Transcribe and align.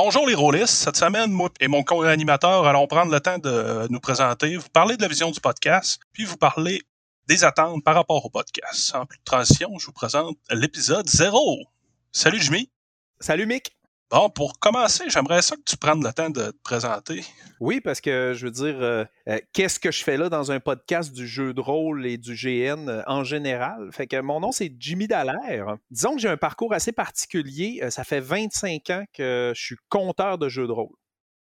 Bonjour 0.00 0.28
les 0.28 0.36
rôlistes. 0.36 0.76
Cette 0.76 0.96
semaine, 0.96 1.32
moi 1.32 1.50
et 1.58 1.66
mon 1.66 1.82
co-animateur 1.82 2.64
allons 2.68 2.86
prendre 2.86 3.10
le 3.10 3.18
temps 3.18 3.38
de 3.38 3.88
nous 3.90 3.98
présenter, 3.98 4.56
vous 4.56 4.68
parler 4.68 4.96
de 4.96 5.02
la 5.02 5.08
vision 5.08 5.32
du 5.32 5.40
podcast, 5.40 5.98
puis 6.12 6.22
vous 6.22 6.36
parler 6.36 6.82
des 7.26 7.42
attentes 7.42 7.82
par 7.82 7.96
rapport 7.96 8.24
au 8.24 8.30
podcast. 8.30 8.74
Sans 8.74 9.06
plus 9.06 9.18
de 9.18 9.24
transition, 9.24 9.76
je 9.76 9.86
vous 9.86 9.92
présente 9.92 10.36
l'épisode 10.52 11.08
0. 11.08 11.64
Salut 12.12 12.40
Jimmy. 12.40 12.70
Salut 13.18 13.46
Mick. 13.46 13.77
Bon, 14.10 14.30
pour 14.30 14.58
commencer, 14.58 15.04
j'aimerais 15.08 15.42
ça 15.42 15.54
que 15.54 15.62
tu 15.66 15.76
prennes 15.76 16.02
le 16.02 16.10
temps 16.14 16.30
de 16.30 16.50
te 16.50 16.62
présenter. 16.62 17.22
Oui, 17.60 17.82
parce 17.82 18.00
que 18.00 18.32
je 18.34 18.46
veux 18.46 18.50
dire, 18.50 18.80
euh, 18.80 19.04
euh, 19.28 19.38
qu'est-ce 19.52 19.78
que 19.78 19.92
je 19.92 20.02
fais 20.02 20.16
là 20.16 20.30
dans 20.30 20.50
un 20.50 20.60
podcast 20.60 21.12
du 21.12 21.26
jeu 21.26 21.52
de 21.52 21.60
rôle 21.60 22.06
et 22.06 22.16
du 22.16 22.34
GN 22.34 22.88
euh, 22.88 23.02
en 23.06 23.22
général? 23.22 23.90
Fait 23.92 24.06
que 24.06 24.18
mon 24.18 24.40
nom, 24.40 24.50
c'est 24.50 24.72
Jimmy 24.78 25.08
Dallaire. 25.08 25.76
Disons 25.90 26.14
que 26.14 26.22
j'ai 26.22 26.28
un 26.28 26.38
parcours 26.38 26.72
assez 26.72 26.92
particulier. 26.92 27.82
ça 27.90 28.02
fait 28.02 28.20
25 28.20 28.90
ans 28.90 29.04
que 29.12 29.52
je 29.54 29.60
suis 29.60 29.76
compteur 29.90 30.38
de 30.38 30.48
jeux 30.48 30.66
de 30.66 30.72
rôle. 30.72 30.96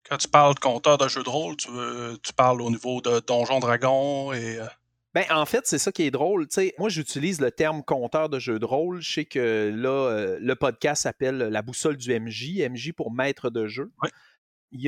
Quand 0.09 0.17
tu 0.17 0.29
parles 0.29 0.55
de 0.55 0.59
compteur 0.59 0.97
de 0.97 1.07
jeux 1.09 1.23
de 1.23 1.29
rôle, 1.29 1.57
tu, 1.57 1.67
tu 2.23 2.33
parles 2.33 2.61
au 2.61 2.69
niveau 2.69 3.01
de 3.01 3.19
Donjon 3.19 3.59
Dragon 3.59 4.31
et. 4.31 4.59
Ben, 5.13 5.25
en 5.29 5.45
fait, 5.45 5.67
c'est 5.67 5.77
ça 5.77 5.91
qui 5.91 6.03
est 6.03 6.11
drôle. 6.11 6.47
moi, 6.79 6.89
j'utilise 6.89 7.39
le 7.39 7.51
terme 7.51 7.83
compteur 7.83 8.29
de 8.29 8.39
jeu 8.39 8.57
de 8.57 8.65
rôle. 8.65 8.99
Je 9.01 9.13
sais 9.13 9.25
que 9.25 9.71
là, 9.75 10.09
euh, 10.09 10.39
le 10.41 10.55
podcast 10.55 11.03
s'appelle 11.03 11.37
La 11.37 11.61
boussole 11.61 11.97
du 11.97 12.19
MJ, 12.19 12.67
MJ 12.67 12.93
pour 12.93 13.11
maître 13.11 13.51
de 13.51 13.67
jeu. 13.67 13.91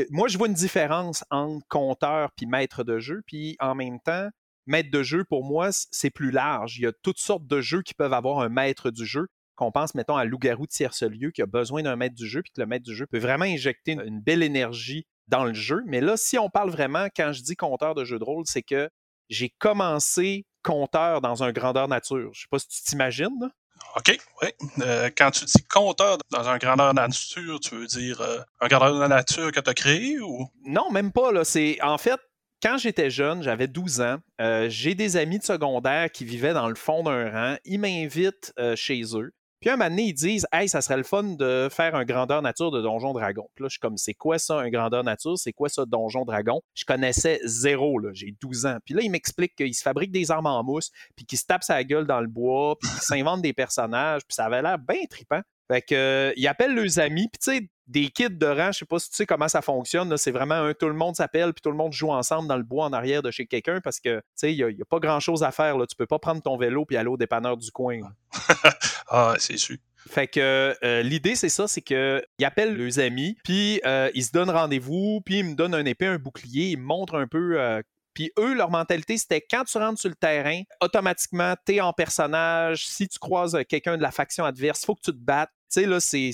moi, 0.10 0.28
je 0.28 0.38
vois 0.40 0.48
une 0.48 0.56
différence 0.56 1.24
entre 1.30 1.64
compteur 1.68 2.32
puis 2.36 2.48
maître 2.48 2.84
de 2.84 2.98
jeu. 2.98 3.22
Puis 3.28 3.56
en 3.60 3.76
même 3.76 4.00
temps, 4.00 4.30
maître 4.66 4.90
de 4.90 5.04
jeu, 5.04 5.26
pour 5.26 5.46
moi, 5.46 5.70
c'est 5.72 6.10
plus 6.10 6.32
large. 6.32 6.78
Il 6.78 6.84
y 6.84 6.88
a 6.88 6.94
toutes 7.04 7.20
sortes 7.20 7.46
de 7.46 7.62
jeux 7.62 7.84
qui 7.84 7.94
peuvent 7.94 8.14
avoir 8.14 8.40
un 8.40 8.50
maître 8.50 8.90
du 8.90 9.06
jeu. 9.06 9.28
Qu'on 9.56 9.72
pense, 9.72 9.94
mettons, 9.94 10.18
à 10.18 10.26
Loup-garou 10.26 10.66
de 10.66 10.72
tierce-lieu 10.72 11.32
qui 11.32 11.44
a 11.44 11.46
besoin 11.46 11.84
d'un 11.84 11.96
maître 11.96 12.16
du 12.16 12.28
jeu, 12.28 12.42
puis 12.42 12.52
que 12.52 12.60
le 12.60 12.68
maître 12.68 12.84
du 12.84 12.96
jeu 12.96 13.06
peut 13.06 13.20
vraiment 13.20 13.46
injecter 13.46 13.94
une 13.94 14.20
belle 14.20 14.44
énergie 14.44 15.06
dans 15.28 15.46
le 15.46 15.54
jeu. 15.54 15.82
Mais 15.86 16.02
là, 16.02 16.18
si 16.18 16.38
on 16.40 16.50
parle 16.50 16.72
vraiment, 16.72 17.08
quand 17.16 17.32
je 17.32 17.42
dis 17.42 17.56
compteur 17.56 17.96
de 17.96 18.04
jeu 18.04 18.20
de 18.20 18.24
rôle, 18.24 18.44
c'est 18.48 18.64
que 18.64 18.90
j'ai 19.30 19.50
commencé 19.50 20.46
compteur 20.64 21.22
dans 21.22 21.44
un 21.44 21.52
grandeur 21.52 21.88
nature. 21.88 22.32
Je 22.34 22.42
sais 22.42 22.48
pas 22.50 22.60
si 22.60 22.68
tu 22.68 22.84
t'imagines. 22.84 23.52
OK, 23.96 24.18
oui. 24.42 24.48
Euh, 24.82 25.10
quand 25.16 25.32
tu 25.32 25.46
dis 25.46 25.64
compteur 25.64 26.18
dans 26.32 26.50
un 26.50 26.58
grandeur 26.58 26.94
nature, 26.94 27.60
tu 27.60 27.76
veux 27.76 27.88
dire 27.88 28.22
euh, 28.22 28.40
un 28.62 28.68
grandeur 28.68 29.08
nature 29.08 29.52
que 29.52 29.60
tu 29.60 29.70
as 29.70 29.74
créé 29.74 30.20
ou? 30.20 30.48
Non, 30.66 30.92
même 30.92 31.12
pas. 31.12 31.32
Là. 31.32 31.44
C'est, 31.44 31.78
en 31.82 31.98
fait, 31.98 32.20
quand 32.62 32.78
j'étais 32.78 33.10
jeune, 33.10 33.44
j'avais 33.44 33.68
12 33.68 34.02
ans, 34.02 34.18
euh, 34.42 34.68
j'ai 34.70 34.96
des 34.96 35.18
amis 35.18 35.40
de 35.40 35.44
secondaire 35.44 36.12
qui 36.12 36.26
vivaient 36.26 36.54
dans 36.54 36.68
le 36.68 36.76
fond 36.76 37.04
d'un 37.04 37.30
rang. 37.30 37.58
Ils 37.64 37.80
m'invitent 37.80 38.54
chez 38.76 39.04
eux. 39.14 39.34
Puis 39.66 39.74
un 39.74 39.78
moment 39.78 39.90
donné, 39.90 40.04
ils 40.04 40.14
disent 40.14 40.46
Hey, 40.54 40.70
ça 40.70 40.80
serait 40.80 40.98
le 40.98 41.02
fun 41.02 41.24
de 41.24 41.70
faire 41.72 41.96
un 41.96 42.06
grandeur 42.06 42.44
nature 42.44 42.70
de 42.70 42.84
Donjon 42.84 43.14
Dragon. 43.14 43.50
Puis 43.56 43.64
là, 43.64 43.68
je 43.68 43.72
suis 43.74 43.80
comme 43.80 43.98
C'est 43.98 44.14
quoi 44.14 44.38
ça, 44.38 44.60
un 44.60 44.70
grandeur 44.70 45.04
nature? 45.04 45.40
C'est 45.40 45.54
quoi 45.54 45.70
ça, 45.70 45.88
Donjon 45.88 46.24
Dragon? 46.24 46.62
Je 46.76 46.86
connaissais 46.86 47.40
zéro, 47.46 47.98
là. 47.98 48.12
J'ai 48.14 48.36
12 48.40 48.68
ans. 48.68 48.78
Puis 48.86 48.94
là, 48.94 49.02
ils 49.02 49.10
m'expliquent 49.10 49.56
qu'ils 49.56 49.74
se 49.74 49.82
fabriquent 49.82 50.12
des 50.12 50.30
armes 50.30 50.46
en 50.46 50.64
mousse, 50.64 50.92
puis 51.16 51.26
qu'ils 51.26 51.40
se 51.40 51.46
tapent 51.46 51.64
sa 51.64 51.84
gueule 51.84 52.06
dans 52.06 52.22
le 52.22 52.28
bois, 52.28 52.76
puis 52.80 52.92
qu'ils 52.92 53.02
s'inventent 53.02 53.42
des 53.42 53.54
personnages, 53.54 54.22
puis 54.28 54.36
ça 54.36 54.46
avait 54.46 54.62
l'air 54.62 54.78
bien 54.78 55.04
trippant. 55.10 55.42
Fait 55.72 55.82
que, 55.82 55.96
euh, 55.96 56.34
ils 56.38 56.48
appellent 56.48 56.76
leurs 56.76 57.00
amis, 57.00 57.28
puis 57.32 57.40
tu 57.40 57.58
sais, 57.60 57.70
des 57.88 58.10
kits 58.10 58.30
de 58.30 58.46
rang, 58.46 58.72
je 58.72 58.80
sais 58.80 58.86
pas 58.86 59.00
si 59.00 59.10
tu 59.10 59.16
sais 59.16 59.26
comment 59.26 59.48
ça 59.48 59.62
fonctionne. 59.62 60.16
C'est 60.18 60.32
vraiment 60.32 60.56
un 60.56 60.74
tout 60.74 60.88
le 60.88 60.94
monde 60.94 61.16
s'appelle 61.16 61.54
puis 61.54 61.62
tout 61.62 61.70
le 61.70 61.78
monde 61.78 61.94
joue 61.94 62.12
ensemble 62.12 62.48
dans 62.48 62.58
le 62.58 62.64
bois 62.64 62.86
en 62.86 62.94
arrière 62.94 63.22
de 63.22 63.32
chez 63.32 63.46
quelqu'un 63.46 63.80
parce 63.80 64.00
que 64.00 64.18
tu 64.18 64.24
sais, 64.36 64.54
il 64.54 64.66
n'y 64.66 64.82
a, 64.82 64.86
pas 64.90 65.00
grand 65.00 65.20
chose 65.20 65.44
à 65.44 65.52
faire. 65.52 65.78
Là. 65.78 65.86
Tu 65.86 65.96
peux 65.96 66.08
pas 66.08 66.20
prendre 66.20 66.42
ton 66.42 66.58
vélo 66.58 66.86
puis 66.86 66.98
aller 66.98 67.10
au 67.10 67.18
dépanneur 67.18 67.58
du 67.58 67.72
coin. 67.72 68.00
ah, 69.10 69.36
c'est 69.38 69.58
sûr. 69.58 69.78
Fait 70.08 70.28
que 70.28 70.76
euh, 70.84 71.02
l'idée, 71.02 71.36
c'est 71.36 71.50
ça, 71.50 71.68
c'est 71.68 71.82
qu'ils 71.82 72.22
appellent 72.44 72.76
leurs 72.76 73.00
amis, 73.00 73.38
puis 73.44 73.82
euh, 73.86 74.12
ils 74.14 74.24
se 74.24 74.32
donnent 74.32 74.52
rendez-vous, 74.52 75.22
puis 75.26 75.40
ils 75.40 75.46
me 75.46 75.56
donnent 75.56 75.74
un 75.74 75.86
épée, 75.86 76.06
un 76.06 76.20
bouclier, 76.20 76.70
ils 76.70 76.78
me 76.78 76.84
montrent 76.84 77.16
un 77.16 77.28
peu 77.28 77.60
euh, 77.60 77.82
puis 78.16 78.32
eux, 78.40 78.54
leur 78.54 78.72
mentalité, 78.72 79.18
c'était 79.18 79.42
quand 79.42 79.66
tu 79.66 79.78
rentres 79.78 80.00
sur 80.00 80.10
le 80.10 80.16
terrain, 80.16 80.62
automatiquement, 80.82 81.56
tu 81.66 81.76
es 81.76 81.82
en 81.82 81.92
personnage. 81.92 82.88
Si 82.88 83.10
tu 83.10 83.20
croises 83.20 83.58
quelqu'un 83.68 83.98
de 83.98 84.02
la 84.02 84.12
faction 84.12 84.46
adverse, 84.46 84.82
il 84.82 84.86
faut 84.86 84.96
que 84.96 85.02
tu 85.02 85.12
te 85.12 85.18
battes. 85.18 85.52
Sais, 85.70 85.86
là, 85.86 86.00
c'est 86.00 86.32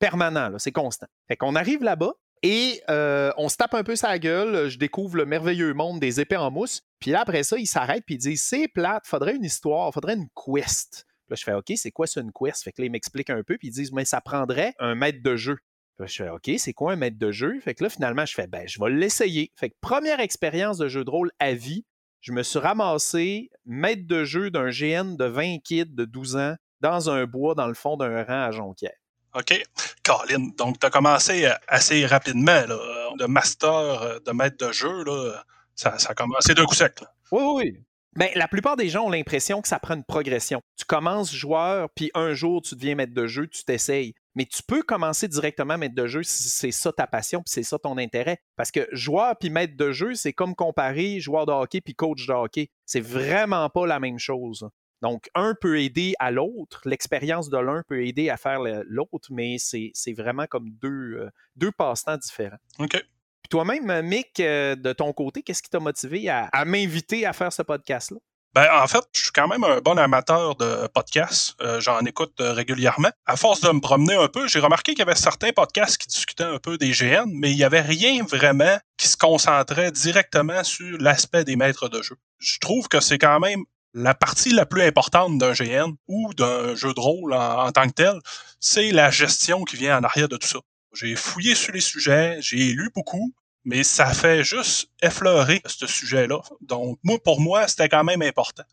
permanent, 0.00 0.52
c'est 0.58 0.72
constant. 0.72 1.06
Fait 1.26 1.36
qu'on 1.36 1.54
arrive 1.54 1.82
là-bas, 1.82 2.12
et 2.42 2.82
on 2.88 3.48
se 3.48 3.56
tape 3.56 3.74
un 3.74 3.82
peu 3.82 3.96
sa 3.96 4.18
gueule. 4.18 4.68
Je 4.68 4.78
découvre 4.78 5.16
le 5.16 5.26
merveilleux 5.26 5.74
monde 5.74 6.00
des 6.00 6.20
épées 6.20 6.36
en 6.36 6.50
mousse. 6.50 6.82
Puis 7.00 7.10
là, 7.10 7.20
après 7.22 7.42
ça, 7.42 7.58
ils 7.58 7.66
s'arrêtent 7.66 8.04
puis 8.06 8.14
ils 8.14 8.18
disent 8.18 8.42
C'est 8.42 8.68
plate, 8.68 9.06
faudrait 9.06 9.36
une 9.36 9.44
histoire, 9.44 9.92
faudrait 9.92 10.14
une 10.14 10.28
quest. 10.34 11.04
Là, 11.28 11.36
je 11.36 11.42
fais 11.42 11.52
OK, 11.52 11.72
c'est 11.76 11.90
quoi 11.90 12.06
ça 12.06 12.20
une 12.20 12.32
quest? 12.32 12.62
Fait 12.62 12.72
que 12.72 12.80
là, 12.80 12.86
ils 12.86 12.90
m'expliquent 12.90 13.30
un 13.30 13.42
peu 13.42 13.58
puis 13.58 13.68
ils 13.68 13.72
disent 13.72 13.92
Mais 13.92 14.04
ça 14.04 14.20
prendrait 14.20 14.72
un 14.78 14.94
maître 14.94 15.22
de 15.22 15.36
jeu. 15.36 15.58
Là, 15.98 16.06
je 16.06 16.14
fais 16.14 16.28
OK, 16.28 16.50
c'est 16.58 16.72
quoi 16.72 16.92
un 16.92 16.96
maître 16.96 17.18
de 17.18 17.32
jeu? 17.32 17.58
Fait 17.60 17.74
que 17.74 17.82
là, 17.82 17.90
finalement, 17.90 18.24
je 18.24 18.34
fais 18.34 18.46
Ben, 18.46 18.66
je 18.68 18.78
vais 18.80 18.90
l'essayer. 18.90 19.52
Fait 19.56 19.70
que 19.70 19.74
première 19.80 20.20
expérience 20.20 20.78
de 20.78 20.86
jeu 20.88 21.04
de 21.04 21.10
rôle 21.10 21.32
à 21.40 21.54
vie, 21.54 21.84
je 22.20 22.32
me 22.32 22.42
suis 22.42 22.60
ramassé 22.60 23.50
maître 23.66 24.06
de 24.06 24.24
jeu 24.24 24.50
d'un 24.50 24.70
GN 24.70 25.16
de 25.16 25.24
20 25.24 25.58
kids 25.58 25.86
de 25.86 26.04
12 26.04 26.36
ans 26.36 26.54
dans 26.80 27.10
un 27.10 27.24
bois 27.24 27.54
dans 27.54 27.66
le 27.66 27.74
fond 27.74 27.96
d'un 27.96 28.24
rang 28.24 28.42
à 28.42 28.50
Jonquière. 28.50 28.92
OK. 29.34 29.62
Colin, 30.04 30.48
donc 30.56 30.78
tu 30.80 30.86
as 30.86 30.90
commencé 30.90 31.46
euh, 31.46 31.54
assez 31.68 32.06
rapidement. 32.06 32.64
Là. 32.66 32.78
De 33.18 33.26
master, 33.26 34.02
euh, 34.02 34.18
de 34.24 34.32
maître 34.32 34.64
de 34.66 34.72
jeu, 34.72 35.04
là, 35.04 35.42
ça, 35.74 35.96
a 36.08 36.14
commencé 36.14 36.54
d'un 36.54 36.64
coup 36.64 36.74
sec. 36.74 37.00
Oui, 37.30 37.42
oui, 37.42 37.52
oui. 37.56 37.78
Ben, 38.16 38.30
la 38.34 38.48
plupart 38.48 38.76
des 38.76 38.88
gens 38.88 39.04
ont 39.04 39.10
l'impression 39.10 39.62
que 39.62 39.68
ça 39.68 39.78
prend 39.78 39.94
une 39.94 40.02
progression. 40.02 40.60
Tu 40.76 40.84
commences 40.84 41.32
joueur, 41.32 41.88
puis 41.94 42.10
un 42.14 42.32
jour, 42.32 42.62
tu 42.62 42.74
deviens 42.74 42.96
maître 42.96 43.14
de 43.14 43.26
jeu, 43.26 43.46
tu 43.46 43.64
t'essayes. 43.64 44.14
Mais 44.34 44.44
tu 44.44 44.62
peux 44.62 44.82
commencer 44.82 45.28
directement 45.28 45.78
maître 45.78 45.94
de 45.94 46.06
jeu 46.06 46.22
si 46.22 46.48
c'est 46.48 46.70
ça 46.72 46.92
ta 46.92 47.06
passion, 47.06 47.42
puis 47.42 47.52
c'est 47.52 47.62
ça 47.62 47.78
ton 47.78 47.96
intérêt. 47.98 48.38
Parce 48.56 48.72
que 48.72 48.88
joueur 48.92 49.36
puis 49.38 49.50
maître 49.50 49.76
de 49.76 49.92
jeu, 49.92 50.14
c'est 50.14 50.32
comme 50.32 50.54
comparer 50.54 51.20
joueur 51.20 51.46
de 51.46 51.52
hockey 51.52 51.80
puis 51.80 51.94
coach 51.94 52.26
de 52.26 52.32
hockey. 52.32 52.70
C'est 52.86 53.00
vraiment 53.00 53.68
pas 53.68 53.86
la 53.86 54.00
même 54.00 54.18
chose. 54.18 54.68
Donc, 55.02 55.28
un 55.34 55.54
peut 55.54 55.80
aider 55.80 56.14
à 56.18 56.30
l'autre, 56.30 56.82
l'expérience 56.84 57.48
de 57.48 57.58
l'un 57.58 57.82
peut 57.88 58.04
aider 58.04 58.30
à 58.30 58.36
faire 58.36 58.60
l'autre, 58.60 59.28
mais 59.30 59.56
c'est 59.58 60.12
vraiment 60.12 60.46
comme 60.46 60.70
deux, 60.70 61.18
euh, 61.20 61.30
deux 61.56 61.70
passe-temps 61.70 62.16
différents. 62.16 62.58
OK. 62.78 62.92
Puis 62.92 63.48
toi-même, 63.50 64.02
Mick, 64.02 64.40
euh, 64.40 64.74
de 64.74 64.92
ton 64.92 65.12
côté, 65.12 65.42
qu'est-ce 65.42 65.62
qui 65.62 65.70
t'a 65.70 65.78
motivé 65.78 66.28
à, 66.28 66.50
m'inviter 66.64 67.26
à 67.26 67.32
faire 67.32 67.52
ce 67.52 67.62
podcast-là? 67.62 68.18
Ben, 68.54 68.66
en 68.72 68.86
fait, 68.88 69.04
je 69.12 69.20
suis 69.20 69.30
quand 69.30 69.46
même 69.46 69.62
un 69.62 69.78
bon 69.80 69.96
amateur 69.98 70.56
de 70.56 70.88
podcasts. 70.88 71.54
Euh, 71.60 71.80
j'en 71.80 72.00
écoute 72.00 72.34
régulièrement. 72.40 73.10
À 73.26 73.36
force 73.36 73.60
de 73.60 73.70
me 73.70 73.80
promener 73.80 74.14
un 74.14 74.26
peu, 74.26 74.48
j'ai 74.48 74.58
remarqué 74.58 74.92
qu'il 74.92 75.00
y 75.00 75.02
avait 75.02 75.14
certains 75.14 75.52
podcasts 75.52 75.98
qui 75.98 76.08
discutaient 76.08 76.44
un 76.44 76.58
peu 76.58 76.76
des 76.76 76.90
GN, 76.90 77.26
mais 77.26 77.52
il 77.52 77.56
n'y 77.56 77.62
avait 77.62 77.82
rien 77.82 78.24
vraiment 78.24 78.78
qui 78.96 79.06
se 79.06 79.16
concentrait 79.16 79.92
directement 79.92 80.64
sur 80.64 80.98
l'aspect 80.98 81.44
des 81.44 81.56
maîtres 81.56 81.88
de 81.88 82.02
jeu. 82.02 82.16
Je 82.38 82.58
trouve 82.58 82.88
que 82.88 83.00
c'est 83.00 83.18
quand 83.18 83.38
même 83.38 83.64
la 83.94 84.14
partie 84.14 84.50
la 84.50 84.66
plus 84.66 84.82
importante 84.82 85.38
d'un 85.38 85.52
GN 85.52 85.92
ou 86.06 86.32
d'un 86.34 86.74
jeu 86.74 86.92
de 86.94 87.00
rôle 87.00 87.32
en, 87.32 87.70
tant 87.72 87.88
que 87.88 87.94
tel, 87.94 88.18
c'est 88.60 88.90
la 88.92 89.10
gestion 89.10 89.64
qui 89.64 89.76
vient 89.76 89.98
en 89.98 90.04
arrière 90.04 90.28
de 90.28 90.36
tout 90.36 90.46
ça. 90.46 90.58
J'ai 90.94 91.16
fouillé 91.16 91.54
sur 91.54 91.72
les 91.72 91.80
sujets, 91.80 92.38
j'ai 92.40 92.72
lu 92.72 92.90
beaucoup, 92.94 93.34
mais 93.64 93.82
ça 93.84 94.12
fait 94.12 94.44
juste 94.44 94.90
effleurer 95.02 95.60
ce 95.66 95.86
sujet-là. 95.86 96.40
Donc, 96.60 96.98
moi, 97.02 97.18
pour 97.22 97.40
moi, 97.40 97.68
c'était 97.68 97.88
quand 97.88 98.04
même 98.04 98.22
important. 98.22 98.64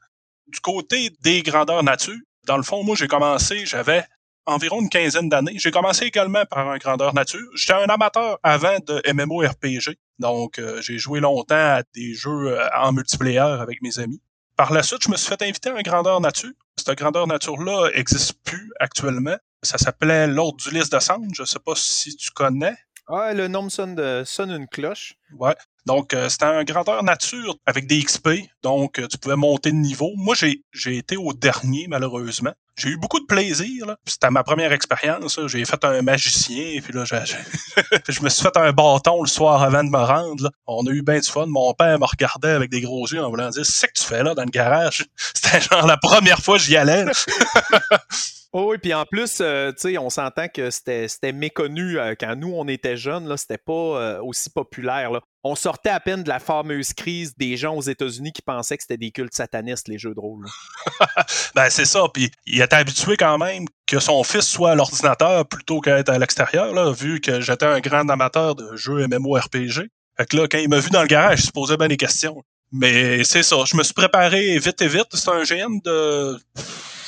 Du 0.47 0.59
côté 0.59 1.11
des 1.21 1.43
grandeurs 1.43 1.83
nature, 1.83 2.15
dans 2.45 2.57
le 2.57 2.63
fond, 2.63 2.83
moi, 2.83 2.95
j'ai 2.95 3.07
commencé, 3.07 3.65
j'avais 3.65 4.05
environ 4.45 4.81
une 4.81 4.89
quinzaine 4.89 5.27
d'années. 5.27 5.57
J'ai 5.57 5.71
commencé 5.71 6.05
également 6.05 6.45
par 6.45 6.69
un 6.69 6.77
grandeur 6.77 7.13
nature. 7.13 7.47
J'étais 7.55 7.73
un 7.73 7.87
amateur 7.87 8.39
avant 8.43 8.77
de 8.85 9.01
MMORPG. 9.11 9.97
Donc, 10.19 10.59
euh, 10.59 10.81
j'ai 10.81 10.97
joué 10.97 11.19
longtemps 11.19 11.55
à 11.55 11.83
des 11.93 12.13
jeux 12.13 12.59
euh, 12.59 12.67
en 12.77 12.93
multiplayer 12.93 13.39
avec 13.39 13.81
mes 13.81 13.99
amis. 13.99 14.21
Par 14.55 14.71
la 14.71 14.83
suite, 14.83 15.03
je 15.03 15.11
me 15.11 15.17
suis 15.17 15.27
fait 15.27 15.41
inviter 15.41 15.69
à 15.69 15.75
un 15.75 15.81
grandeur 15.81 16.21
nature. 16.21 16.53
Cette 16.77 16.97
grandeur 16.97 17.27
nature-là 17.27 17.89
n'existe 17.93 18.41
plus 18.45 18.71
actuellement. 18.79 19.35
Ça 19.61 19.77
s'appelait 19.77 20.27
l'Ordre 20.27 20.57
du 20.57 20.69
lys 20.69 20.89
de 20.89 20.99
Cendre. 20.99 21.25
Je 21.33 21.41
ne 21.41 21.45
sais 21.45 21.59
pas 21.59 21.73
si 21.75 22.15
tu 22.15 22.31
connais. 22.31 22.75
Ouais, 23.09 23.33
le 23.33 23.49
nom 23.49 23.69
sonne, 23.69 23.95
de, 23.95 24.23
sonne 24.25 24.51
une 24.51 24.67
cloche. 24.67 25.15
Ouais. 25.37 25.55
Donc, 25.85 26.13
euh, 26.13 26.29
c'était 26.29 26.45
un 26.45 26.63
grandeur 26.63 27.03
nature 27.03 27.57
avec 27.65 27.85
des 27.85 28.01
XP. 28.01 28.29
Donc, 28.63 28.97
euh, 28.97 29.07
tu 29.07 29.17
pouvais 29.17 29.35
monter 29.35 29.71
de 29.71 29.75
niveau. 29.75 30.13
Moi, 30.15 30.35
j'ai 30.35 30.97
été 30.97 31.17
au 31.17 31.33
dernier, 31.33 31.87
malheureusement. 31.89 32.53
J'ai 32.77 32.89
eu 32.89 32.97
beaucoup 32.97 33.19
de 33.19 33.25
plaisir. 33.25 33.95
C'était 34.05 34.29
ma 34.29 34.43
première 34.43 34.73
expérience. 34.73 35.39
J'ai 35.47 35.63
fait 35.65 35.83
un 35.85 36.01
magicien, 36.01 36.81
puis 36.81 36.93
là, 36.93 37.03
je 38.09 38.21
me 38.21 38.29
suis 38.29 38.41
fait 38.41 38.57
un 38.57 38.71
bâton 38.71 39.21
le 39.21 39.27
soir 39.27 39.63
avant 39.63 39.83
de 39.83 39.89
me 39.89 39.97
rendre. 39.97 40.51
On 40.67 40.85
a 40.85 40.91
eu 40.91 41.01
bien 41.01 41.19
du 41.19 41.29
fun. 41.29 41.45
Mon 41.47 41.73
père 41.73 41.97
me 41.99 42.05
regardait 42.05 42.51
avec 42.51 42.69
des 42.69 42.81
gros 42.81 43.07
yeux 43.07 43.23
en 43.23 43.29
voulant 43.29 43.49
dire 43.49 43.65
C'est 43.65 43.87
que 43.87 43.93
tu 43.93 44.03
fais 44.03 44.23
là 44.23 44.33
dans 44.33 44.43
le 44.43 44.49
garage? 44.49 45.05
C'était 45.33 45.61
genre 45.61 45.87
la 45.87 45.97
première 45.97 46.39
fois 46.39 46.57
que 46.57 46.63
j'y 46.63 46.75
allais. 46.75 47.05
Oh 48.57 48.69
oui, 48.69 48.77
puis 48.77 48.93
en 48.93 49.03
plus, 49.03 49.39
euh, 49.41 49.73
tu 49.73 49.79
sais, 49.79 49.97
on 49.97 50.09
s'entend 50.09 50.47
que 50.47 50.69
c'était 50.71 51.33
méconnu 51.33 51.99
euh, 51.99 52.15
quand 52.17 52.37
nous, 52.37 52.53
on 52.55 52.69
était 52.69 52.95
jeunes, 52.95 53.27
là, 53.27 53.35
c'était 53.35 53.57
pas 53.57 53.73
euh, 53.73 54.21
aussi 54.21 54.49
populaire. 54.49 55.11
On 55.43 55.55
sortait 55.55 55.89
à 55.89 55.99
peine 55.99 56.23
de 56.23 56.29
la 56.29 56.39
fameuse 56.39 56.93
crise 56.93 57.35
des 57.35 57.57
gens 57.57 57.75
aux 57.75 57.81
États-Unis 57.81 58.31
qui 58.31 58.41
pensaient 58.41 58.77
que 58.77 58.83
c'était 58.83 58.95
des 58.95 59.11
cultes 59.11 59.33
satanistes, 59.33 59.89
les 59.89 59.97
jeux 59.97 60.13
de 60.13 60.21
rôle. 60.21 60.45
ben, 61.55 61.69
c'est 61.69 61.83
ça. 61.83 62.05
Puis 62.13 62.31
il 62.45 62.61
était 62.61 62.77
habitué 62.77 63.17
quand 63.17 63.37
même 63.37 63.65
que 63.87 63.99
son 63.99 64.23
fils 64.23 64.47
soit 64.47 64.71
à 64.71 64.75
l'ordinateur 64.75 65.45
plutôt 65.45 65.81
qu'être 65.81 66.07
à 66.07 66.17
l'extérieur, 66.17 66.93
vu 66.93 67.19
que 67.19 67.41
j'étais 67.41 67.65
un 67.65 67.81
grand 67.81 68.07
amateur 68.07 68.55
de 68.55 68.73
jeux 68.77 69.05
MMORPG. 69.05 69.89
Fait 70.15 70.25
que 70.29 70.37
là, 70.37 70.47
quand 70.47 70.59
il 70.59 70.69
m'a 70.69 70.79
vu 70.79 70.91
dans 70.91 71.01
le 71.01 71.09
garage, 71.09 71.41
il 71.41 71.47
se 71.47 71.51
posait 71.51 71.75
bien 71.75 71.89
des 71.89 71.97
questions. 71.97 72.41
Mais 72.71 73.25
c'est 73.25 73.43
ça, 73.43 73.57
je 73.65 73.75
me 73.75 73.83
suis 73.83 73.93
préparé 73.93 74.57
vite 74.59 74.81
et 74.81 74.87
vite. 74.87 75.07
C'est 75.11 75.29
un 75.29 75.43
GN 75.43 75.81
de 75.83 76.37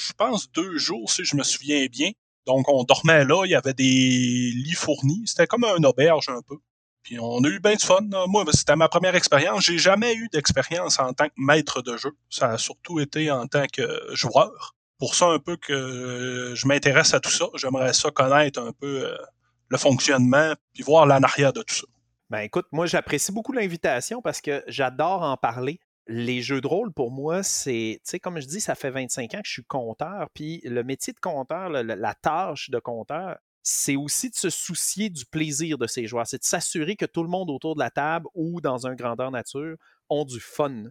je 0.07 0.13
pense, 0.13 0.51
deux 0.51 0.77
jours, 0.77 1.12
si 1.12 1.25
je 1.25 1.36
me 1.36 1.44
souviens 1.44 1.86
bien. 1.88 2.12
Donc, 2.45 2.69
on 2.69 2.83
dormait 2.83 3.25
là, 3.25 3.44
il 3.45 3.51
y 3.51 3.56
avait 3.56 3.74
des 3.74 3.83
lits 3.83 4.74
fournis. 4.75 5.24
C'était 5.25 5.48
comme 5.48 5.65
un 5.65 5.83
auberge 5.83 6.30
un 6.30 6.42
peu. 6.42 6.56
Puis 7.04 7.19
on 7.19 7.44
a 7.44 7.48
eu 7.48 7.59
bien 7.59 7.75
de 7.75 7.81
fun. 7.81 8.01
Moi, 8.27 8.45
c'était 8.54 8.75
ma 8.75 8.89
première 8.89 9.15
expérience. 9.15 9.63
J'ai 9.65 9.77
jamais 9.77 10.13
eu 10.13 10.27
d'expérience 10.31 11.00
en 11.00 11.13
tant 11.13 11.27
que 11.27 11.33
maître 11.38 11.81
de 11.81 11.95
jeu. 11.98 12.12
Ça 12.30 12.51
a 12.51 12.57
surtout 12.57 13.00
été 13.00 13.31
en 13.31 13.48
tant 13.48 13.65
que 13.71 13.88
joueur. 14.13 14.75
Pour 14.98 15.15
ça, 15.15 15.27
un 15.27 15.39
peu 15.39 15.57
que 15.57 16.53
je 16.56 16.68
m'intéresse 16.68 17.13
à 17.13 17.19
tout 17.19 17.30
ça. 17.30 17.45
J'aimerais 17.56 17.94
ça 17.94 18.12
connaître 18.12 18.60
un 18.60 18.71
peu 18.71 19.06
euh, 19.06 19.18
le 19.69 19.77
fonctionnement, 19.77 20.53
puis 20.74 20.83
voir 20.83 21.06
l'en 21.06 21.21
arrière 21.21 21.53
de 21.53 21.62
tout 21.62 21.75
ça. 21.75 21.88
Ben 22.30 22.39
écoute, 22.39 22.65
moi 22.74 22.88
j'apprécie 22.88 23.31
beaucoup 23.31 23.53
l'invitation 23.53 24.21
parce 24.21 24.42
que 24.42 24.62
j'adore 24.68 25.21
en 25.21 25.38
parler 25.38 25.80
les 26.07 26.42
jeux 26.42 26.62
de 26.62 26.68
rôle, 26.68 26.92
pour 26.92 27.12
moi, 27.12 27.44
c'est, 27.44 28.00
tu 28.04 28.09
sais, 28.09 28.19
comme 28.19 28.39
je 28.39 28.48
dis, 28.48 28.62
ça 28.62 28.75
fait 28.75 28.89
25 28.89 29.33
ans 29.33 29.42
que 29.42 29.48
je 29.48 29.51
suis 29.51 29.65
compteur, 29.65 30.30
puis 30.33 30.62
le 30.63 30.83
métier 30.83 31.13
de 31.13 31.19
compteur, 31.19 31.69
la, 31.69 32.13
tâche 32.15 32.69
de 32.69 32.80
compteur, 32.80 33.38
c'est 33.63 33.98
aussi 33.98 34.30
de 34.30 34.36
se 34.36 34.50
soucier 34.50 35.09
du 35.09 35.25
plaisir 35.25 35.77
de 35.77 35.88
ses 35.88 36.07
joueurs. 36.07 36.25
C'est 36.25 36.39
de 36.39 36.45
s'assurer 36.45 36.95
que 36.95 37.06
tout 37.06 37.24
le 37.24 37.30
monde 37.30 37.50
autour 37.50 37.75
de 37.75 37.80
la 37.80 37.89
table 37.89 38.27
ou 38.33 38.62
dans 38.62 38.88
un 38.88 38.95
grandeur 38.95 39.30
nature 39.30 39.75
ont 40.09 40.24
du 40.24 40.39
fun. 40.39 40.86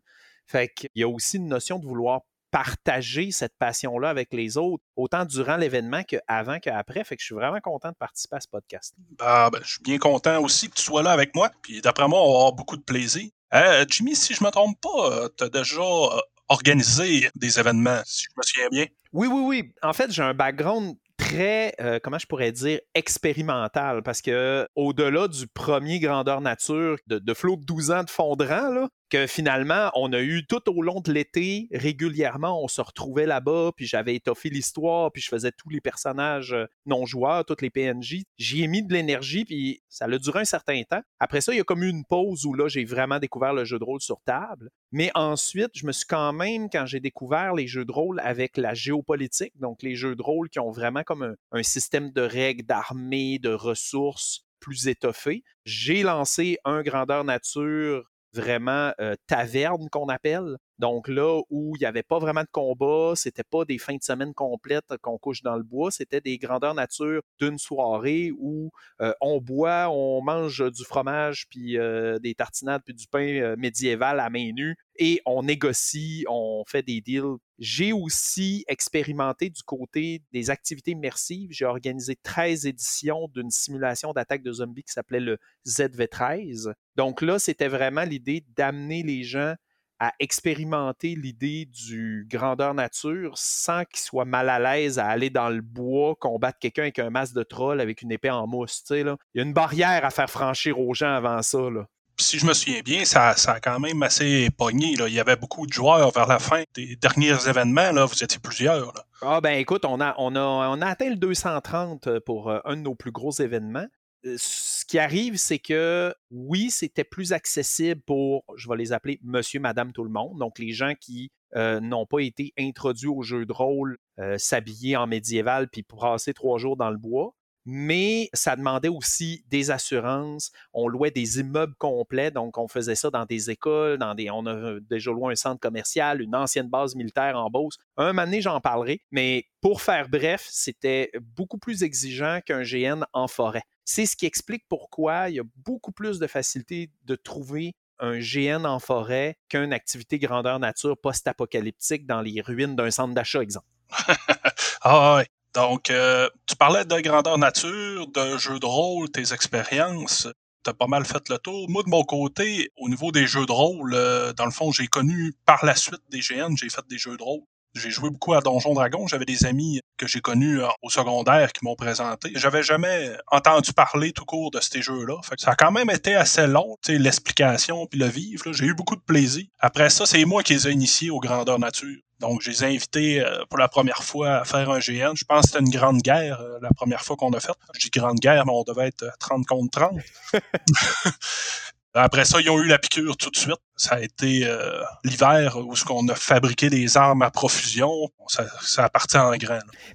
Fait 0.47 0.69
qu'il 0.69 0.91
y 0.95 1.03
a 1.03 1.09
aussi 1.09 1.39
une 1.39 1.49
notion 1.49 1.79
de 1.79 1.87
vouloir 1.87 2.21
partager 2.51 3.31
cette 3.33 3.55
passion-là 3.59 4.11
avec 4.11 4.33
les 4.33 4.57
autres, 4.57 4.85
autant 4.95 5.25
durant 5.25 5.57
l'événement 5.57 6.03
qu'avant 6.05 6.59
qu'après. 6.59 7.03
Fait 7.05 7.17
que 7.17 7.21
je 7.21 7.27
suis 7.27 7.35
vraiment 7.35 7.61
content 7.61 7.91
de 7.91 7.97
participer 7.97 8.37
à 8.37 8.41
ce 8.41 8.49
podcast. 8.49 8.95
Bah, 9.19 9.51
ben, 9.51 9.61
je 9.62 9.73
suis 9.73 9.83
bien 9.83 9.99
content 9.99 10.41
aussi 10.43 10.69
que 10.69 10.75
tu 10.75 10.83
sois 10.83 11.03
là 11.03 11.12
avec 11.12 11.35
moi. 11.35 11.51
Puis 11.62 11.81
d'après 11.81 12.07
moi, 12.09 12.21
on 12.23 12.33
va 12.33 12.39
avoir 12.39 12.53
beaucoup 12.53 12.77
de 12.77 12.83
plaisir. 12.83 13.31
Euh, 13.56 13.87
Jimmy, 13.88 14.14
si 14.14 14.35
je 14.35 14.44
me 14.44 14.50
trompe 14.50 14.79
pas, 14.81 15.11
euh, 15.11 15.29
tu 15.37 15.44
as 15.44 15.49
déjà 15.49 15.81
euh, 15.81 16.20
organisé 16.49 17.31
des 17.35 17.58
événements, 17.58 18.03
si 18.05 18.25
je 18.25 18.35
me 18.37 18.43
souviens 18.43 18.69
bien. 18.69 18.87
Oui, 19.12 19.29
oui, 19.29 19.43
oui. 19.47 19.73
En 19.82 19.94
fait, 19.94 20.12
j'ai 20.12 20.23
un 20.23 20.35
background 20.35 20.97
très, 21.17 21.75
comment 22.05 22.19
je 22.19 22.26
pourrais 22.26 22.53
dire, 22.53 22.79
expérimental, 22.94 24.03
parce 24.03 24.20
que 24.20 24.69
au-delà 24.76 25.26
du 25.26 25.47
premier 25.47 25.99
grandeur 25.99 26.43
nature 26.43 26.99
de, 27.06 27.19
de 27.19 27.35
flot 27.35 27.56
de 27.56 27.64
12 27.64 27.91
ans 27.91 28.05
de 28.05 28.11
fondrant, 28.11 28.69
là, 28.69 28.88
que 29.08 29.26
finalement, 29.26 29.91
on 29.94 30.12
a 30.12 30.20
eu 30.20 30.47
tout 30.47 30.69
au 30.69 30.82
long 30.82 31.00
de 31.00 31.12
l'été, 31.12 31.69
régulièrement, 31.73 32.62
on 32.62 32.69
se 32.69 32.81
retrouvait 32.81 33.26
là-bas, 33.26 33.70
puis 33.76 33.87
j'avais 33.87 34.14
étoffé 34.14 34.49
l'histoire, 34.49 35.12
puis 35.12 35.23
je 35.23 35.29
faisais 35.29 35.53
tous 35.53 35.69
les 35.69 35.81
personnages 35.81 36.53
euh, 36.53 36.67
non-joueurs, 36.87 37.44
toutes 37.44 37.62
les 37.62 37.70
PNJ. 37.70 38.23
J'y 38.38 38.64
ai 38.64 38.67
mis 38.67 38.82
de 38.82 38.93
l'énergie, 38.93 39.44
puis 39.44 39.82
ça 39.88 40.06
a 40.06 40.19
duré 40.19 40.41
un 40.41 40.44
certain 40.44 40.82
temps. 40.82 41.03
Après 41.20 41.41
ça, 41.41 41.53
il 41.53 41.58
y 41.58 41.61
a 41.61 41.64
comme 41.64 41.82
eu 41.82 41.88
une 41.88 42.05
pause 42.05 42.44
où 42.47 42.55
là, 42.55 42.69
j'ai 42.69 42.85
vraiment 42.85 43.19
découvert 43.19 43.53
le 43.53 43.64
jeu 43.64 43.79
de 43.79 43.85
rôle 43.85 44.00
sur 44.00 44.20
table. 44.25 44.70
Mais 44.93 45.11
ensuite, 45.14 45.70
je 45.75 45.87
me 45.87 45.93
suis 45.93 46.06
quand 46.06 46.32
même, 46.32 46.69
quand 46.70 46.87
j'ai 46.87 47.00
découvert 47.00 47.55
les 47.55 47.67
jeux 47.67 47.85
de 47.85 47.93
rôle 47.93 48.20
avec 48.20 48.56
la 48.56 48.75
géopolitique, 48.75 49.52
donc 49.56 49.82
les 49.82 49.94
jeux 49.94 50.17
de 50.17 50.23
rôle 50.23 50.49
qui 50.49 50.59
ont 50.59 50.70
vraiment 50.70 51.02
comme 51.02 51.35
un, 51.52 51.62
système 51.62 52.12
de 52.12 52.23
règles, 52.23 52.64
d'armée, 52.64 53.38
de 53.38 53.52
ressources, 53.52 54.47
plus 54.61 54.88
étoffé. 54.88 55.43
J'ai 55.64 56.02
lancé 56.02 56.59
un 56.64 56.82
grandeur 56.82 57.25
nature 57.25 58.05
vraiment 58.37 58.93
euh, 59.00 59.15
taverne 59.27 59.88
qu'on 59.91 60.09
appelle. 60.09 60.56
Donc 60.78 61.08
là 61.08 61.40
où 61.50 61.75
il 61.76 61.81
n'y 61.81 61.87
avait 61.87 62.02
pas 62.02 62.19
vraiment 62.19 62.43
de 62.43 62.49
combat, 62.52 63.12
c'était 63.14 63.44
pas 63.44 63.64
des 63.64 63.78
fins 63.78 63.96
de 63.96 64.02
semaine 64.02 64.34
complètes 64.34 64.96
qu'on 65.02 65.19
couche 65.19 65.43
dans 65.43 65.56
le 65.56 65.62
bois, 65.62 65.90
c'était 65.90 66.20
des 66.20 66.38
grandeurs 66.38 66.75
nature 66.75 67.23
d'une 67.40 67.58
soirée 67.58 68.32
où 68.38 68.70
euh, 69.00 69.12
on 69.20 69.40
boit, 69.40 69.88
on 69.90 70.23
mange 70.23 70.62
du 70.70 70.84
fromage, 70.84 71.46
puis 71.49 71.78
euh, 71.78 72.19
des 72.19 72.34
tartinades, 72.34 72.82
puis 72.84 72.94
du 72.94 73.06
pain 73.06 73.56
médiéval 73.56 74.20
à 74.20 74.31
main 74.31 74.52
nue, 74.52 74.76
et 74.99 75.20
on 75.26 75.43
négocie, 75.43 76.25
on 76.28 76.64
fait 76.67 76.82
des 76.82 77.00
deals. 77.00 77.37
J'ai 77.58 77.93
aussi 77.93 78.64
expérimenté 78.69 79.50
du 79.50 79.62
côté 79.62 80.23
des 80.32 80.50
activités 80.50 80.93
immersives. 80.93 81.50
J'ai 81.52 81.64
organisé 81.64 82.17
13 82.23 82.67
éditions 82.67 83.28
d'une 83.28 83.50
simulation 83.50 84.12
d'attaque 84.12 84.43
de 84.43 84.52
zombies 84.52 84.82
qui 84.82 84.93
s'appelait 84.93 85.20
le 85.20 85.38
ZV13. 85.67 86.73
Donc 86.96 87.23
là, 87.23 87.38
c'était 87.38 87.69
vraiment 87.69 88.05
l'idée 88.05 88.44
d'amener 88.56 89.02
les 89.02 89.23
gens 89.23 89.55
à 89.99 90.13
expérimenter 90.21 91.15
l'idée 91.15 91.67
du 91.67 92.27
grandeur 92.31 92.75
nature 92.75 93.33
sans 93.37 93.85
qu'ils 93.85 94.01
soient 94.01 94.25
mal 94.25 94.49
à 94.49 94.59
l'aise 94.59 94.99
à 94.99 95.07
aller 95.07 95.31
dans 95.31 95.49
le 95.49 95.63
bois 95.63 96.15
combattre 96.19 96.59
quelqu'un 96.59 96.83
avec 96.83 96.99
un 96.99 97.11
masque 97.11 97.35
de 97.35 97.43
troll 97.43 97.81
avec 97.81 98.03
une 98.03 98.13
épée 98.13 98.31
en 98.31 98.47
mousse. 98.47 98.85
Là. 98.91 99.17
Il 99.35 99.39
y 99.39 99.41
a 99.41 99.45
une 99.45 99.53
barrière 99.55 100.05
à 100.05 100.11
faire 100.11 100.31
franchir 100.31 100.79
aux 100.79 100.95
gens 100.95 101.15
avant 101.15 101.41
ça. 101.43 101.59
Là. 101.71 101.87
Si 102.19 102.39
je 102.39 102.47
me 102.47 102.55
souviens 102.55 102.81
bien, 102.83 103.05
ça, 103.05 103.35
ça 103.37 103.53
a 103.53 103.61
quand 103.61 103.79
même 103.79 104.03
assez 104.03 104.49
pogné. 104.51 104.97
Là. 104.97 105.09
Il 105.09 105.15
y 105.15 105.21
avait 105.21 105.37
beaucoup 105.37 105.67
de 105.67 105.73
joueurs 105.73 106.11
vers 106.13 106.27
la 106.27 106.39
fin 106.39 106.63
des 106.75 106.97
derniers 106.97 107.49
événements. 107.49 107.93
Là. 107.93 108.05
Vous 108.07 108.23
étiez 108.23 108.39
plusieurs. 108.39 108.95
Là. 108.95 109.05
Ah 109.23 109.41
ben 109.41 109.59
écoute, 109.59 109.85
on 109.85 110.01
a, 110.01 110.15
on, 110.19 110.35
a, 110.35 110.41
on 110.41 110.81
a 110.81 110.87
atteint 110.87 111.11
le 111.11 111.17
230 111.17 112.21
pour 112.21 112.51
euh, 112.51 112.61
un 112.65 112.77
de 112.77 112.83
nos 112.83 112.95
plus 112.95 113.13
gros 113.13 113.33
événements. 113.33 113.87
Euh, 114.26 114.37
ce 114.38 114.84
qui 114.84 114.99
arrive, 114.99 115.37
c'est 115.37 115.58
que 115.58 116.14
oui, 116.31 116.70
c'était 116.70 117.05
plus 117.05 117.32
accessible 117.32 118.00
pour, 118.02 118.44
je 118.56 118.69
vais 118.69 118.76
les 118.76 118.93
appeler 118.93 119.20
monsieur, 119.23 119.61
madame, 119.61 119.93
tout 119.93 120.05
le 120.05 120.11
monde. 120.11 120.38
Donc, 120.38 120.58
les 120.58 120.73
gens 120.73 120.93
qui 121.00 121.31
euh, 121.55 121.81
n'ont 121.81 122.06
pas 122.06 122.20
été 122.20 122.52
introduits 122.58 123.08
au 123.08 123.23
jeu 123.23 123.46
de 123.46 123.52
rôle, 123.52 123.99
euh, 124.19 124.37
s'habiller 124.38 124.96
en 124.96 125.06
médiéval 125.06 125.69
puis 125.69 125.82
passer 125.82 126.34
trois 126.34 126.58
jours 126.58 126.76
dans 126.76 126.90
le 126.90 126.99
bois. 126.99 127.34
Mais 127.69 128.28
ça 128.32 128.54
demandait 128.54 128.88
aussi 128.88 129.45
des 129.49 129.73
assurances. 129.73 130.52
On 130.73 130.87
louait 130.87 131.11
des 131.11 131.40
immeubles 131.40 131.75
complets, 131.78 132.30
donc 132.30 132.59
on 132.59 132.68
faisait 132.68 132.95
ça 132.95 133.11
dans 133.11 133.25
des 133.25 133.50
écoles, 133.50 133.99
dans 133.99 134.14
des, 134.14 134.30
on 134.30 134.47
a 134.47 134.78
déjà 134.88 135.11
loué 135.11 135.33
un 135.33 135.35
centre 135.35 135.59
commercial, 135.59 136.23
une 136.23 136.37
ancienne 136.37 136.68
base 136.68 136.95
militaire 136.95 137.37
en 137.37 137.50
Beauce. 137.50 137.76
Un 137.97 138.12
moment 138.12 138.30
j'en 138.38 138.61
parlerai, 138.61 139.00
mais 139.11 139.47
pour 139.61 139.83
faire 139.83 140.09
bref, 140.09 140.47
c'était 140.49 141.11
beaucoup 141.21 141.59
plus 141.59 141.83
exigeant 141.83 142.38
qu'un 142.47 142.62
GN 142.62 143.04
en 143.12 143.26
forêt. 143.26 143.64
C'est 143.88 144.05
ce 144.05 144.16
qui 144.16 144.26
explique 144.26 144.64
pourquoi 144.69 145.31
il 145.31 145.37
y 145.37 145.40
a 145.40 145.45
beaucoup 145.64 145.93
plus 145.93 146.19
de 146.19 146.26
facilité 146.26 146.90
de 147.05 147.14
trouver 147.14 147.76
un 148.00 148.19
GN 148.19 148.66
en 148.66 148.81
forêt 148.81 149.38
qu'une 149.49 149.73
activité 149.73 150.19
grandeur 150.19 150.59
nature 150.59 150.99
post-apocalyptique 151.00 152.05
dans 152.05 152.21
les 152.21 152.40
ruines 152.40 152.75
d'un 152.75 152.90
centre 152.90 153.14
d'achat, 153.14 153.40
exemple. 153.40 153.69
ah 154.83 155.16
ouais. 155.16 155.28
Donc, 155.55 155.90
euh, 155.90 156.28
tu 156.47 156.57
parlais 156.57 156.85
de 156.85 157.00
grandeur 157.00 157.38
nature, 157.38 158.09
de 158.09 158.37
jeux 158.37 158.59
de 158.59 158.66
rôle, 158.66 159.09
tes 159.09 159.33
expériences. 159.33 160.28
Tu 160.64 160.71
as 160.71 160.75
pas 160.75 160.88
mal 160.88 161.07
fait 161.07 161.28
le 161.28 161.38
tour. 161.38 161.71
Moi, 161.71 161.85
de 161.85 161.88
mon 161.88 162.02
côté, 162.02 162.73
au 162.76 162.88
niveau 162.88 163.12
des 163.12 163.28
jeux 163.28 163.47
de 163.47 163.52
rôle, 163.52 163.95
euh, 163.95 164.33
dans 164.33 164.47
le 164.47 164.50
fond, 164.50 164.73
j'ai 164.73 164.88
connu 164.88 165.33
par 165.47 165.64
la 165.64 165.76
suite 165.76 166.02
des 166.11 166.19
GN, 166.19 166.57
j'ai 166.57 166.69
fait 166.69 166.87
des 166.90 166.99
jeux 166.99 167.16
de 167.16 167.23
rôle. 167.23 167.45
J'ai 167.76 167.90
joué 167.90 168.11
beaucoup 168.11 168.35
à 168.35 168.40
Donjon 168.40 168.75
Dragon. 168.75 169.06
J'avais 169.06 169.25
des 169.25 169.45
amis 169.45 169.80
que 169.97 170.06
j'ai 170.06 170.21
connus 170.21 170.62
euh, 170.62 170.68
au 170.83 170.90
secondaire 170.90 171.52
qui 171.52 171.64
m'ont 171.64 171.76
présenté. 171.76 172.33
J'avais 172.35 172.62
jamais 172.62 173.16
entendu 173.30 173.73
parler 173.73 174.12
tout 174.12 174.25
court 174.25 174.50
de 174.50 174.61
ces 174.61 174.83
jeux-là. 174.83 175.16
ça 175.38 175.50
a 175.50 175.54
quand 175.54 175.73
même 175.73 175.90
été 175.90 176.14
assez 176.14 176.47
long, 176.47 176.76
l'explication 176.88 177.87
puis 177.87 177.99
le 177.99 178.06
vivre. 178.06 178.52
J'ai 178.52 178.66
eu 178.66 178.75
beaucoup 178.75 178.97
de 178.97 179.00
plaisir. 179.00 179.45
Après 179.59 179.90
ça, 179.90 180.06
c'est 180.06 180.25
moi 180.25 180.42
qui 180.42 180.54
les 180.54 180.68
ai 180.68 180.73
initiés 180.73 181.11
aux 181.11 181.21
grandeurs 181.21 181.59
nature. 181.59 181.97
Donc, 182.18 182.40
je 182.40 182.50
les 182.50 182.64
ai 182.64 182.68
invités 182.68 183.21
euh, 183.21 183.45
pour 183.50 183.59
la 183.59 183.68
première 183.68 184.02
fois 184.02 184.38
à 184.38 184.45
faire 184.45 184.71
un 184.71 184.78
GN. 184.78 185.12
Je 185.14 185.25
pense 185.25 185.42
que 185.42 185.49
c'était 185.49 185.61
une 185.61 185.71
grande 185.71 186.00
guerre 186.00 186.40
euh, 186.40 186.59
la 186.62 186.71
première 186.71 187.02
fois 187.02 187.16
qu'on 187.16 187.33
a 187.33 187.40
fait. 187.40 187.52
Je 187.75 187.80
dis 187.80 187.90
grande 187.90 188.18
guerre, 188.18 188.47
mais 188.47 188.52
on 188.54 188.62
devait 188.62 188.88
être 188.88 189.04
30 189.21 189.45
contre 189.47 189.71
30. 189.71 190.00
Après 191.99 192.25
ça, 192.25 192.41
ils 192.41 192.50
ont 192.50 192.61
eu 192.61 192.67
la 192.67 192.79
piqûre 192.79 193.17
tout 193.17 193.31
de 193.31 193.37
suite. 193.37 193.57
Ça 193.75 193.97
a 193.97 194.00
été 194.00 194.47
euh, 194.47 194.83
l'hiver 195.05 195.57
où 195.57 195.75
ce 195.75 195.85
qu'on 195.85 196.07
a 196.09 196.15
fabriqué 196.15 196.69
des 196.69 196.97
armes 196.97 197.23
à 197.23 197.31
profusion. 197.31 197.91
Ça, 198.26 198.47
ça 198.61 198.91
a 198.93 199.29
en. 199.29 199.37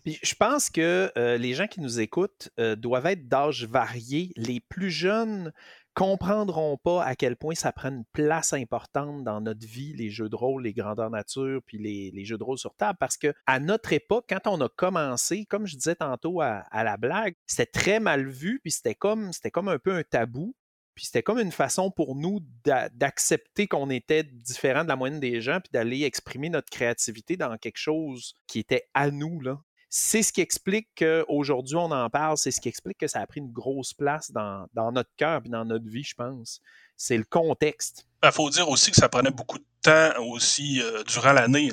Puis 0.03 0.19
je 0.23 0.33
pense 0.35 0.69
que 0.69 1.11
euh, 1.17 1.37
les 1.37 1.53
gens 1.53 1.67
qui 1.67 1.79
nous 1.79 1.99
écoutent 1.99 2.49
euh, 2.59 2.75
doivent 2.75 3.05
être 3.05 3.27
d'âge 3.27 3.65
varié. 3.65 4.31
Les 4.35 4.59
plus 4.59 4.89
jeunes 4.91 5.51
comprendront 5.93 6.77
pas 6.77 7.03
à 7.03 7.15
quel 7.15 7.35
point 7.35 7.55
ça 7.55 7.71
prend 7.71 7.89
une 7.89 8.05
place 8.13 8.53
importante 8.53 9.23
dans 9.23 9.41
notre 9.41 9.65
vie, 9.65 9.93
les 9.93 10.09
jeux 10.09 10.29
de 10.29 10.35
rôle, 10.35 10.63
les 10.63 10.73
grandeurs 10.73 11.09
nature, 11.09 11.61
puis 11.65 11.77
les, 11.77 12.25
jeux 12.25 12.37
de 12.37 12.43
rôle 12.43 12.57
sur 12.57 12.73
table. 12.75 12.97
Parce 12.99 13.17
que 13.17 13.33
à 13.45 13.59
notre 13.59 13.91
époque, 13.93 14.25
quand 14.29 14.47
on 14.47 14.61
a 14.61 14.69
commencé, 14.69 15.45
comme 15.45 15.65
je 15.65 15.75
disais 15.75 15.95
tantôt 15.95 16.41
à, 16.41 16.65
la 16.71 16.97
blague, 16.97 17.35
c'était 17.45 17.65
très 17.65 17.99
mal 17.99 18.27
vu, 18.27 18.59
puis 18.63 18.71
c'était 18.71 18.95
comme, 18.95 19.33
c'était 19.33 19.51
comme 19.51 19.67
un 19.67 19.79
peu 19.79 19.93
un 19.93 20.03
tabou. 20.03 20.55
Puis 20.95 21.05
c'était 21.05 21.23
comme 21.23 21.39
une 21.39 21.51
façon 21.51 21.89
pour 21.91 22.15
nous 22.15 22.39
d'accepter 22.93 23.67
qu'on 23.67 23.89
était 23.89 24.23
différent 24.23 24.83
de 24.83 24.89
la 24.89 24.95
moyenne 24.95 25.19
des 25.19 25.41
gens, 25.41 25.59
puis 25.59 25.71
d'aller 25.71 26.03
exprimer 26.03 26.49
notre 26.49 26.69
créativité 26.69 27.37
dans 27.37 27.57
quelque 27.57 27.77
chose 27.77 28.35
qui 28.47 28.59
était 28.59 28.87
à 28.93 29.09
nous. 29.11 29.39
Là 29.41 29.59
c'est 29.93 30.23
ce 30.23 30.31
qui 30.31 30.39
explique 30.39 30.87
qu'aujourd'hui, 30.97 31.75
on 31.75 31.91
en 31.91 32.09
parle, 32.09 32.37
c'est 32.37 32.51
ce 32.51 32.61
qui 32.61 32.69
explique 32.69 32.97
que 32.97 33.07
ça 33.07 33.19
a 33.19 33.27
pris 33.27 33.41
une 33.41 33.51
grosse 33.51 33.93
place 33.93 34.31
dans, 34.31 34.91
notre 34.93 35.09
cœur 35.17 35.41
et 35.45 35.49
dans 35.49 35.65
notre 35.65 35.85
vie, 35.85 36.03
je 36.03 36.15
pense. 36.15 36.61
C'est 36.95 37.17
le 37.17 37.25
contexte. 37.25 38.05
Il 38.23 38.27
ben, 38.27 38.31
faut 38.31 38.49
dire 38.49 38.69
aussi 38.69 38.91
que 38.91 38.95
ça 38.95 39.09
prenait 39.09 39.31
beaucoup 39.31 39.57
de 39.57 39.65
temps 39.81 40.13
aussi 40.29 40.81
euh, 40.81 41.03
durant 41.03 41.33
l'année. 41.33 41.71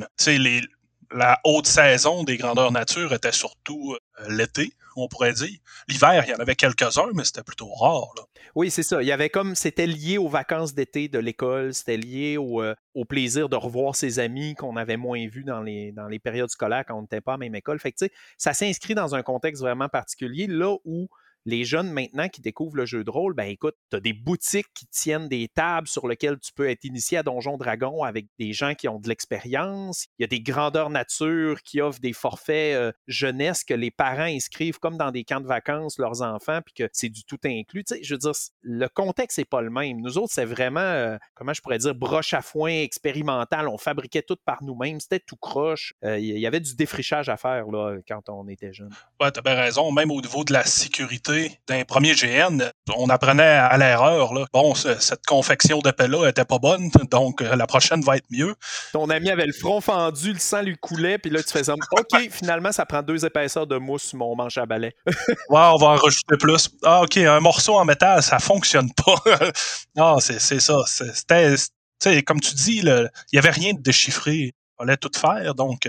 La 1.12 1.40
haute 1.44 1.68
saison 1.68 2.24
des 2.24 2.36
grandeurs 2.36 2.72
nature 2.72 3.14
était 3.14 3.32
surtout 3.32 3.94
euh, 3.94 4.28
l'été, 4.28 4.72
on 5.02 5.08
pourrait 5.08 5.32
dire. 5.32 5.58
L'hiver, 5.88 6.24
il 6.26 6.30
y 6.30 6.34
en 6.34 6.38
avait 6.38 6.54
quelques-uns, 6.54 7.10
mais 7.14 7.24
c'était 7.24 7.42
plutôt 7.42 7.68
rare. 7.72 8.14
Oui, 8.54 8.70
c'est 8.70 8.82
ça. 8.82 9.02
Il 9.02 9.06
y 9.06 9.12
avait 9.12 9.30
comme 9.30 9.54
c'était 9.54 9.86
lié 9.86 10.18
aux 10.18 10.28
vacances 10.28 10.74
d'été 10.74 11.08
de 11.08 11.18
l'école, 11.18 11.74
c'était 11.74 11.96
lié 11.96 12.36
au, 12.36 12.62
euh, 12.62 12.74
plaisir 13.08 13.48
de 13.48 13.56
revoir 13.56 13.94
ses 13.94 14.18
amis 14.18 14.54
qu'on 14.54 14.76
avait 14.76 14.96
moins 14.96 15.26
vus 15.28 15.44
dans 15.44 15.62
les, 15.62 15.92
dans 15.92 16.08
les 16.08 16.18
périodes 16.18 16.50
scolaires 16.50 16.84
quand 16.86 16.96
on 16.96 17.02
n'était 17.02 17.20
pas 17.20 17.32
à 17.32 17.34
la 17.34 17.38
même 17.38 17.54
école. 17.54 17.78
Fait 17.78 17.92
que, 17.92 18.06
ça 18.36 18.52
s'inscrit 18.52 18.94
dans 18.94 19.14
un 19.14 19.22
contexte 19.22 19.62
vraiment 19.62 19.88
particulier, 19.88 20.46
là 20.46 20.76
où 20.84 21.08
les 21.48 21.64
jeunes 21.64 21.90
maintenant 21.90 22.28
qui 22.28 22.42
découvrent 22.42 22.76
le 22.76 22.84
jeu 22.84 23.04
de 23.04 23.10
rôle, 23.10 23.32
ben 23.32 23.44
écoute, 23.44 23.74
tu 23.90 23.96
as 23.96 24.00
des 24.00 24.12
boutiques 24.12 24.66
qui 24.74 24.86
tiennent 24.86 25.28
des 25.28 25.48
tables 25.48 25.88
sur 25.88 26.06
lesquelles 26.06 26.38
tu 26.38 26.52
peux 26.52 26.68
être 26.68 26.84
initié 26.84 27.16
à 27.16 27.22
Donjon 27.22 27.56
Dragon 27.56 28.02
avec 28.02 28.26
des 28.38 28.52
gens 28.52 28.74
qui 28.74 28.86
ont 28.86 28.98
de 28.98 29.08
l'expérience. 29.08 30.08
Il 30.18 30.22
y 30.22 30.24
a 30.24 30.28
des 30.28 30.42
grandeurs 30.42 30.90
nature 30.90 31.62
qui 31.62 31.80
offrent 31.80 32.00
des 32.00 32.12
forfaits 32.12 32.76
euh, 32.76 32.92
jeunesse 33.06 33.64
que 33.64 33.72
les 33.72 33.90
parents 33.90 34.24
inscrivent 34.24 34.78
comme 34.78 34.98
dans 34.98 35.10
des 35.10 35.24
camps 35.24 35.40
de 35.40 35.46
vacances 35.46 35.98
leurs 35.98 36.20
enfants, 36.20 36.60
puis 36.62 36.74
que 36.74 36.90
c'est 36.92 37.08
du 37.08 37.24
tout 37.24 37.38
inclus. 37.46 37.84
Tu 37.84 37.94
sais, 37.94 38.02
je 38.02 38.14
veux 38.14 38.18
dire, 38.18 38.32
le 38.60 38.88
contexte 38.88 39.38
n'est 39.38 39.46
pas 39.46 39.62
le 39.62 39.70
même. 39.70 40.02
Nous 40.02 40.18
autres, 40.18 40.34
c'est 40.34 40.44
vraiment, 40.44 40.80
euh, 40.80 41.16
comment 41.34 41.54
je 41.54 41.62
pourrais 41.62 41.78
dire, 41.78 41.94
broche 41.94 42.34
à 42.34 42.42
foin 42.42 42.82
expérimental. 42.82 43.68
On 43.68 43.78
fabriquait 43.78 44.22
tout 44.22 44.36
par 44.44 44.62
nous-mêmes. 44.62 45.00
C'était 45.00 45.20
tout 45.20 45.36
croche. 45.36 45.94
Euh, 46.04 46.18
il 46.18 46.38
y 46.38 46.46
avait 46.46 46.60
du 46.60 46.76
défrichage 46.76 47.30
à 47.30 47.38
faire 47.38 47.68
là, 47.68 47.96
quand 48.06 48.28
on 48.28 48.48
était 48.48 48.74
jeune. 48.74 48.90
Ouais, 49.18 49.32
tu 49.32 49.40
bien 49.40 49.54
raison. 49.54 49.90
Même 49.92 50.10
au 50.10 50.20
niveau 50.20 50.44
de 50.44 50.52
la 50.52 50.64
sécurité, 50.64 51.37
d'un 51.68 51.84
premier 51.84 52.14
GN, 52.14 52.70
on 52.96 53.08
apprenait 53.08 53.42
à 53.42 53.76
l'erreur. 53.76 54.32
Bon, 54.52 54.74
cette 54.74 55.24
confection 55.26 55.78
de 55.80 55.92
là 56.06 56.28
était 56.28 56.44
pas 56.44 56.58
bonne, 56.58 56.90
donc 57.10 57.42
euh, 57.42 57.56
la 57.56 57.66
prochaine 57.66 58.02
va 58.02 58.16
être 58.16 58.26
mieux. 58.30 58.54
Ton 58.92 59.10
ami 59.10 59.30
avait 59.30 59.46
le 59.46 59.52
front 59.52 59.80
fendu, 59.80 60.32
le 60.32 60.38
sang 60.38 60.62
lui 60.62 60.76
coulait, 60.76 61.18
puis 61.18 61.30
là, 61.30 61.42
tu 61.42 61.50
faisais 61.50 61.72
OK, 61.72 62.28
finalement, 62.30 62.72
ça 62.72 62.86
prend 62.86 63.02
deux 63.02 63.24
épaisseurs 63.24 63.66
de 63.66 63.76
mousse 63.76 64.04
sur 64.04 64.18
mon 64.18 64.34
manche 64.34 64.58
à 64.58 64.66
balai. 64.66 64.94
ouais, 65.06 65.16
on 65.50 65.76
va 65.76 65.86
en 65.86 65.96
rajouter 65.96 66.36
plus. 66.38 66.70
Ah, 66.84 67.02
OK, 67.02 67.16
un 67.16 67.40
morceau 67.40 67.74
en 67.74 67.84
métal, 67.84 68.22
ça 68.22 68.38
fonctionne 68.38 68.90
pas. 68.94 69.16
non, 69.96 70.18
c'est 70.20 70.60
ça. 70.60 70.76
C'était, 70.86 72.22
comme 72.22 72.40
tu 72.40 72.54
dis, 72.54 72.78
il 72.78 73.10
n'y 73.32 73.38
avait 73.38 73.50
rien 73.50 73.72
de 73.72 73.80
déchiffré. 73.80 74.34
Il 74.34 74.52
fallait 74.78 74.96
tout 74.96 75.10
faire, 75.16 75.54
donc 75.54 75.88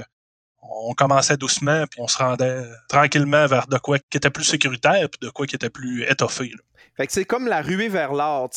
on 0.70 0.94
commençait 0.94 1.38
doucement, 1.38 1.86
puis 1.90 2.02
on 2.02 2.08
se 2.08 2.18
rendait 2.18 2.64
tranquillement 2.88 3.46
vers 3.48 3.68
de 3.68 3.78
quoi 3.78 4.00
qui 4.00 4.18
était 4.18 4.30
plus 4.30 4.44
sécuritaire, 4.44 5.10
puis 5.10 5.20
de 5.22 5.30
quoi 5.30 5.46
qui 5.46 5.56
était 5.56 5.70
plus 5.70 6.04
étoffé. 6.04 6.52
Fait 7.00 7.08
que 7.08 7.14
c'est 7.14 7.24
comme 7.24 7.48
la 7.48 7.62
ruée 7.62 7.88
vers 7.88 8.12
l'or. 8.12 8.50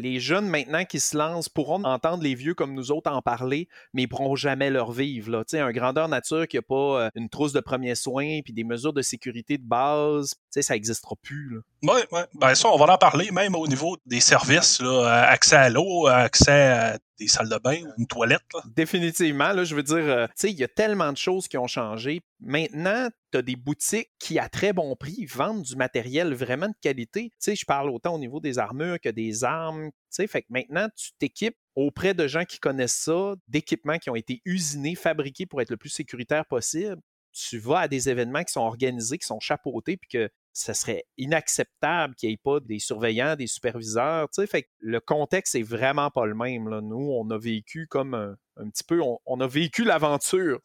Les 0.00 0.18
jeunes 0.18 0.48
maintenant 0.48 0.84
qui 0.86 0.98
se 0.98 1.14
lancent 1.14 1.50
pourront 1.50 1.84
entendre 1.84 2.22
les 2.22 2.34
vieux 2.34 2.54
comme 2.54 2.72
nous 2.72 2.90
autres 2.90 3.10
en 3.10 3.20
parler, 3.20 3.68
mais 3.92 4.04
ils 4.04 4.06
pourront 4.06 4.34
jamais 4.34 4.70
leur 4.70 4.92
vivre. 4.92 5.30
Là. 5.30 5.42
Un 5.52 5.72
grandeur 5.72 6.08
nature 6.08 6.48
qui 6.48 6.56
n'a 6.56 6.62
pas 6.62 7.02
euh, 7.02 7.10
une 7.14 7.28
trousse 7.28 7.52
de 7.52 7.60
premiers 7.60 7.94
soins 7.94 8.40
puis 8.42 8.54
des 8.54 8.64
mesures 8.64 8.94
de 8.94 9.02
sécurité 9.02 9.58
de 9.58 9.66
base, 9.66 10.34
ça 10.48 10.72
n'existera 10.72 11.16
plus. 11.22 11.60
Oui, 11.82 12.00
oui. 12.12 12.20
Ben 12.34 12.54
ça, 12.54 12.68
on 12.68 12.78
va 12.78 12.94
en 12.94 12.96
parler 12.96 13.30
même 13.30 13.54
au 13.54 13.66
niveau 13.66 13.98
des 14.06 14.20
services, 14.20 14.80
là, 14.80 15.26
accès 15.28 15.56
à 15.56 15.68
l'eau, 15.68 16.06
accès 16.06 16.50
à 16.50 16.98
des 17.22 17.28
salles 17.28 17.48
de 17.48 17.58
bain, 17.58 17.78
une 17.98 18.06
toilette. 18.06 18.40
Définitivement, 18.74 19.52
là, 19.52 19.64
je 19.64 19.74
veux 19.74 19.82
dire, 19.82 19.96
euh, 19.96 20.26
il 20.42 20.58
y 20.58 20.64
a 20.64 20.68
tellement 20.68 21.12
de 21.12 21.16
choses 21.16 21.46
qui 21.46 21.56
ont 21.56 21.68
changé. 21.68 22.20
Maintenant, 22.40 23.08
tu 23.30 23.38
as 23.38 23.42
des 23.42 23.54
boutiques 23.54 24.10
qui, 24.18 24.38
à 24.38 24.48
très 24.48 24.72
bon 24.72 24.96
prix, 24.96 25.24
vendent 25.26 25.62
du 25.62 25.76
matériel 25.76 26.34
vraiment 26.34 26.68
de 26.68 26.74
qualité. 26.80 27.30
Tu 27.40 27.54
je 27.54 27.64
parle 27.64 27.90
autant 27.90 28.14
au 28.14 28.18
niveau 28.18 28.40
des 28.40 28.58
armures 28.58 28.98
que 29.00 29.08
des 29.08 29.44
armes. 29.44 29.90
Tu 30.14 30.26
fait 30.26 30.42
que 30.42 30.48
maintenant, 30.50 30.88
tu 30.96 31.10
t'équipes 31.18 31.56
auprès 31.76 32.12
de 32.12 32.26
gens 32.26 32.44
qui 32.44 32.58
connaissent 32.58 32.98
ça, 32.98 33.34
d'équipements 33.48 33.98
qui 33.98 34.10
ont 34.10 34.16
été 34.16 34.42
usinés, 34.44 34.94
fabriqués 34.94 35.46
pour 35.46 35.62
être 35.62 35.70
le 35.70 35.76
plus 35.76 35.90
sécuritaire 35.90 36.44
possible. 36.44 37.00
Tu 37.32 37.58
vas 37.58 37.80
à 37.80 37.88
des 37.88 38.10
événements 38.10 38.42
qui 38.42 38.52
sont 38.52 38.60
organisés, 38.60 39.16
qui 39.16 39.26
sont 39.26 39.40
chapeautés, 39.40 39.96
puis 39.96 40.08
que 40.08 40.28
ce 40.52 40.72
serait 40.74 41.04
inacceptable 41.16 42.14
qu'il 42.14 42.28
n'y 42.28 42.34
ait 42.34 42.40
pas 42.42 42.60
des 42.60 42.78
surveillants, 42.78 43.36
des 43.36 43.46
superviseurs. 43.46 44.28
Tu 44.28 44.42
sais, 44.42 44.46
fait 44.46 44.62
que 44.64 44.68
le 44.80 45.00
contexte 45.00 45.54
est 45.54 45.62
vraiment 45.62 46.10
pas 46.10 46.26
le 46.26 46.34
même. 46.34 46.68
Là. 46.68 46.80
Nous, 46.80 47.10
on 47.10 47.28
a 47.30 47.38
vécu 47.38 47.86
comme 47.88 48.14
un, 48.14 48.68
petit 48.68 48.84
peu, 48.84 49.00
on, 49.26 49.40
a 49.40 49.46
vécu 49.46 49.84
l'aventure. 49.84 50.60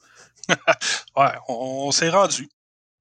ouais, 1.18 1.32
on, 1.48 1.90
s'est 1.92 2.10
rendu. 2.10 2.50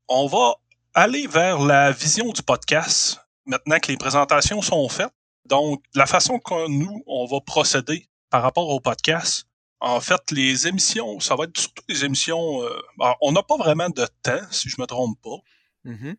On 0.08 0.26
va 0.26 0.54
aller 0.94 1.26
vers 1.26 1.58
la 1.58 1.90
vision 1.90 2.30
du 2.30 2.42
podcast 2.42 3.20
maintenant 3.46 3.78
que 3.80 3.90
les 3.90 3.98
présentations 3.98 4.62
sont 4.62 4.88
faites. 4.88 5.12
Donc, 5.44 5.82
la 5.94 6.06
façon 6.06 6.38
que 6.38 6.68
nous, 6.68 7.02
on 7.06 7.26
va 7.26 7.40
procéder 7.40 8.08
par 8.30 8.42
rapport 8.42 8.68
au 8.68 8.80
podcast, 8.80 9.46
en 9.80 10.00
fait, 10.00 10.30
les 10.30 10.66
émissions, 10.66 11.20
ça 11.20 11.36
va 11.36 11.44
être 11.44 11.58
surtout 11.58 11.84
des 11.88 12.04
émissions. 12.04 12.62
Euh, 12.62 12.80
ben, 12.98 13.14
on 13.20 13.32
n'a 13.32 13.42
pas 13.42 13.56
vraiment 13.56 13.90
de 13.90 14.06
temps, 14.22 14.40
si 14.50 14.68
je 14.68 14.80
me 14.80 14.86
trompe 14.86 15.20
pas. 15.20 15.36
Mm-hmm 15.84 16.16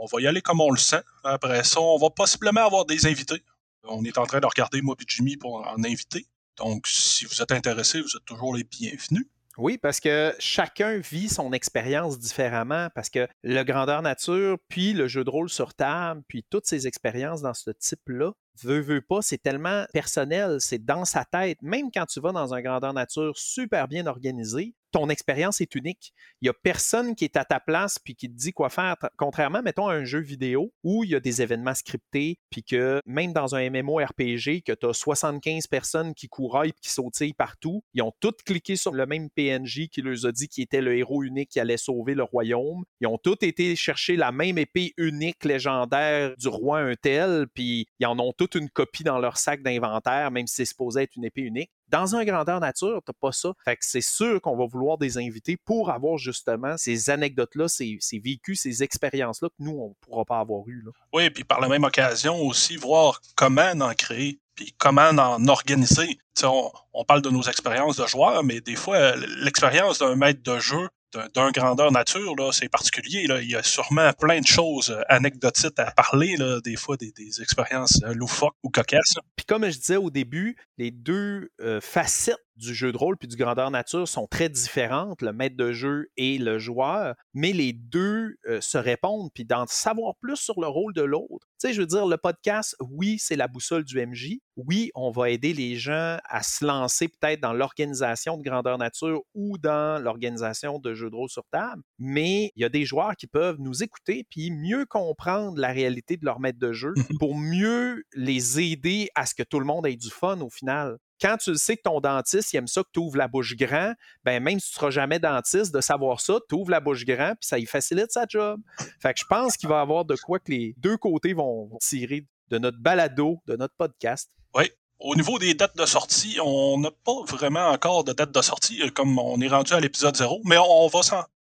on 0.00 0.06
va 0.06 0.20
y 0.22 0.26
aller 0.26 0.40
comme 0.40 0.60
on 0.60 0.70
le 0.70 0.78
sent. 0.78 1.02
Après 1.22 1.62
ça, 1.62 1.80
on 1.80 1.98
va 1.98 2.10
possiblement 2.10 2.64
avoir 2.64 2.86
des 2.86 3.06
invités. 3.06 3.44
On 3.84 4.02
est 4.04 4.18
en 4.18 4.26
train 4.26 4.40
de 4.40 4.46
regarder 4.46 4.80
moi 4.80 4.96
et 4.98 5.04
Jimmy 5.06 5.36
pour 5.36 5.66
en 5.66 5.84
inviter. 5.84 6.26
Donc, 6.56 6.86
si 6.86 7.26
vous 7.26 7.42
êtes 7.42 7.52
intéressés, 7.52 8.00
vous 8.00 8.16
êtes 8.16 8.24
toujours 8.24 8.54
les 8.56 8.64
bienvenus. 8.64 9.26
Oui, 9.58 9.76
parce 9.76 10.00
que 10.00 10.34
chacun 10.38 10.98
vit 10.98 11.28
son 11.28 11.52
expérience 11.52 12.18
différemment, 12.18 12.88
parce 12.94 13.10
que 13.10 13.28
le 13.42 13.62
grandeur 13.62 14.00
nature, 14.00 14.56
puis 14.68 14.94
le 14.94 15.06
jeu 15.06 15.22
de 15.22 15.28
rôle 15.28 15.50
sur 15.50 15.74
table, 15.74 16.22
puis 16.28 16.44
toutes 16.48 16.66
ces 16.66 16.86
expériences 16.86 17.42
dans 17.42 17.52
ce 17.52 17.70
type-là, 17.70 18.32
veut, 18.64 18.80
veut 18.80 19.00
pas, 19.00 19.22
c'est 19.22 19.38
tellement 19.38 19.84
personnel, 19.92 20.56
c'est 20.60 20.84
dans 20.84 21.04
sa 21.04 21.24
tête. 21.24 21.58
Même 21.62 21.90
quand 21.92 22.06
tu 22.06 22.20
vas 22.20 22.32
dans 22.32 22.54
un 22.54 22.60
grandeur 22.60 22.92
nature 22.92 23.36
super 23.36 23.88
bien 23.88 24.06
organisé, 24.06 24.74
ton 24.92 25.08
expérience 25.08 25.60
est 25.60 25.74
unique. 25.74 26.12
Il 26.40 26.46
n'y 26.46 26.48
a 26.50 26.52
personne 26.52 27.14
qui 27.14 27.24
est 27.24 27.36
à 27.36 27.44
ta 27.44 27.60
place 27.60 27.98
puis 27.98 28.14
qui 28.14 28.28
te 28.28 28.36
dit 28.36 28.52
quoi 28.52 28.70
faire. 28.70 28.96
Contrairement, 29.16 29.62
mettons, 29.62 29.88
à 29.88 29.94
un 29.94 30.04
jeu 30.04 30.20
vidéo 30.20 30.72
où 30.82 31.04
il 31.04 31.10
y 31.10 31.14
a 31.14 31.20
des 31.20 31.42
événements 31.42 31.74
scriptés, 31.74 32.38
puis 32.50 32.62
que 32.62 33.00
même 33.06 33.32
dans 33.32 33.54
un 33.54 33.70
MMORPG, 33.70 34.62
que 34.62 34.72
tu 34.72 34.86
as 34.86 34.92
75 34.92 35.66
personnes 35.66 36.14
qui 36.14 36.28
couraillent 36.28 36.70
et 36.70 36.80
qui 36.80 36.90
sautillent 36.90 37.34
partout, 37.34 37.82
ils 37.94 38.02
ont 38.02 38.12
tous 38.20 38.32
cliqué 38.44 38.76
sur 38.76 38.92
le 38.92 39.06
même 39.06 39.30
PNJ 39.30 39.88
qui 39.88 40.02
leur 40.02 40.26
a 40.26 40.32
dit 40.32 40.48
qu'il 40.48 40.64
était 40.64 40.80
le 40.80 40.96
héros 40.96 41.22
unique 41.22 41.50
qui 41.50 41.60
allait 41.60 41.76
sauver 41.76 42.14
le 42.14 42.24
royaume. 42.24 42.84
Ils 43.00 43.06
ont 43.06 43.18
tous 43.18 43.38
été 43.42 43.76
chercher 43.76 44.16
la 44.16 44.32
même 44.32 44.58
épée 44.58 44.92
unique 44.96 45.44
légendaire 45.44 46.34
du 46.36 46.48
roi 46.48 46.80
un 46.80 46.94
tel, 46.94 47.46
puis 47.54 47.86
ils 47.98 48.06
en 48.06 48.18
ont 48.18 48.32
une 48.54 48.70
copie 48.70 49.04
dans 49.04 49.18
leur 49.18 49.36
sac 49.36 49.62
d'inventaire, 49.62 50.30
même 50.30 50.46
si 50.46 50.56
c'est 50.56 50.64
supposé 50.64 51.02
être 51.02 51.16
une 51.16 51.24
épée 51.24 51.42
unique. 51.42 51.70
Dans 51.88 52.14
un 52.14 52.24
grandeur 52.24 52.60
nature, 52.60 53.02
t'as 53.04 53.12
pas 53.12 53.32
ça. 53.32 53.52
Fait 53.64 53.76
que 53.76 53.84
c'est 53.84 54.00
sûr 54.00 54.40
qu'on 54.40 54.56
va 54.56 54.66
vouloir 54.66 54.96
des 54.96 55.18
invités 55.18 55.56
pour 55.56 55.90
avoir 55.90 56.18
justement 56.18 56.76
ces 56.76 57.10
anecdotes-là, 57.10 57.68
ces, 57.68 57.98
vécus, 58.22 58.60
ces 58.60 58.82
expériences-là 58.82 59.48
que 59.48 59.54
nous, 59.58 59.72
on 59.72 59.88
ne 59.88 59.94
pourra 60.00 60.24
pas 60.24 60.38
avoir 60.38 60.66
eu. 60.68 60.84
Oui, 61.12 61.30
puis 61.30 61.44
par 61.44 61.60
la 61.60 61.68
même 61.68 61.84
occasion 61.84 62.40
aussi, 62.42 62.76
voir 62.76 63.20
comment 63.34 63.72
en 63.80 63.94
créer 63.94 64.40
puis 64.54 64.74
comment 64.78 65.08
en 65.08 65.48
organiser. 65.48 66.18
On, 66.42 66.70
on, 66.92 67.04
parle 67.04 67.22
de 67.22 67.30
nos 67.30 67.42
expériences 67.42 67.96
de 67.96 68.06
joueurs, 68.06 68.44
mais 68.44 68.60
des 68.60 68.76
fois, 68.76 69.16
l'expérience 69.16 69.98
d'un 69.98 70.16
maître 70.16 70.42
de 70.42 70.58
jeu 70.58 70.88
d'un 71.34 71.50
grandeur 71.50 71.92
nature, 71.92 72.34
là, 72.36 72.50
c'est 72.52 72.68
particulier. 72.68 73.26
Là. 73.26 73.40
Il 73.40 73.50
y 73.50 73.56
a 73.56 73.62
sûrement 73.62 74.12
plein 74.12 74.40
de 74.40 74.46
choses 74.46 74.90
euh, 74.90 75.02
anecdotiques 75.08 75.78
à 75.78 75.90
parler, 75.90 76.36
là, 76.36 76.60
des 76.60 76.76
fois 76.76 76.96
des, 76.96 77.12
expériences 77.40 78.00
euh, 78.04 78.14
loufoques 78.14 78.56
ou 78.62 78.70
cocasses. 78.70 79.14
Puis 79.36 79.46
comme 79.46 79.64
je 79.64 79.78
disais 79.78 79.96
au 79.96 80.10
début, 80.10 80.56
les 80.78 80.90
deux 80.90 81.50
euh, 81.60 81.80
facettes 81.80 82.36
du 82.60 82.74
jeu 82.74 82.92
de 82.92 82.96
rôle 82.96 83.16
puis 83.16 83.26
du 83.26 83.36
grandeur 83.36 83.70
nature 83.70 84.06
sont 84.06 84.26
très 84.26 84.48
différentes, 84.48 85.22
le 85.22 85.32
maître 85.32 85.56
de 85.56 85.72
jeu 85.72 86.08
et 86.16 86.38
le 86.38 86.58
joueur, 86.58 87.14
mais 87.34 87.52
les 87.52 87.72
deux 87.72 88.36
euh, 88.46 88.60
se 88.60 88.78
répondent, 88.78 89.30
puis 89.34 89.44
d'en 89.44 89.66
savoir 89.66 90.14
plus 90.20 90.36
sur 90.36 90.60
le 90.60 90.68
rôle 90.68 90.92
de 90.94 91.02
l'autre. 91.02 91.46
Tu 91.60 91.68
sais, 91.68 91.72
je 91.72 91.80
veux 91.80 91.86
dire, 91.86 92.06
le 92.06 92.16
podcast, 92.16 92.76
oui, 92.80 93.16
c'est 93.18 93.36
la 93.36 93.48
boussole 93.48 93.84
du 93.84 94.04
MJ. 94.04 94.38
Oui, 94.56 94.90
on 94.94 95.10
va 95.10 95.30
aider 95.30 95.52
les 95.54 95.76
gens 95.76 96.18
à 96.28 96.42
se 96.42 96.64
lancer 96.64 97.08
peut-être 97.08 97.40
dans 97.40 97.52
l'organisation 97.52 98.36
de 98.36 98.42
grandeur 98.42 98.78
nature 98.78 99.22
ou 99.34 99.58
dans 99.58 100.02
l'organisation 100.02 100.78
de 100.78 100.94
jeux 100.94 101.10
de 101.10 101.16
rôle 101.16 101.30
sur 101.30 101.44
table, 101.50 101.82
mais 101.98 102.52
il 102.56 102.62
y 102.62 102.64
a 102.64 102.68
des 102.68 102.84
joueurs 102.84 103.16
qui 103.16 103.26
peuvent 103.26 103.56
nous 103.58 103.82
écouter 103.82 104.26
puis 104.30 104.50
mieux 104.50 104.84
comprendre 104.86 105.58
la 105.58 105.68
réalité 105.68 106.16
de 106.16 106.24
leur 106.24 106.40
maître 106.40 106.58
de 106.58 106.72
jeu 106.72 106.92
mmh 106.96 107.18
pour 107.18 107.36
mieux 107.36 108.04
les 108.14 108.60
aider 108.60 109.08
à 109.14 109.26
ce 109.26 109.34
que 109.34 109.42
tout 109.42 109.58
le 109.60 109.66
monde 109.66 109.86
ait 109.86 109.96
du 109.96 110.10
fun 110.10 110.40
au 110.40 110.48
final 110.48 110.96
quand 111.20 111.36
tu 111.36 111.54
sais 111.56 111.76
que 111.76 111.82
ton 111.82 112.00
dentiste, 112.00 112.52
il 112.52 112.56
aime 112.56 112.66
ça 112.66 112.82
que 112.82 112.88
tu 112.92 113.00
ouvres 113.00 113.16
la 113.16 113.28
bouche 113.28 113.56
grand, 113.56 113.94
ben 114.24 114.42
même 114.42 114.58
si 114.58 114.70
tu 114.70 114.76
ne 114.76 114.80
seras 114.80 114.90
jamais 114.90 115.18
dentiste, 115.18 115.72
de 115.74 115.80
savoir 115.80 116.20
ça, 116.20 116.38
tu 116.48 116.54
ouvres 116.54 116.70
la 116.70 116.80
bouche 116.80 117.04
grand, 117.04 117.34
puis 117.40 117.46
ça 117.46 117.58
y 117.58 117.66
facilite 117.66 118.10
sa 118.10 118.24
job. 118.28 118.60
Fait 119.00 119.14
que 119.14 119.20
je 119.20 119.24
pense 119.26 119.56
qu'il 119.56 119.68
va 119.68 119.78
y 119.78 119.82
avoir 119.82 120.04
de 120.04 120.16
quoi 120.16 120.38
que 120.38 120.50
les 120.50 120.74
deux 120.78 120.96
côtés 120.96 121.32
vont 121.32 121.70
tirer 121.80 122.26
de 122.48 122.58
notre 122.58 122.78
balado, 122.78 123.38
de 123.46 123.56
notre 123.56 123.74
podcast. 123.74 124.30
Oui. 124.54 124.70
Au 124.98 125.14
niveau 125.14 125.38
des 125.38 125.54
dates 125.54 125.76
de 125.76 125.86
sortie, 125.86 126.38
on 126.44 126.78
n'a 126.78 126.90
pas 126.90 127.22
vraiment 127.26 127.68
encore 127.68 128.04
de 128.04 128.12
date 128.12 128.32
de 128.32 128.42
sortie, 128.42 128.82
euh, 128.82 128.90
comme 128.90 129.18
on 129.18 129.40
est 129.40 129.48
rendu 129.48 129.72
à 129.72 129.80
l'épisode 129.80 130.14
0, 130.14 130.42
mais 130.44 130.58
on, 130.58 130.88
va 130.88 131.00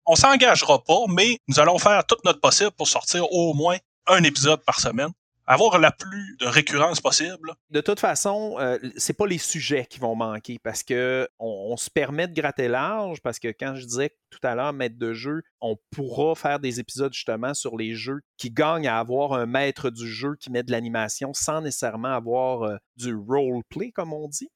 on 0.06 0.16
s'engagera 0.16 0.82
pas, 0.84 1.00
mais 1.10 1.38
nous 1.50 1.60
allons 1.60 1.78
faire 1.78 2.06
tout 2.06 2.16
notre 2.24 2.40
possible 2.40 2.72
pour 2.72 2.88
sortir 2.88 3.30
au 3.32 3.54
moins 3.54 3.78
un 4.08 4.24
épisode 4.24 4.64
par 4.64 4.80
semaine 4.80 5.12
avoir 5.52 5.80
la 5.80 5.92
plus 5.92 6.38
de 6.38 6.46
récurrence 6.46 7.02
possible. 7.02 7.54
De 7.72 7.82
toute 7.82 8.00
façon, 8.00 8.56
euh, 8.60 8.78
c'est 8.96 9.18
pas 9.18 9.28
les 9.28 9.38
sujets 9.38 9.86
qui 9.86 10.00
vont 10.00 10.16
manquer 10.16 10.60
parce 10.64 10.82
que 10.82 11.28
on, 11.40 11.76
se 11.76 11.90
permet 11.90 12.30
de 12.30 12.34
gratter 12.34 12.70
large 12.70 13.22
parce 13.22 13.38
que 13.38 13.50
quand 13.50 13.76
je 13.76 13.86
disais 13.86 14.16
tout 14.30 14.40
à 14.44 14.56
l'heure 14.56 14.72
maître 14.72 14.98
de 14.98 15.14
jeu, 15.14 15.42
on 15.60 15.76
pourra 15.92 16.36
faire 16.36 16.60
des 16.62 16.80
épisodes 16.80 17.14
justement 17.14 17.54
sur 17.54 17.78
les 17.78 17.96
jeux 17.96 18.22
qui 18.38 18.50
gagnent 18.50 18.88
à 18.88 18.98
avoir 18.98 19.34
un 19.34 19.46
maître 19.46 19.90
du 19.90 20.10
jeu 20.10 20.36
qui 20.40 20.52
met 20.52 20.64
de 20.64 20.72
l'animation 20.72 21.34
sans 21.34 21.60
nécessairement 21.60 22.14
avoir 22.14 22.64
euh, 22.64 22.78
du 22.96 23.14
roleplay 23.14 23.92
comme 23.92 24.14
on 24.14 24.30
dit. 24.30 24.50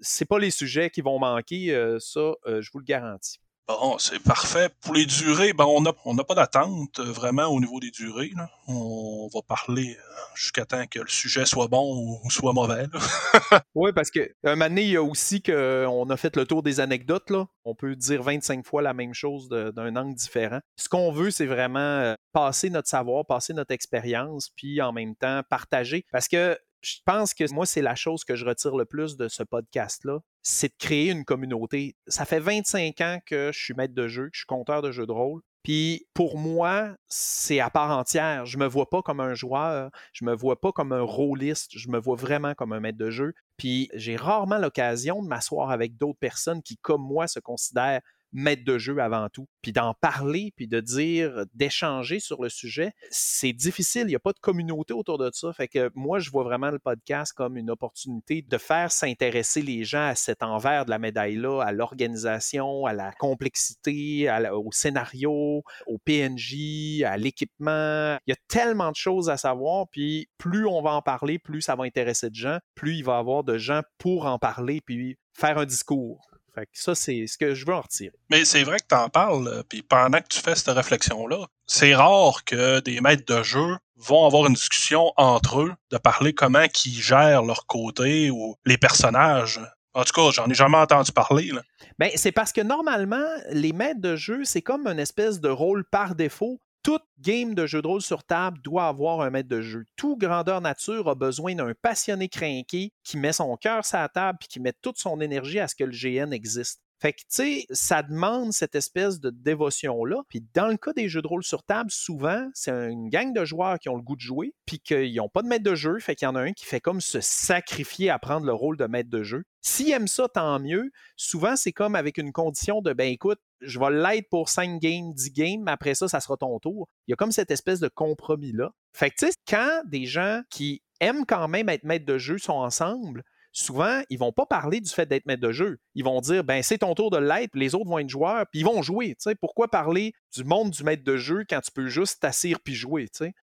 C'est 0.00 0.26
pas 0.26 0.38
les 0.38 0.50
sujets 0.50 0.90
qui 0.90 1.00
vont 1.00 1.18
manquer, 1.18 1.74
euh, 1.74 1.98
ça, 2.00 2.32
je 2.46 2.68
vous 2.70 2.80
le 2.80 2.84
garantis. 2.84 3.38
Bon, 3.66 3.96
c'est 3.98 4.22
parfait. 4.22 4.68
Pour 4.82 4.92
les 4.92 5.06
durées, 5.06 5.54
ben 5.54 5.64
on 5.64 5.80
n'a 6.14 6.24
pas 6.24 6.34
d'attente 6.34 6.98
euh, 6.98 7.04
vraiment 7.04 7.46
au 7.46 7.60
niveau 7.60 7.80
des 7.80 7.90
durées. 7.90 8.30
On 8.68 9.26
va 9.32 9.40
parler 9.40 9.96
euh, 9.98 10.14
jusqu'à 10.34 10.66
temps 10.66 10.84
que 10.86 10.98
le 10.98 11.08
sujet 11.08 11.46
soit 11.46 11.68
bon 11.68 12.18
ou 12.22 12.30
soit 12.30 12.52
mauvais. 12.52 12.86
oui, 13.74 13.92
parce 13.94 14.10
que 14.10 14.20
un 14.44 14.50
moment 14.50 14.68
donné, 14.68 14.82
il 14.82 14.90
y 14.90 14.96
a 14.96 15.02
aussi 15.02 15.40
qu'on 15.42 16.10
a 16.10 16.16
fait 16.18 16.36
le 16.36 16.44
tour 16.44 16.62
des 16.62 16.80
anecdotes. 16.80 17.32
On 17.64 17.74
peut 17.74 17.96
dire 17.96 18.22
25 18.22 18.66
fois 18.66 18.82
la 18.82 18.92
même 18.92 19.14
chose 19.14 19.48
d'un 19.48 19.96
angle 19.96 20.14
différent. 20.14 20.60
Ce 20.76 20.90
qu'on 20.90 21.10
veut, 21.10 21.30
c'est 21.30 21.46
vraiment 21.46 21.78
euh, 21.78 22.14
passer 22.32 22.68
notre 22.68 22.88
savoir, 22.88 23.24
passer 23.24 23.54
notre 23.54 23.72
expérience, 23.72 24.50
puis 24.54 24.82
en 24.82 24.92
même 24.92 25.16
temps 25.16 25.40
partager. 25.48 26.04
Parce 26.12 26.28
que 26.28 26.58
je 26.84 26.98
pense 27.04 27.34
que 27.34 27.50
moi, 27.52 27.66
c'est 27.66 27.82
la 27.82 27.94
chose 27.94 28.24
que 28.24 28.36
je 28.36 28.44
retire 28.44 28.76
le 28.76 28.84
plus 28.84 29.16
de 29.16 29.28
ce 29.28 29.42
podcast-là, 29.42 30.18
c'est 30.42 30.68
de 30.68 30.74
créer 30.78 31.10
une 31.10 31.24
communauté. 31.24 31.96
Ça 32.06 32.24
fait 32.24 32.40
25 32.40 33.00
ans 33.00 33.18
que 33.24 33.50
je 33.52 33.58
suis 33.58 33.74
maître 33.74 33.94
de 33.94 34.06
jeu, 34.06 34.24
que 34.24 34.34
je 34.34 34.40
suis 34.40 34.46
compteur 34.46 34.82
de 34.82 34.92
jeux 34.92 35.06
de 35.06 35.12
rôle. 35.12 35.40
Puis 35.64 36.06
pour 36.12 36.36
moi, 36.36 36.94
c'est 37.08 37.58
à 37.58 37.70
part 37.70 37.90
entière. 37.96 38.44
Je 38.44 38.58
me 38.58 38.66
vois 38.66 38.90
pas 38.90 39.00
comme 39.00 39.20
un 39.20 39.32
joueur, 39.32 39.90
je 40.12 40.26
me 40.26 40.34
vois 40.34 40.60
pas 40.60 40.72
comme 40.72 40.92
un 40.92 41.00
rôliste, 41.00 41.70
je 41.78 41.88
me 41.88 41.98
vois 41.98 42.16
vraiment 42.16 42.54
comme 42.54 42.74
un 42.74 42.80
maître 42.80 42.98
de 42.98 43.10
jeu. 43.10 43.32
Puis 43.56 43.88
j'ai 43.94 44.16
rarement 44.16 44.58
l'occasion 44.58 45.22
de 45.22 45.26
m'asseoir 45.26 45.70
avec 45.70 45.96
d'autres 45.96 46.18
personnes 46.18 46.62
qui, 46.62 46.76
comme 46.76 47.02
moi, 47.02 47.26
se 47.26 47.40
considèrent 47.40 48.02
maître 48.34 48.64
de 48.64 48.76
jeu 48.76 48.98
avant 48.98 49.28
tout. 49.30 49.48
Puis 49.62 49.72
d'en 49.72 49.94
parler, 49.94 50.52
puis 50.56 50.66
de 50.66 50.80
dire, 50.80 51.44
d'échanger 51.54 52.20
sur 52.20 52.42
le 52.42 52.50
sujet, 52.50 52.92
c'est 53.10 53.52
difficile. 53.52 54.02
Il 54.02 54.08
n'y 54.08 54.14
a 54.14 54.20
pas 54.20 54.32
de 54.32 54.40
communauté 54.40 54.92
autour 54.92 55.16
de 55.16 55.30
ça. 55.32 55.52
Fait 55.52 55.68
que 55.68 55.90
moi, 55.94 56.18
je 56.18 56.30
vois 56.30 56.44
vraiment 56.44 56.70
le 56.70 56.78
podcast 56.78 57.32
comme 57.32 57.56
une 57.56 57.70
opportunité 57.70 58.42
de 58.42 58.58
faire 58.58 58.92
s'intéresser 58.92 59.62
les 59.62 59.84
gens 59.84 60.06
à 60.06 60.14
cet 60.14 60.42
envers 60.42 60.84
de 60.84 60.90
la 60.90 60.98
médaille-là, 60.98 61.62
à 61.62 61.72
l'organisation, 61.72 62.84
à 62.84 62.92
la 62.92 63.12
complexité, 63.12 64.28
au 64.52 64.70
scénario, 64.72 65.62
au 65.86 65.98
PNJ, 66.04 67.02
à 67.04 67.16
l'équipement. 67.16 68.18
Il 68.26 68.30
y 68.30 68.32
a 68.32 68.38
tellement 68.48 68.90
de 68.90 68.96
choses 68.96 69.30
à 69.30 69.36
savoir. 69.36 69.86
Puis 69.88 70.28
plus 70.38 70.66
on 70.66 70.82
va 70.82 70.90
en 70.90 71.02
parler, 71.02 71.38
plus 71.38 71.62
ça 71.62 71.76
va 71.76 71.84
intéresser 71.84 72.30
de 72.30 72.34
gens, 72.34 72.58
plus 72.74 72.96
il 72.96 73.04
va 73.04 73.16
y 73.16 73.18
avoir 73.18 73.44
de 73.44 73.56
gens 73.56 73.82
pour 73.98 74.26
en 74.26 74.38
parler, 74.38 74.80
puis 74.84 75.16
faire 75.32 75.58
un 75.58 75.66
discours. 75.66 76.33
Fait 76.54 76.66
que 76.66 76.72
ça, 76.74 76.94
c'est 76.94 77.26
ce 77.26 77.36
que 77.36 77.54
je 77.54 77.66
veux 77.66 77.74
en 77.74 77.80
retirer. 77.80 78.14
Mais 78.30 78.44
c'est 78.44 78.62
vrai 78.62 78.78
que 78.78 78.86
tu 78.88 78.94
en 78.94 79.08
parles, 79.08 79.48
euh, 79.48 79.62
puis 79.68 79.82
pendant 79.82 80.20
que 80.20 80.28
tu 80.28 80.38
fais 80.38 80.54
cette 80.54 80.68
réflexion-là, 80.68 81.46
c'est 81.66 81.94
rare 81.94 82.44
que 82.44 82.80
des 82.80 83.00
maîtres 83.00 83.24
de 83.26 83.42
jeu 83.42 83.76
vont 83.96 84.26
avoir 84.26 84.46
une 84.46 84.54
discussion 84.54 85.12
entre 85.16 85.60
eux, 85.60 85.72
de 85.90 85.98
parler 85.98 86.32
comment 86.32 86.64
ils 86.84 87.00
gèrent 87.00 87.42
leur 87.42 87.66
côté 87.66 88.30
ou 88.30 88.56
les 88.66 88.78
personnages. 88.78 89.60
En 89.94 90.04
tout 90.04 90.12
cas, 90.12 90.30
j'en 90.32 90.48
ai 90.48 90.54
jamais 90.54 90.76
entendu 90.76 91.12
parler. 91.12 91.52
Ben, 91.98 92.10
c'est 92.16 92.32
parce 92.32 92.52
que 92.52 92.60
normalement, 92.60 93.26
les 93.50 93.72
maîtres 93.72 94.00
de 94.00 94.16
jeu, 94.16 94.44
c'est 94.44 94.62
comme 94.62 94.86
une 94.86 94.98
espèce 94.98 95.40
de 95.40 95.48
rôle 95.48 95.84
par 95.84 96.14
défaut 96.14 96.60
toute 96.84 97.02
game 97.18 97.54
de 97.54 97.66
jeu 97.66 97.80
de 97.82 97.86
rôle 97.88 98.02
sur 98.02 98.22
table 98.22 98.60
doit 98.62 98.86
avoir 98.86 99.22
un 99.22 99.30
maître 99.30 99.48
de 99.48 99.62
jeu. 99.62 99.84
Tout 99.96 100.16
grandeur 100.16 100.60
nature 100.60 101.08
a 101.08 101.14
besoin 101.14 101.54
d'un 101.54 101.72
passionné 101.80 102.28
craqué 102.28 102.92
qui 103.02 103.16
met 103.16 103.32
son 103.32 103.56
cœur 103.56 103.84
sur 103.84 103.98
la 103.98 104.08
table 104.08 104.38
et 104.42 104.46
qui 104.46 104.60
met 104.60 104.74
toute 104.82 104.98
son 104.98 105.20
énergie 105.20 105.58
à 105.58 105.66
ce 105.66 105.74
que 105.74 105.84
le 105.84 105.92
GN 105.92 106.30
existe. 106.32 106.80
Fait 107.00 107.12
que, 107.12 107.20
tu 107.20 107.26
sais, 107.28 107.66
ça 107.70 108.02
demande 108.02 108.52
cette 108.52 108.74
espèce 108.74 109.20
de 109.20 109.30
dévotion-là. 109.30 110.22
Puis 110.28 110.42
dans 110.54 110.68
le 110.68 110.76
cas 110.76 110.92
des 110.92 111.08
jeux 111.08 111.22
de 111.22 111.26
rôle 111.26 111.42
sur 111.42 111.62
table, 111.62 111.90
souvent, 111.90 112.48
c'est 112.54 112.70
une 112.70 113.08
gang 113.08 113.32
de 113.32 113.44
joueurs 113.44 113.78
qui 113.78 113.88
ont 113.88 113.96
le 113.96 114.02
goût 114.02 114.16
de 114.16 114.20
jouer, 114.20 114.54
puis 114.64 114.78
qu'ils 114.78 115.14
n'ont 115.16 115.28
pas 115.28 115.42
de 115.42 115.48
maître 115.48 115.64
de 115.64 115.74
jeu. 115.74 115.98
Fait 115.98 116.14
qu'il 116.14 116.26
y 116.26 116.28
en 116.28 116.34
a 116.34 116.40
un 116.40 116.52
qui 116.52 116.64
fait 116.64 116.80
comme 116.80 117.00
se 117.00 117.20
sacrifier 117.20 118.10
à 118.10 118.18
prendre 118.18 118.46
le 118.46 118.54
rôle 118.54 118.76
de 118.76 118.86
maître 118.86 119.10
de 119.10 119.22
jeu. 119.22 119.44
S'ils 119.60 119.90
aiment 119.90 120.08
ça, 120.08 120.28
tant 120.28 120.58
mieux. 120.60 120.90
Souvent, 121.16 121.56
c'est 121.56 121.72
comme 121.72 121.94
avec 121.94 122.16
une 122.16 122.32
condition 122.32 122.80
de, 122.80 122.92
ben 122.92 123.10
écoute, 123.10 123.38
je 123.64 123.78
vais 123.78 123.90
l'aider 123.90 124.26
pour 124.30 124.48
5 124.48 124.80
games, 124.80 125.12
10 125.12 125.32
games, 125.32 125.62
mais 125.64 125.72
après 125.72 125.94
ça, 125.94 126.08
ça 126.08 126.20
sera 126.20 126.36
ton 126.36 126.58
tour. 126.58 126.88
Il 127.06 127.12
y 127.12 127.14
a 127.14 127.16
comme 127.16 127.32
cette 127.32 127.50
espèce 127.50 127.80
de 127.80 127.88
compromis-là. 127.88 128.70
Fait 128.92 129.10
que, 129.10 129.26
tu 129.26 129.32
quand 129.48 129.82
des 129.86 130.06
gens 130.06 130.42
qui 130.50 130.82
aiment 131.00 131.26
quand 131.26 131.48
même 131.48 131.68
être 131.68 131.84
maître 131.84 132.06
de 132.06 132.18
jeu 132.18 132.38
sont 132.38 132.52
ensemble, 132.52 133.22
souvent, 133.52 134.02
ils 134.10 134.18
vont 134.18 134.32
pas 134.32 134.46
parler 134.46 134.80
du 134.80 134.90
fait 134.90 135.06
d'être 135.06 135.26
maître 135.26 135.40
de 135.40 135.52
jeu. 135.52 135.78
Ils 135.94 136.04
vont 136.04 136.20
dire, 136.20 136.44
ben 136.44 136.62
c'est 136.62 136.78
ton 136.78 136.94
tour 136.94 137.10
de 137.10 137.18
l'être, 137.18 137.54
les 137.54 137.74
autres 137.74 137.88
vont 137.88 137.98
être 137.98 138.08
joueurs, 138.08 138.46
puis 138.50 138.60
ils 138.60 138.66
vont 138.66 138.82
jouer. 138.82 139.16
Pourquoi 139.40 139.68
parler 139.68 140.12
du 140.34 140.44
monde 140.44 140.70
du 140.70 140.82
maître 140.82 141.04
de 141.04 141.16
jeu 141.16 141.44
quand 141.48 141.60
tu 141.60 141.70
peux 141.70 141.86
juste 141.86 142.20
t'asseoir 142.20 142.60
puis 142.62 142.74
jouer? 142.74 143.08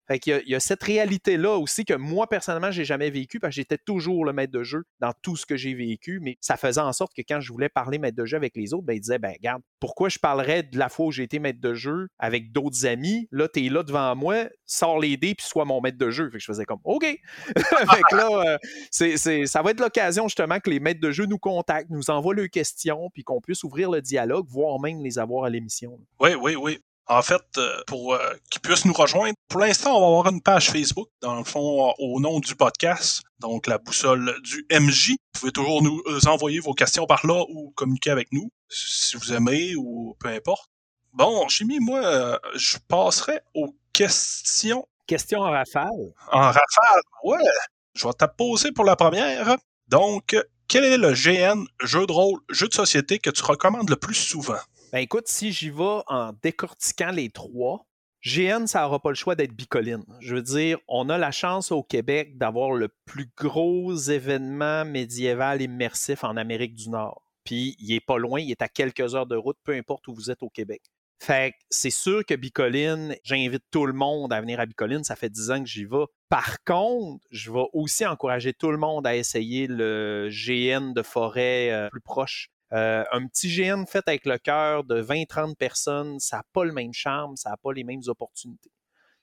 Fait 0.09 0.19
qu'il 0.19 0.43
y, 0.47 0.55
a 0.55 0.61
cette 0.61 0.83
réalité-là 0.83 1.59
aussi 1.59 1.85
que 1.85 1.93
moi, 1.93 2.27
personnellement, 2.29 2.71
j'ai 2.71 2.87
jamais 2.87 3.11
vécu 3.11 3.41
parce 3.41 3.51
que 3.51 3.57
j'étais 3.57 3.77
toujours 3.77 4.25
le 4.25 4.33
maître 4.33 4.53
de 4.53 4.63
jeu 4.63 4.85
dans 5.01 5.13
tout 5.21 5.37
ce 5.37 5.45
que 5.45 5.59
j'ai 5.59 5.75
vécu, 5.75 6.19
mais 6.23 6.39
ça 6.41 6.57
faisait 6.57 6.81
en 6.81 6.95
sorte 6.95 7.13
que 7.15 7.21
quand 7.29 7.41
je 7.41 7.53
voulais 7.53 7.69
parler 7.69 7.99
maître 7.99 8.17
de 8.17 8.25
jeu 8.25 8.39
avec 8.39 8.57
les 8.57 8.73
autres, 8.73 8.87
ben, 8.87 8.95
ils 8.95 9.01
disaient, 9.01 9.19
ben, 9.19 9.33
regarde, 9.33 9.61
pourquoi 9.81 10.09
je 10.09 10.19
parlerais 10.19 10.63
de 10.63 10.79
la 10.79 10.89
fois 10.89 11.07
où 11.07 11.13
j'ai 11.13 11.25
été 11.25 11.39
maître 11.39 11.61
de 11.61 11.75
jeu 11.75 12.09
avec 12.19 12.53
d'autres 12.53 12.87
amis? 12.87 13.29
Là, 13.33 13.49
t'es 13.49 13.69
là 13.69 13.83
devant 13.83 14.17
moi, 14.17 14.49
sors 14.65 14.99
les 14.99 15.19
dés 15.19 15.35
puis 15.35 15.47
sois 15.47 15.67
mon 15.67 15.83
maître 15.83 15.99
de 15.99 16.11
jeu. 16.11 16.31
Fait 16.31 16.39
que 16.39 16.43
je 16.43 16.47
faisais 16.47 16.65
comme, 16.65 16.81
OK! 16.85 17.05
fait 17.57 18.03
que 18.11 18.17
là, 18.17 18.59
euh, 18.91 19.47
ça 19.47 19.61
va 19.61 19.73
être 19.73 19.81
l'occasion 19.81 20.27
justement 20.27 20.59
que 20.59 20.71
les 20.71 20.81
maîtres 20.81 21.01
de 21.01 21.11
jeu 21.11 21.27
nous 21.27 21.39
contactent, 21.39 21.91
nous 21.91 22.09
envoient 22.09 22.35
leurs 22.35 22.49
questions 22.49 23.11
puis 23.13 23.25
qu'on 23.25 23.43
puisse 23.43 23.63
ouvrir 23.63 23.91
le 23.91 24.01
dialogue, 24.01 24.47
voire 24.49 24.81
même 24.81 25.03
les 25.03 25.19
avoir 25.19 25.45
à 25.45 25.51
l'émission. 25.51 25.99
Oui, 26.19 26.31
oui, 26.41 26.57
oui 26.57 26.79
en 27.09 27.23
fait, 27.23 27.43
euh, 27.57 27.81
pour 27.87 28.15
euh, 28.15 28.35
qu'ils 28.51 28.61
puissent 28.61 28.85
nous 28.85 28.93
rejoindre. 28.93 29.35
Pour 29.49 29.61
l'instant, 29.61 29.97
on 29.97 30.01
va 30.01 30.07
avoir 30.07 30.33
une 30.33 30.43
page 30.43 30.71
Facebook, 30.71 31.09
dans 31.23 31.37
le 31.37 31.45
fond, 31.45 31.95
au 31.99 32.21
nom 32.21 32.39
du 32.39 32.55
podcast, 32.55 33.23
donc 33.41 33.67
la 33.67 33.79
boussole 33.79 34.37
du 34.43 34.67
MJ. 34.71 35.11
Vous 35.11 35.41
pouvez 35.41 35.53
toujours 35.53 35.83
nous 35.83 36.03
euh, 36.07 36.21
envoyer 36.27 36.61
vos 36.61 36.75
questions 36.75 37.07
par 37.07 37.27
là 37.27 37.43
ou 37.49 37.73
communiquer 37.75 38.11
avec 38.11 38.29
nous, 38.33 38.51
si 38.69 39.17
vous 39.17 39.33
aimez 39.33 39.75
ou 39.77 40.17
peu 40.21 40.29
importe. 40.29 40.69
Bon, 41.15 41.49
Jimmy, 41.49 41.81
moi, 41.81 42.39
je 42.55 42.77
passerai 42.87 43.41
aux 43.55 43.75
questions. 43.93 44.87
Questions 45.07 45.41
en 45.41 45.51
rafale? 45.51 46.13
En 46.31 46.43
rafale, 46.43 47.03
ouais. 47.25 47.39
Je 47.95 48.07
vais 48.07 48.13
te 48.13 48.27
poser 48.37 48.71
pour 48.73 48.85
la 48.85 48.95
première. 48.95 49.57
Donc, 49.89 50.37
quel 50.69 50.85
est 50.85 50.99
le 50.99 51.15
GN, 51.15 51.65
jeu 51.83 52.07
de 52.07 52.13
rôle, 52.13 52.41
jeu 52.51 52.69
de 52.69 52.75
société 52.75 53.19
que 53.19 53.31
tu 53.31 53.43
recommandes 53.43 53.89
le 53.89 53.97
plus 53.97 54.15
souvent? 54.15 54.61
Ben 54.93 55.01
écoute, 55.01 55.29
si 55.29 55.53
j'y 55.53 55.69
vais 55.69 56.01
en 56.07 56.33
décortiquant 56.43 57.11
les 57.11 57.29
trois, 57.29 57.87
GN, 58.25 58.67
ça 58.67 58.83
n'aura 58.83 59.01
pas 59.01 59.11
le 59.11 59.17
choix 59.17 59.35
d'être 59.35 59.53
bicoline. 59.53 60.05
Je 60.21 60.35
veux 60.35 60.43
dire, 60.43 60.79
on 60.89 61.11
a 61.11 61.19
la 61.19 61.31
chance 61.31 61.71
au 61.71 61.83
Québec 61.83 62.39
d'avoir 62.39 62.73
le 62.73 62.89
plus 63.05 63.31
gros 63.37 63.95
événement 63.95 64.87
médiéval 64.87 65.61
immersif 65.61 66.25
en 66.25 66.37
Amérique 66.37 66.75
du 66.75 66.89
Nord. 66.89 67.23
Puis 67.45 67.77
il 67.79 67.93
est 67.93 68.05
pas 68.05 68.17
loin, 68.17 68.41
il 68.41 68.51
est 68.51 68.63
à 68.63 68.69
quelques 68.69 69.15
heures 69.15 69.27
de 69.27 69.37
route, 69.37 69.59
peu 69.63 69.73
importe 69.73 70.09
où 70.09 70.15
vous 70.15 70.31
êtes 70.31 70.43
au 70.43 70.49
Québec. 70.49 70.81
Fait 71.21 71.53
que 71.53 71.57
c'est 71.69 71.91
sûr 71.91 72.25
que 72.25 72.35
Bicoline, 72.35 73.15
j'invite 73.25 73.65
tout 73.71 73.87
le 73.87 73.93
monde 73.93 74.33
à 74.33 74.41
venir 74.41 74.59
à 74.59 74.67
Bicoline. 74.67 75.05
Ça 75.05 75.17
fait 75.17 75.31
dix 75.31 75.51
ans 75.51 75.61
que 75.63 75.69
j'y 75.69 75.85
vais. 75.85 76.05
Par 76.29 76.63
contre, 76.65 77.25
je 77.31 77.51
vais 77.53 77.67
aussi 77.73 78.07
encourager 78.07 78.55
tout 78.55 78.71
le 78.71 78.79
monde 78.79 79.07
à 79.07 79.17
essayer 79.17 79.67
le 79.67 80.29
GN 80.31 80.93
de 80.93 81.03
forêt 81.03 81.71
euh, 81.73 81.89
plus 81.91 82.01
proche. 82.01 82.51
Euh, 82.73 83.05
un 83.13 83.27
petit 83.27 83.49
GN 83.49 83.87
fait 83.87 84.07
avec 84.09 84.27
le 84.27 84.39
cœur 84.39 84.85
de 84.85 85.01
20-30 85.01 85.57
personnes, 85.57 86.19
ça 86.21 86.39
n'a 86.39 86.43
pas 86.53 86.65
le 86.65 86.73
même 86.73 86.93
charme, 86.93 87.37
ça 87.37 87.51
n'a 87.51 87.57
pas 87.57 87.73
les 87.73 87.85
mêmes 87.85 88.03
opportunités. 88.07 88.73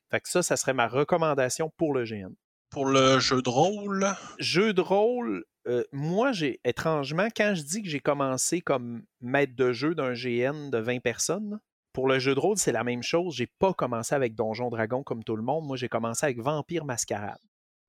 Fait 0.09 0.19
que 0.19 0.29
ça, 0.29 0.41
ça 0.41 0.57
serait 0.57 0.73
ma 0.73 0.87
recommandation 0.87 1.71
pour 1.77 1.93
le 1.93 2.03
GN. 2.03 2.33
Pour 2.69 2.85
le 2.85 3.19
jeu 3.19 3.41
de 3.41 3.49
rôle? 3.49 4.07
Jeu 4.39 4.73
de 4.73 4.81
rôle, 4.81 5.45
euh, 5.67 5.83
moi, 5.91 6.31
j'ai 6.31 6.59
étrangement, 6.63 7.27
quand 7.35 7.53
je 7.55 7.63
dis 7.63 7.81
que 7.81 7.89
j'ai 7.89 7.99
commencé 7.99 8.61
comme 8.61 9.03
maître 9.21 9.55
de 9.55 9.71
jeu 9.71 9.95
d'un 9.95 10.13
GN 10.13 10.69
de 10.69 10.77
20 10.77 10.99
personnes, 10.99 11.59
pour 11.93 12.07
le 12.07 12.19
jeu 12.19 12.35
de 12.35 12.39
rôle, 12.39 12.57
c'est 12.57 12.71
la 12.71 12.83
même 12.83 13.03
chose. 13.03 13.35
J'ai 13.35 13.47
pas 13.47 13.73
commencé 13.73 14.13
avec 14.13 14.35
Donjon 14.35 14.69
Dragon 14.69 15.03
comme 15.03 15.23
tout 15.23 15.37
le 15.37 15.43
monde. 15.43 15.65
Moi, 15.65 15.77
j'ai 15.77 15.87
commencé 15.87 16.25
avec 16.25 16.39
Vampire 16.39 16.83
Mascarade. 16.83 17.39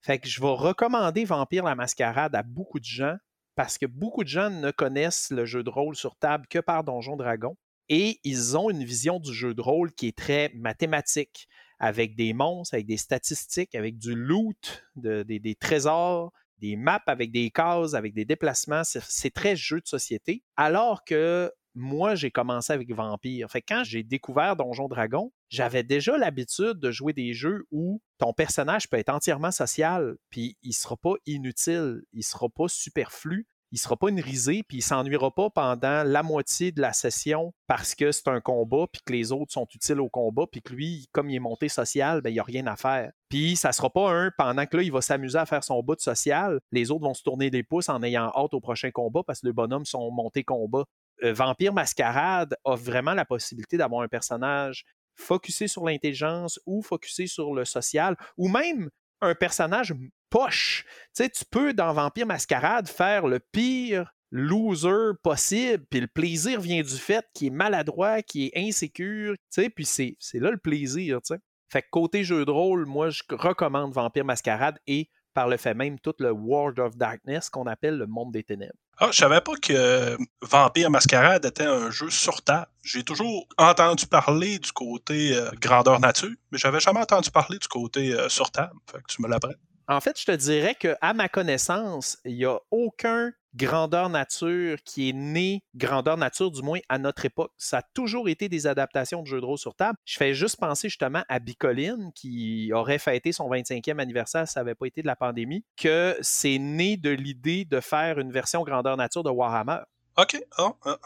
Fait 0.01 0.21
que 0.21 0.29
je 0.29 0.41
vais 0.41 0.47
recommander 0.47 1.25
Vampire 1.25 1.65
la 1.65 1.75
Mascarade 1.75 2.35
à 2.37 2.45
beaucoup 2.45 2.79
de 2.79 2.85
gens 2.85 3.17
parce 3.57 3.79
que 3.79 3.87
beaucoup 3.87 4.23
de 4.23 4.29
gens 4.29 4.51
ne 4.51 4.71
connaissent 4.71 5.31
le 5.31 5.45
jeu 5.47 5.65
de 5.65 5.71
rôle 5.71 5.97
sur 5.97 6.15
table 6.17 6.47
que 6.49 6.61
par 6.61 6.85
Donjon 6.85 7.17
Dragon. 7.17 7.57
Et 7.89 8.21
ils 8.23 8.57
ont 8.57 8.71
une 8.71 8.85
vision 8.85 9.19
du 9.19 9.33
jeu 9.33 9.55
de 9.55 9.61
rôle 9.61 9.93
qui 9.93 10.09
est 10.09 10.17
très 10.17 10.53
mathématique, 10.55 11.49
avec 11.79 12.15
des 12.15 12.33
monstres, 12.33 12.75
avec 12.75 12.87
des 12.87 12.97
statistiques, 12.97 13.75
avec 13.75 13.99
du 13.99 14.15
loot, 14.15 14.85
des 14.97 15.57
trésors, 15.59 16.33
des 16.59 16.77
maps 16.77 17.03
avec 17.07 17.33
des 17.33 17.51
cases, 17.51 17.95
avec 17.95 18.15
des 18.15 18.25
déplacements. 18.25 18.83
C'est 18.85 19.33
très 19.33 19.57
jeu 19.57 19.81
de 19.81 19.87
société. 19.87 20.43
Alors 20.57 21.05
que 21.05 21.51
moi, 21.75 22.15
j'ai 22.15 22.31
commencé 22.31 22.73
avec 22.73 22.93
Vampire. 22.93 23.51
Fait 23.51 23.63
quand 23.63 23.85
j'ai 23.85 24.03
découvert 24.03 24.57
Donjon 24.57 24.89
Dragon, 24.89 25.33
j'avais 25.49 25.83
déjà 25.83 26.17
l'habitude 26.19 26.79
de 26.81 26.91
jouer 26.91 27.13
des 27.13 27.33
jeux 27.33 27.67
où 27.71 28.01
ton 28.19 28.33
personnage 28.33 28.89
peut 28.89 28.99
être 28.99 29.11
entièrement 29.11 29.51
social, 29.51 30.17
puis 30.31 30.57
il 30.63 30.73
sera 30.73 30.97
pas 30.97 31.15
inutile, 31.27 32.03
il 32.13 32.25
sera 32.25 32.49
pas 32.49 32.69
superflu, 32.69 33.47
il 33.73 33.79
sera 33.79 33.97
pas 33.97 34.09
une 34.09 34.21
risée, 34.21 34.63
puis 34.63 34.79
il 34.79 34.83
s'ennuiera 34.83 35.35
pas 35.35 35.51
pendant 35.51 36.05
la 36.05 36.23
moitié 36.23 36.71
de 36.73 36.81
la 36.81 36.93
session 36.93 37.53
parce 37.67 37.95
que 37.95 38.13
c'est 38.13 38.29
un 38.29 38.41
combat, 38.41 38.87
puis 38.93 39.03
que 39.05 39.13
les 39.13 39.33
autres 39.33 39.53
sont 39.53 39.67
utiles 39.75 40.01
au 40.01 40.09
combat, 40.09 40.45
puis 40.51 40.63
que 40.63 40.73
lui, 40.73 41.09
comme 41.13 41.31
il 41.31 41.37
est 41.37 41.41
monté 41.41 41.69
social, 41.69 42.21
ben, 42.21 42.31
il 42.31 42.35
n'y 42.35 42.41
a 42.41 42.45
rien 42.45 42.67
à 42.67 42.77
faire. 42.77 43.13
Puis 43.29 43.57
ça 43.57 43.73
sera 43.73 43.91
pas 43.91 44.11
un, 44.11 44.31
pendant 44.39 44.67
que 44.67 44.77
là, 44.77 44.83
il 44.83 44.93
va 44.93 45.01
s'amuser 45.01 45.39
à 45.39 45.47
faire 45.47 45.65
son 45.65 45.83
bout 45.83 45.97
de 45.97 46.01
social, 46.01 46.61
les 46.71 46.91
autres 46.91 47.05
vont 47.05 47.15
se 47.15 47.23
tourner 47.23 47.51
des 47.51 47.65
pouces 47.65 47.89
en 47.89 48.03
ayant 48.03 48.33
hâte 48.37 48.55
au 48.55 48.61
prochain 48.61 48.91
combat 48.91 49.23
parce 49.27 49.41
que 49.41 49.47
les 49.47 49.53
bonhommes 49.53 49.85
sont 49.85 50.11
montés 50.11 50.45
combat. 50.45 50.85
Euh, 51.23 51.33
Vampire 51.33 51.73
Mascarade 51.73 52.57
a 52.65 52.77
vraiment 52.77 53.15
la 53.15 53.25
possibilité 53.25 53.77
d'avoir 53.77 54.03
un 54.03 54.09
personnage 54.09 54.85
focusé 55.17 55.69
sur 55.69 55.85
l'intelligence 55.85 56.61
ou 56.67 56.83
focusé 56.83 57.27
sur 57.27 57.55
le 57.55 57.65
social, 57.65 58.17
ou 58.37 58.49
même 58.49 58.91
un 59.21 59.35
personnage 59.35 59.95
poche. 60.31 60.85
Tu 61.15 61.25
sais, 61.25 61.31
tu 61.31 61.45
peux, 61.51 61.73
dans 61.73 61.93
Vampire 61.93 62.27
Mascarade, 62.27 62.89
faire 62.89 63.27
le 63.27 63.41
pire 63.41 64.13
loser 64.31 65.13
possible, 65.23 65.85
puis 65.89 66.01
le 66.01 66.09
plaisir 66.09 66.61
vient 66.61 66.83
du 66.83 66.97
fait 66.97 67.25
qu'il 67.33 67.49
est 67.49 67.51
maladroit, 67.51 68.23
qu'il 68.23 68.47
est 68.47 68.59
insécure, 68.59 69.35
tu 69.35 69.63
sais, 69.63 69.71
puis 69.71 69.85
c'est 69.85 70.17
là 70.35 70.51
le 70.51 70.59
plaisir, 70.59 71.21
tu 71.23 71.35
sais. 71.35 71.41
Fait 71.69 71.83
que 71.83 71.89
côté 71.91 72.25
jeu 72.25 72.45
de 72.45 72.51
rôle, 72.51 72.87
moi, 72.87 73.11
je 73.11 73.23
recommande 73.31 73.93
Vampire 73.93 74.25
Mascarade 74.25 74.79
et 74.87 75.11
par 75.33 75.49
le 75.49 75.57
fait 75.57 75.75
même 75.75 75.99
tout 75.99 76.15
le 76.19 76.31
World 76.31 76.79
of 76.81 76.97
Darkness 76.97 77.51
qu'on 77.51 77.67
appelle 77.67 77.99
le 77.99 78.07
monde 78.07 78.33
des 78.33 78.43
ténèbres. 78.43 78.79
Ah, 78.99 79.11
je 79.13 79.17
savais 79.19 79.43
pas 79.43 79.57
que 79.61 80.17
Vampire 80.41 80.91
Mascarade 80.91 81.45
était 81.45 81.67
un 81.67 81.91
jeu 81.91 82.09
sur 82.09 82.41
table. 82.43 82.67
J'ai 82.83 83.03
toujours 83.03 83.47
entendu 83.59 84.07
parler 84.07 84.59
du 84.59 84.73
côté 84.73 85.37
euh, 85.37 85.51
grandeur 85.61 86.01
nature, 86.01 86.31
mais 86.51 86.57
j'avais 86.57 86.81
jamais 86.81 87.01
entendu 87.01 87.31
parler 87.31 87.59
du 87.59 87.69
côté 87.69 88.15
euh, 88.15 88.31
sur 88.31 88.51
table. 88.51 88.73
Fait 88.91 88.99
que 88.99 89.07
tu 89.09 89.21
me 89.21 89.29
l'apprends. 89.29 89.53
En 89.89 90.01
fait, 90.01 90.19
je 90.19 90.25
te 90.25 90.33
dirais 90.33 90.75
que 90.75 90.97
à 91.03 91.13
ma 91.13 91.29
connaissance, 91.29 92.17
il 92.25 92.37
n'y 92.37 92.47
a 92.47 92.59
aucun 92.71 93.33
grandeur 93.57 94.11
nature 94.11 94.79
qui 94.85 95.09
est 95.09 95.13
né, 95.13 95.63
grandeur 95.75 96.17
nature 96.17 96.51
du 96.51 96.63
moins 96.63 96.79
à 96.89 96.99
notre 96.99 97.25
époque. 97.25 97.53
Ça 97.57 97.79
a 97.79 97.83
toujours 97.95 98.29
été 98.29 98.49
des 98.49 98.67
adaptations 98.67 99.23
de 99.23 99.27
jeux 99.27 99.41
de 99.41 99.47
rôle 99.47 99.59
sur 99.59 99.75
table. 99.75 99.99
Je 100.05 100.17
fais 100.17 100.35
juste 100.35 100.59
penser 100.59 100.89
justement 100.89 101.25
à 101.29 101.39
Bicoline 101.39 102.13
qui 102.15 102.71
aurait 102.73 102.99
fêté 102.99 103.33
son 103.33 103.51
25e 103.51 103.99
anniversaire, 103.99 104.47
ça 104.47 104.61
n'avait 104.61 104.75
pas 104.75 104.87
été 104.87 105.03
de 105.03 105.07
la 105.07 105.17
pandémie, 105.17 105.65
que 105.77 106.17
c'est 106.21 106.59
né 106.59 106.97
de 106.97 107.11
l'idée 107.11 107.65
de 107.65 107.81
faire 107.81 108.19
une 108.19 108.31
version 108.31 108.63
grandeur 108.63 108.97
nature 108.97 109.23
de 109.23 109.31
Warhammer. 109.31 109.81
OK. 110.19 110.37
Ah, 110.59 110.73
ah, 110.85 110.99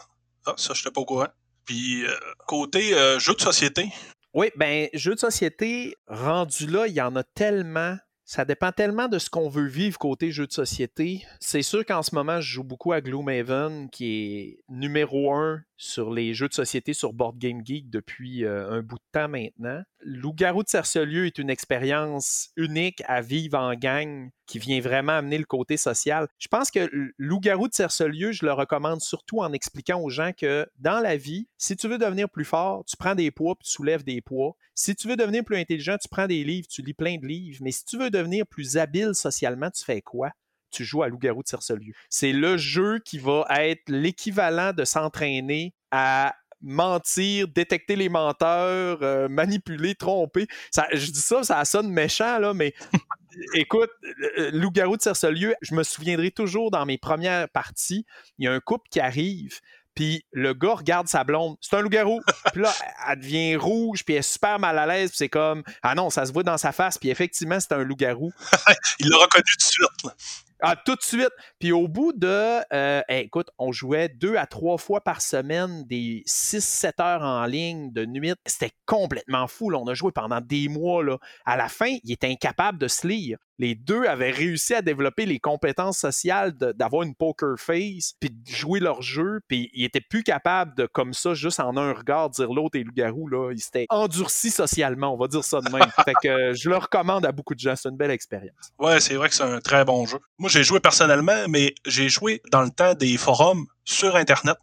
ah 0.45 0.53
ça, 0.57 0.73
je 0.73 0.81
n'étais 0.81 0.91
pas 0.91 1.01
au 1.01 1.05
courant. 1.05 1.27
Puis, 1.65 2.05
euh, 2.05 2.11
côté 2.47 2.93
euh, 2.93 3.19
jeu 3.19 3.33
de 3.33 3.41
société. 3.41 3.89
Oui, 4.33 4.49
ben, 4.55 4.87
jeu 4.93 5.13
de 5.13 5.19
société, 5.19 5.95
rendu 6.07 6.67
là, 6.67 6.87
il 6.87 6.93
y 6.93 7.01
en 7.01 7.15
a 7.15 7.23
tellement 7.23 7.97
ça 8.31 8.45
dépend 8.45 8.71
tellement 8.71 9.09
de 9.09 9.19
ce 9.19 9.29
qu'on 9.29 9.49
veut 9.49 9.67
vivre 9.67 9.97
côté 9.97 10.31
jeu 10.31 10.47
de 10.47 10.53
société. 10.53 11.25
C'est 11.41 11.63
sûr 11.63 11.85
qu'en 11.85 12.01
ce 12.01 12.15
moment, 12.15 12.39
je 12.39 12.49
joue 12.49 12.63
beaucoup 12.63 12.93
à 12.93 13.01
Gloomhaven, 13.01 13.89
qui 13.89 14.05
est 14.05 14.63
numéro 14.69 15.33
un 15.33 15.61
sur 15.75 16.13
les 16.13 16.33
jeux 16.33 16.47
de 16.47 16.53
société 16.53 16.93
sur 16.93 17.11
Board 17.11 17.37
Game 17.37 17.59
Geek 17.61 17.89
depuis 17.89 18.45
euh, 18.45 18.69
un 18.69 18.83
bout 18.83 18.95
de 18.95 19.03
temps 19.11 19.27
maintenant. 19.27 19.83
Loup-garou 20.03 20.63
de 20.63 20.69
Cercelieu 20.69 21.25
est 21.25 21.37
une 21.37 21.49
expérience 21.49 22.49
unique 22.55 23.03
à 23.07 23.21
vivre 23.21 23.57
en 23.57 23.73
gang 23.75 24.29
qui 24.45 24.59
vient 24.59 24.81
vraiment 24.81 25.13
amener 25.13 25.37
le 25.37 25.45
côté 25.45 25.77
social. 25.77 26.27
Je 26.39 26.47
pense 26.47 26.71
que 26.71 26.89
Loup-garou 27.17 27.67
de 27.67 27.73
Cercelieu, 27.73 28.31
je 28.31 28.45
le 28.45 28.53
recommande 28.53 29.01
surtout 29.01 29.39
en 29.39 29.53
expliquant 29.53 29.99
aux 30.01 30.09
gens 30.09 30.31
que 30.33 30.67
dans 30.79 30.99
la 30.99 31.15
vie, 31.15 31.47
si 31.57 31.75
tu 31.75 31.87
veux 31.87 31.97
devenir 31.97 32.29
plus 32.29 32.45
fort, 32.45 32.83
tu 32.85 32.97
prends 32.97 33.15
des 33.15 33.31
poids 33.31 33.55
puis 33.55 33.67
tu 33.67 33.73
soulèves 33.73 34.03
des 34.03 34.21
poids. 34.21 34.55
Si 34.75 34.95
tu 34.95 35.07
veux 35.07 35.15
devenir 35.15 35.43
plus 35.43 35.57
intelligent, 35.57 35.97
tu 36.01 36.09
prends 36.09 36.27
des 36.27 36.43
livres, 36.43 36.67
tu 36.69 36.81
lis 36.81 36.93
plein 36.93 37.17
de 37.17 37.25
livres. 37.25 37.59
Mais 37.61 37.71
si 37.71 37.85
tu 37.85 37.97
veux 37.97 38.09
devenir 38.09 38.45
plus 38.47 38.77
habile 38.77 39.13
socialement, 39.13 39.69
tu 39.69 39.83
fais 39.83 40.01
quoi? 40.01 40.31
tu 40.71 40.85
joues 40.85 41.03
à 41.03 41.09
Loup-garou 41.09 41.43
de 41.43 41.47
Cercelieu. 41.47 41.93
C'est 42.09 42.31
le 42.31 42.57
jeu 42.57 42.99
qui 42.99 43.19
va 43.19 43.45
être 43.49 43.89
l'équivalent 43.89 44.71
de 44.71 44.85
s'entraîner 44.85 45.73
à 45.91 46.33
mentir, 46.61 47.47
détecter 47.47 47.95
les 47.95 48.09
menteurs, 48.09 48.99
euh, 49.01 49.27
manipuler, 49.27 49.95
tromper. 49.95 50.47
Ça, 50.71 50.87
je 50.93 51.11
dis 51.11 51.21
ça, 51.21 51.43
ça 51.43 51.63
sonne 51.65 51.91
méchant, 51.91 52.39
là, 52.39 52.53
mais 52.53 52.73
écoute, 53.55 53.91
euh, 54.37 54.51
Loup-garou 54.51 54.97
de 54.97 55.01
Cercelieu, 55.01 55.55
je 55.61 55.75
me 55.75 55.83
souviendrai 55.83 56.31
toujours 56.31 56.71
dans 56.71 56.85
mes 56.85 56.97
premières 56.97 57.49
parties, 57.49 58.05
il 58.37 58.45
y 58.45 58.47
a 58.47 58.53
un 58.53 58.59
couple 58.59 58.87
qui 58.89 58.99
arrive, 58.99 59.59
puis 59.95 60.25
le 60.31 60.53
gars 60.53 60.75
regarde 60.75 61.07
sa 61.07 61.23
blonde, 61.23 61.57
c'est 61.61 61.75
un 61.75 61.81
loup-garou. 61.81 62.21
puis 62.53 62.61
là, 62.61 62.73
elle 63.09 63.19
devient 63.19 63.55
rouge, 63.57 64.05
puis 64.05 64.15
elle 64.15 64.19
est 64.19 64.23
super 64.23 64.59
mal 64.59 64.77
à 64.77 64.85
l'aise, 64.85 65.09
puis 65.09 65.17
c'est 65.17 65.29
comme, 65.29 65.63
ah 65.81 65.95
non, 65.95 66.09
ça 66.09 66.25
se 66.25 66.31
voit 66.31 66.43
dans 66.43 66.57
sa 66.57 66.71
face, 66.71 66.97
puis 66.97 67.09
effectivement, 67.09 67.59
c'est 67.59 67.73
un 67.73 67.83
loup-garou. 67.83 68.31
il 68.99 69.09
l'a 69.09 69.17
reconnu 69.17 69.43
de 69.57 69.61
suite. 69.61 70.15
Ah, 70.63 70.75
tout 70.75 70.95
de 70.95 71.01
suite. 71.01 71.31
Puis 71.59 71.71
au 71.71 71.87
bout 71.87 72.13
de, 72.13 72.59
euh, 72.71 73.01
écoute, 73.09 73.49
on 73.57 73.71
jouait 73.71 74.09
deux 74.09 74.35
à 74.35 74.45
trois 74.45 74.77
fois 74.77 75.01
par 75.01 75.19
semaine 75.21 75.85
des 75.85 76.23
6-7 76.27 77.01
heures 77.01 77.23
en 77.23 77.45
ligne 77.45 77.91
de 77.91 78.05
nuit. 78.05 78.33
C'était 78.45 78.71
complètement 78.85 79.47
fou. 79.47 79.73
On 79.73 79.87
a 79.87 79.95
joué 79.95 80.11
pendant 80.11 80.39
des 80.39 80.67
mois. 80.67 81.03
Là. 81.03 81.17
À 81.45 81.57
la 81.57 81.67
fin, 81.67 81.97
il 82.03 82.11
était 82.11 82.27
incapable 82.27 82.77
de 82.77 82.87
se 82.87 83.07
lire 83.07 83.39
les 83.61 83.75
deux 83.75 84.05
avaient 84.05 84.31
réussi 84.31 84.73
à 84.73 84.81
développer 84.81 85.27
les 85.27 85.39
compétences 85.39 85.99
sociales 85.99 86.53
d'avoir 86.53 87.03
une 87.03 87.13
poker 87.13 87.59
face, 87.59 88.13
puis 88.19 88.31
de 88.31 88.51
jouer 88.51 88.79
leur 88.79 89.03
jeu, 89.03 89.39
puis 89.47 89.69
ils 89.73 89.85
étaient 89.85 90.01
plus 90.01 90.23
capables 90.23 90.75
de, 90.75 90.87
comme 90.87 91.13
ça, 91.13 91.35
juste 91.35 91.59
en 91.59 91.77
un 91.77 91.93
regard, 91.93 92.31
dire 92.31 92.51
l'autre 92.51 92.79
est 92.79 92.83
loup-garou. 92.83 93.27
Là. 93.27 93.51
Ils 93.51 93.59
s'étaient 93.59 93.85
endurcis 93.89 94.49
socialement, 94.49 95.13
on 95.13 95.17
va 95.17 95.27
dire 95.27 95.43
ça 95.43 95.61
de 95.61 95.69
même. 95.69 95.91
fait 96.05 96.13
que 96.23 96.53
je 96.55 96.69
le 96.69 96.77
recommande 96.77 97.23
à 97.23 97.31
beaucoup 97.31 97.53
de 97.53 97.59
gens. 97.59 97.75
C'est 97.75 97.89
une 97.89 97.97
belle 97.97 98.09
expérience. 98.09 98.73
Ouais, 98.79 98.99
c'est 98.99 99.13
vrai 99.13 99.29
que 99.29 99.35
c'est 99.35 99.43
un 99.43 99.61
très 99.61 99.85
bon 99.85 100.07
jeu. 100.07 100.17
Moi, 100.39 100.49
j'ai 100.49 100.63
joué 100.63 100.79
personnellement, 100.79 101.47
mais 101.47 101.75
j'ai 101.85 102.09
joué 102.09 102.41
dans 102.51 102.63
le 102.63 102.71
temps 102.71 102.95
des 102.95 103.15
forums 103.17 103.67
sur 103.85 104.15
Internet. 104.15 104.57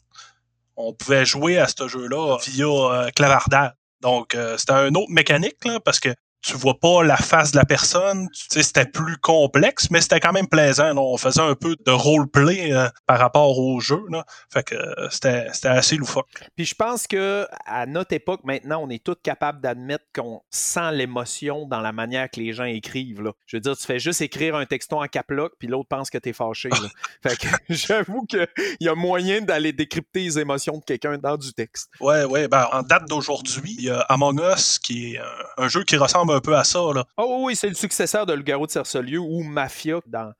On 0.76 0.92
pouvait 0.92 1.24
jouer 1.24 1.58
à 1.58 1.68
ce 1.68 1.86
jeu-là 1.86 2.38
via 2.48 2.66
euh, 2.66 3.10
clavardage. 3.14 3.72
Donc, 4.00 4.34
euh, 4.34 4.56
c'était 4.58 4.72
un 4.72 4.94
autre 4.94 5.10
mécanique, 5.10 5.64
là, 5.64 5.78
parce 5.78 6.00
que 6.00 6.10
tu 6.42 6.56
vois 6.56 6.78
pas 6.78 7.02
la 7.02 7.16
face 7.16 7.52
de 7.52 7.56
la 7.56 7.64
personne. 7.64 8.28
Tu 8.32 8.46
sais, 8.50 8.62
c'était 8.62 8.86
plus 8.86 9.16
complexe, 9.18 9.90
mais 9.90 10.00
c'était 10.00 10.20
quand 10.20 10.32
même 10.32 10.46
plaisant. 10.46 10.96
On 10.96 11.16
faisait 11.16 11.40
un 11.40 11.54
peu 11.54 11.76
de 11.84 11.90
roleplay 11.90 12.72
euh, 12.72 12.88
par 13.06 13.18
rapport 13.18 13.58
au 13.58 13.80
jeu. 13.80 14.02
Là. 14.10 14.24
Fait 14.52 14.62
que 14.62 14.74
euh, 14.74 15.08
c'était, 15.10 15.48
assez 15.68 15.96
loufoque. 15.96 16.28
Puis 16.56 16.66
je 16.66 16.74
pense 16.74 17.06
que 17.06 17.46
à 17.66 17.86
notre 17.86 18.12
époque, 18.14 18.40
maintenant, 18.44 18.80
on 18.82 18.88
est 18.88 19.02
tous 19.02 19.16
capables 19.22 19.60
d'admettre 19.60 20.04
qu'on 20.14 20.40
sent 20.50 20.92
l'émotion 20.92 21.66
dans 21.66 21.80
la 21.80 21.92
manière 21.92 22.30
que 22.30 22.40
les 22.40 22.52
gens 22.52 22.64
écrivent. 22.64 23.22
Là. 23.22 23.32
Je 23.46 23.56
veux 23.56 23.60
dire, 23.60 23.76
tu 23.76 23.84
fais 23.84 23.98
juste 23.98 24.20
écrire 24.20 24.54
un 24.54 24.66
texto 24.66 25.02
en 25.02 25.06
caploc, 25.06 25.52
puis 25.58 25.68
l'autre 25.68 25.88
pense 25.88 26.08
que 26.08 26.18
tu 26.18 26.28
es 26.28 26.32
fâché. 26.32 26.70
fait 27.22 27.36
que 27.36 27.48
j'avoue 27.68 28.24
qu'il 28.26 28.46
y 28.80 28.88
a 28.88 28.94
moyen 28.94 29.40
d'aller 29.40 29.72
décrypter 29.72 30.20
les 30.20 30.38
émotions 30.38 30.78
de 30.78 30.84
quelqu'un 30.84 31.18
dans 31.18 31.36
du 31.36 31.52
texte. 31.52 31.90
Ouais, 32.00 32.24
ouais. 32.24 32.48
Ben, 32.48 32.68
en 32.72 32.82
date 32.82 33.08
d'aujourd'hui, 33.08 33.74
il 33.78 33.84
y 33.84 33.90
a 33.90 34.00
Among 34.02 34.40
Us, 34.40 34.78
qui 34.78 35.14
est 35.14 35.20
un 35.56 35.68
jeu 35.68 35.82
qui 35.84 35.96
ressemble 35.96 36.37
un 36.38 36.40
peu 36.40 36.56
à 36.56 36.64
ça. 36.64 36.80
Là. 36.94 37.04
Oh 37.16 37.42
oui, 37.44 37.56
c'est 37.56 37.68
le 37.68 37.74
successeur 37.74 38.26
de 38.26 38.32
Le 38.32 38.42
Garou 38.42 38.66
de 38.66 38.70
Cercelieu 38.70 39.18
ou 39.18 39.42
Mafia 39.42 40.00
dans, 40.06 40.32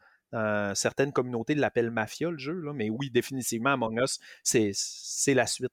certaines 0.75 1.13
communautés 1.13 1.55
l'appellent 1.55 1.91
mafia, 1.91 2.31
le 2.31 2.39
jeu. 2.39 2.63
Mais 2.75 2.91
oui, 2.91 3.11
définitivement, 3.11 3.73
Among 3.73 3.99
Us, 4.03 4.19
c'est 4.43 5.35
la 5.35 5.47
suite. 5.47 5.73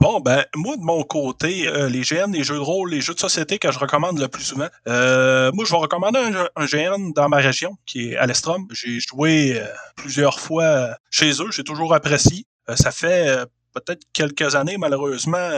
Bon, 0.00 0.20
ben, 0.20 0.44
moi, 0.54 0.76
de 0.76 0.82
mon 0.82 1.02
côté, 1.04 1.68
euh, 1.68 1.88
les 1.88 2.02
GN, 2.02 2.32
les 2.32 2.44
jeux 2.44 2.56
de 2.56 2.60
rôle, 2.60 2.90
les 2.90 3.00
jeux 3.00 3.14
de 3.14 3.20
société 3.20 3.58
que 3.58 3.70
je 3.70 3.78
recommande 3.78 4.18
le 4.18 4.28
plus 4.28 4.42
souvent, 4.42 4.68
euh, 4.88 5.52
moi, 5.52 5.64
je 5.64 5.70
vais 5.70 5.78
recommander 5.78 6.18
un, 6.56 6.66
GN 6.66 7.12
dans 7.14 7.28
ma 7.28 7.38
région, 7.38 7.76
qui 7.86 8.10
est 8.10 8.16
Alestrom. 8.16 8.66
J'ai 8.72 8.98
joué 9.00 9.60
euh, 9.60 9.66
plusieurs 9.96 10.40
fois 10.40 10.96
chez 11.10 11.30
eux, 11.40 11.50
j'ai 11.50 11.64
toujours 11.64 11.94
apprécié. 11.94 12.46
ça 12.74 12.90
fait 12.90 13.46
peut-être 13.74 14.02
quelques 14.12 14.54
années, 14.54 14.76
malheureusement, 14.76 15.50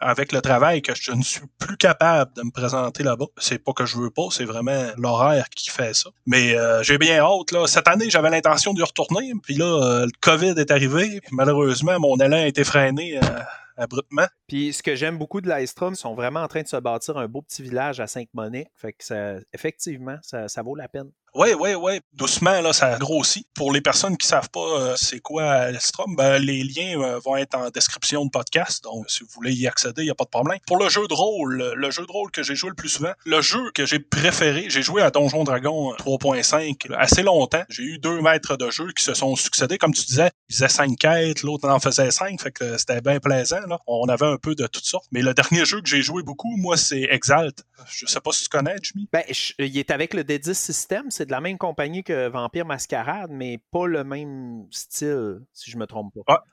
avec 0.00 0.32
le 0.32 0.40
travail 0.40 0.82
que 0.82 0.94
je 0.94 1.12
ne 1.12 1.22
suis 1.22 1.46
plus 1.58 1.76
capable 1.76 2.32
de 2.34 2.42
me 2.42 2.50
présenter 2.50 3.02
là-bas. 3.02 3.26
C'est 3.38 3.58
pas 3.58 3.72
que 3.72 3.86
je 3.86 3.96
veux 3.96 4.10
pas, 4.10 4.28
c'est 4.30 4.44
vraiment 4.44 4.86
l'horaire 4.96 5.48
qui 5.50 5.70
fait 5.70 5.94
ça. 5.94 6.10
Mais 6.26 6.56
euh, 6.56 6.82
j'ai 6.82 6.98
bien 6.98 7.18
hâte. 7.18 7.52
Là. 7.52 7.66
Cette 7.66 7.88
année, 7.88 8.10
j'avais 8.10 8.30
l'intention 8.30 8.74
d'y 8.74 8.82
retourner, 8.82 9.32
puis 9.42 9.54
là, 9.54 9.64
euh, 9.64 10.06
le 10.06 10.12
COVID 10.20 10.54
est 10.58 10.70
arrivé. 10.70 11.20
malheureusement, 11.32 11.98
mon 12.00 12.16
élan 12.16 12.36
a 12.36 12.46
été 12.46 12.64
freiné. 12.64 13.18
Euh, 13.18 13.40
abruptement. 13.76 14.26
Puis 14.46 14.72
ce 14.72 14.84
que 14.84 14.94
j'aime 14.94 15.18
beaucoup 15.18 15.40
de 15.40 15.48
l'Aistrom, 15.48 15.94
ils 15.94 15.96
sont 15.96 16.14
vraiment 16.14 16.42
en 16.42 16.46
train 16.46 16.62
de 16.62 16.68
se 16.68 16.76
bâtir 16.76 17.16
un 17.16 17.26
beau 17.26 17.42
petit 17.42 17.60
village 17.60 17.98
à 17.98 18.06
Sainte-Monique. 18.06 18.68
Fait 18.76 18.92
que 18.92 19.04
ça, 19.04 19.34
effectivement, 19.52 20.16
ça 20.22 20.62
vaut 20.62 20.76
la 20.76 20.86
peine. 20.86 21.10
Oui, 21.36 21.48
oui, 21.58 21.74
oui. 21.74 21.98
Doucement, 22.12 22.60
là, 22.60 22.72
ça 22.72 22.96
grossit. 22.96 23.44
Pour 23.54 23.72
les 23.72 23.80
personnes 23.80 24.16
qui 24.16 24.24
savent 24.24 24.50
pas 24.50 24.60
euh, 24.60 24.94
c'est 24.96 25.18
quoi 25.18 25.42
Alstrom, 25.42 26.14
ben, 26.14 26.38
les 26.38 26.62
liens 26.62 27.00
euh, 27.00 27.18
vont 27.24 27.34
être 27.34 27.56
en 27.56 27.70
description 27.70 28.24
de 28.24 28.30
podcast. 28.30 28.84
Donc, 28.84 29.10
si 29.10 29.24
vous 29.24 29.30
voulez 29.34 29.52
y 29.52 29.66
accéder, 29.66 30.02
il 30.02 30.04
n'y 30.04 30.10
a 30.12 30.14
pas 30.14 30.26
de 30.26 30.30
problème. 30.30 30.60
Pour 30.68 30.78
le 30.78 30.88
jeu 30.88 31.08
de 31.08 31.14
rôle, 31.14 31.72
le 31.74 31.90
jeu 31.90 32.06
de 32.06 32.12
rôle 32.12 32.30
que 32.30 32.44
j'ai 32.44 32.54
joué 32.54 32.70
le 32.70 32.76
plus 32.76 32.88
souvent, 32.88 33.12
le 33.26 33.40
jeu 33.40 33.72
que 33.74 33.84
j'ai 33.84 33.98
préféré, 33.98 34.66
j'ai 34.68 34.82
joué 34.82 35.02
à 35.02 35.10
Donjon 35.10 35.42
Dragon 35.42 35.92
3.5 35.94 36.92
euh, 36.92 36.94
assez 36.96 37.24
longtemps. 37.24 37.64
J'ai 37.68 37.82
eu 37.82 37.98
deux 37.98 38.20
maîtres 38.20 38.56
de 38.56 38.70
jeu 38.70 38.92
qui 38.96 39.02
se 39.02 39.14
sont 39.14 39.34
succédés. 39.34 39.76
Comme 39.76 39.92
tu 39.92 40.04
disais, 40.04 40.30
ils 40.48 40.54
faisaient 40.54 40.68
cinq 40.68 40.96
quêtes, 41.00 41.42
l'autre 41.42 41.68
en 41.68 41.80
faisait 41.80 42.12
cinq. 42.12 42.40
Fait 42.40 42.52
que 42.52 42.78
c'était 42.78 43.00
bien 43.00 43.18
plaisant. 43.18 43.66
Là. 43.66 43.80
On 43.88 44.06
avait 44.08 44.26
un 44.26 44.36
peu 44.36 44.54
de 44.54 44.68
toutes 44.68 44.84
sortes. 44.84 45.08
Mais 45.10 45.22
le 45.22 45.34
dernier 45.34 45.64
jeu 45.64 45.80
que 45.80 45.88
j'ai 45.88 46.02
joué 46.02 46.22
beaucoup, 46.22 46.56
moi, 46.56 46.76
c'est 46.76 47.08
Exalt. 47.10 47.64
Je 47.88 48.06
sais 48.06 48.20
pas 48.20 48.30
si 48.30 48.44
tu 48.44 48.48
connais, 48.50 48.76
Jimmy. 48.80 49.08
Ben, 49.12 49.24
il 49.58 49.76
est 49.76 49.90
avec 49.90 50.14
le 50.14 50.22
D10 50.22 50.54
système. 50.54 51.10
C'est 51.10 51.23
de 51.24 51.30
la 51.30 51.40
même 51.40 51.58
compagnie 51.58 52.02
que 52.02 52.28
Vampire 52.28 52.66
Mascarade, 52.66 53.30
mais 53.30 53.58
pas 53.70 53.86
le 53.86 54.04
même 54.04 54.66
style, 54.70 55.40
si 55.52 55.70
je 55.70 55.76
me 55.76 55.86
trompe 55.86 56.12
pas. 56.26 56.44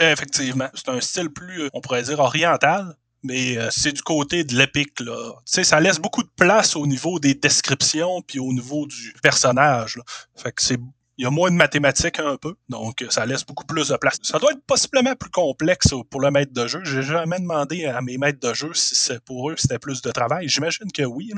Ah, 0.00 0.12
effectivement. 0.12 0.68
C'est 0.74 0.88
un 0.88 1.00
style 1.00 1.30
plus, 1.30 1.68
on 1.72 1.80
pourrait 1.80 2.02
dire, 2.02 2.18
oriental. 2.18 2.94
Mais 3.24 3.58
euh, 3.58 3.68
c'est 3.70 3.92
du 3.92 4.02
côté 4.02 4.44
de 4.44 4.54
l'épique, 4.54 5.00
là. 5.00 5.32
Tu 5.38 5.42
sais, 5.46 5.64
ça 5.64 5.80
laisse 5.80 5.98
beaucoup 5.98 6.22
de 6.22 6.30
place 6.36 6.76
au 6.76 6.86
niveau 6.86 7.18
des 7.18 7.34
descriptions 7.34 8.22
puis 8.22 8.38
au 8.38 8.52
niveau 8.52 8.86
du 8.86 9.12
personnage. 9.22 10.00
Fait 10.36 10.52
que 10.52 10.62
c'est 10.62 10.78
il 11.18 11.24
y 11.24 11.26
a 11.26 11.30
moins 11.30 11.50
de 11.50 11.56
mathématiques 11.56 12.20
un 12.20 12.36
peu, 12.36 12.54
donc 12.68 13.04
ça 13.10 13.26
laisse 13.26 13.44
beaucoup 13.44 13.66
plus 13.66 13.88
de 13.88 13.96
place. 13.96 14.18
Ça 14.22 14.38
doit 14.38 14.52
être 14.52 14.64
possiblement 14.66 15.16
plus 15.16 15.30
complexe 15.30 15.92
pour 16.10 16.20
le 16.20 16.30
maître 16.30 16.52
de 16.52 16.66
jeu. 16.68 16.80
J'ai 16.84 17.02
jamais 17.02 17.40
demandé 17.40 17.86
à 17.86 18.00
mes 18.00 18.18
maîtres 18.18 18.38
de 18.38 18.54
jeu 18.54 18.70
si 18.72 19.12
pour 19.26 19.50
eux 19.50 19.56
c'était 19.56 19.80
plus 19.80 20.00
de 20.00 20.12
travail. 20.12 20.48
J'imagine 20.48 20.90
que 20.92 21.02
oui. 21.02 21.32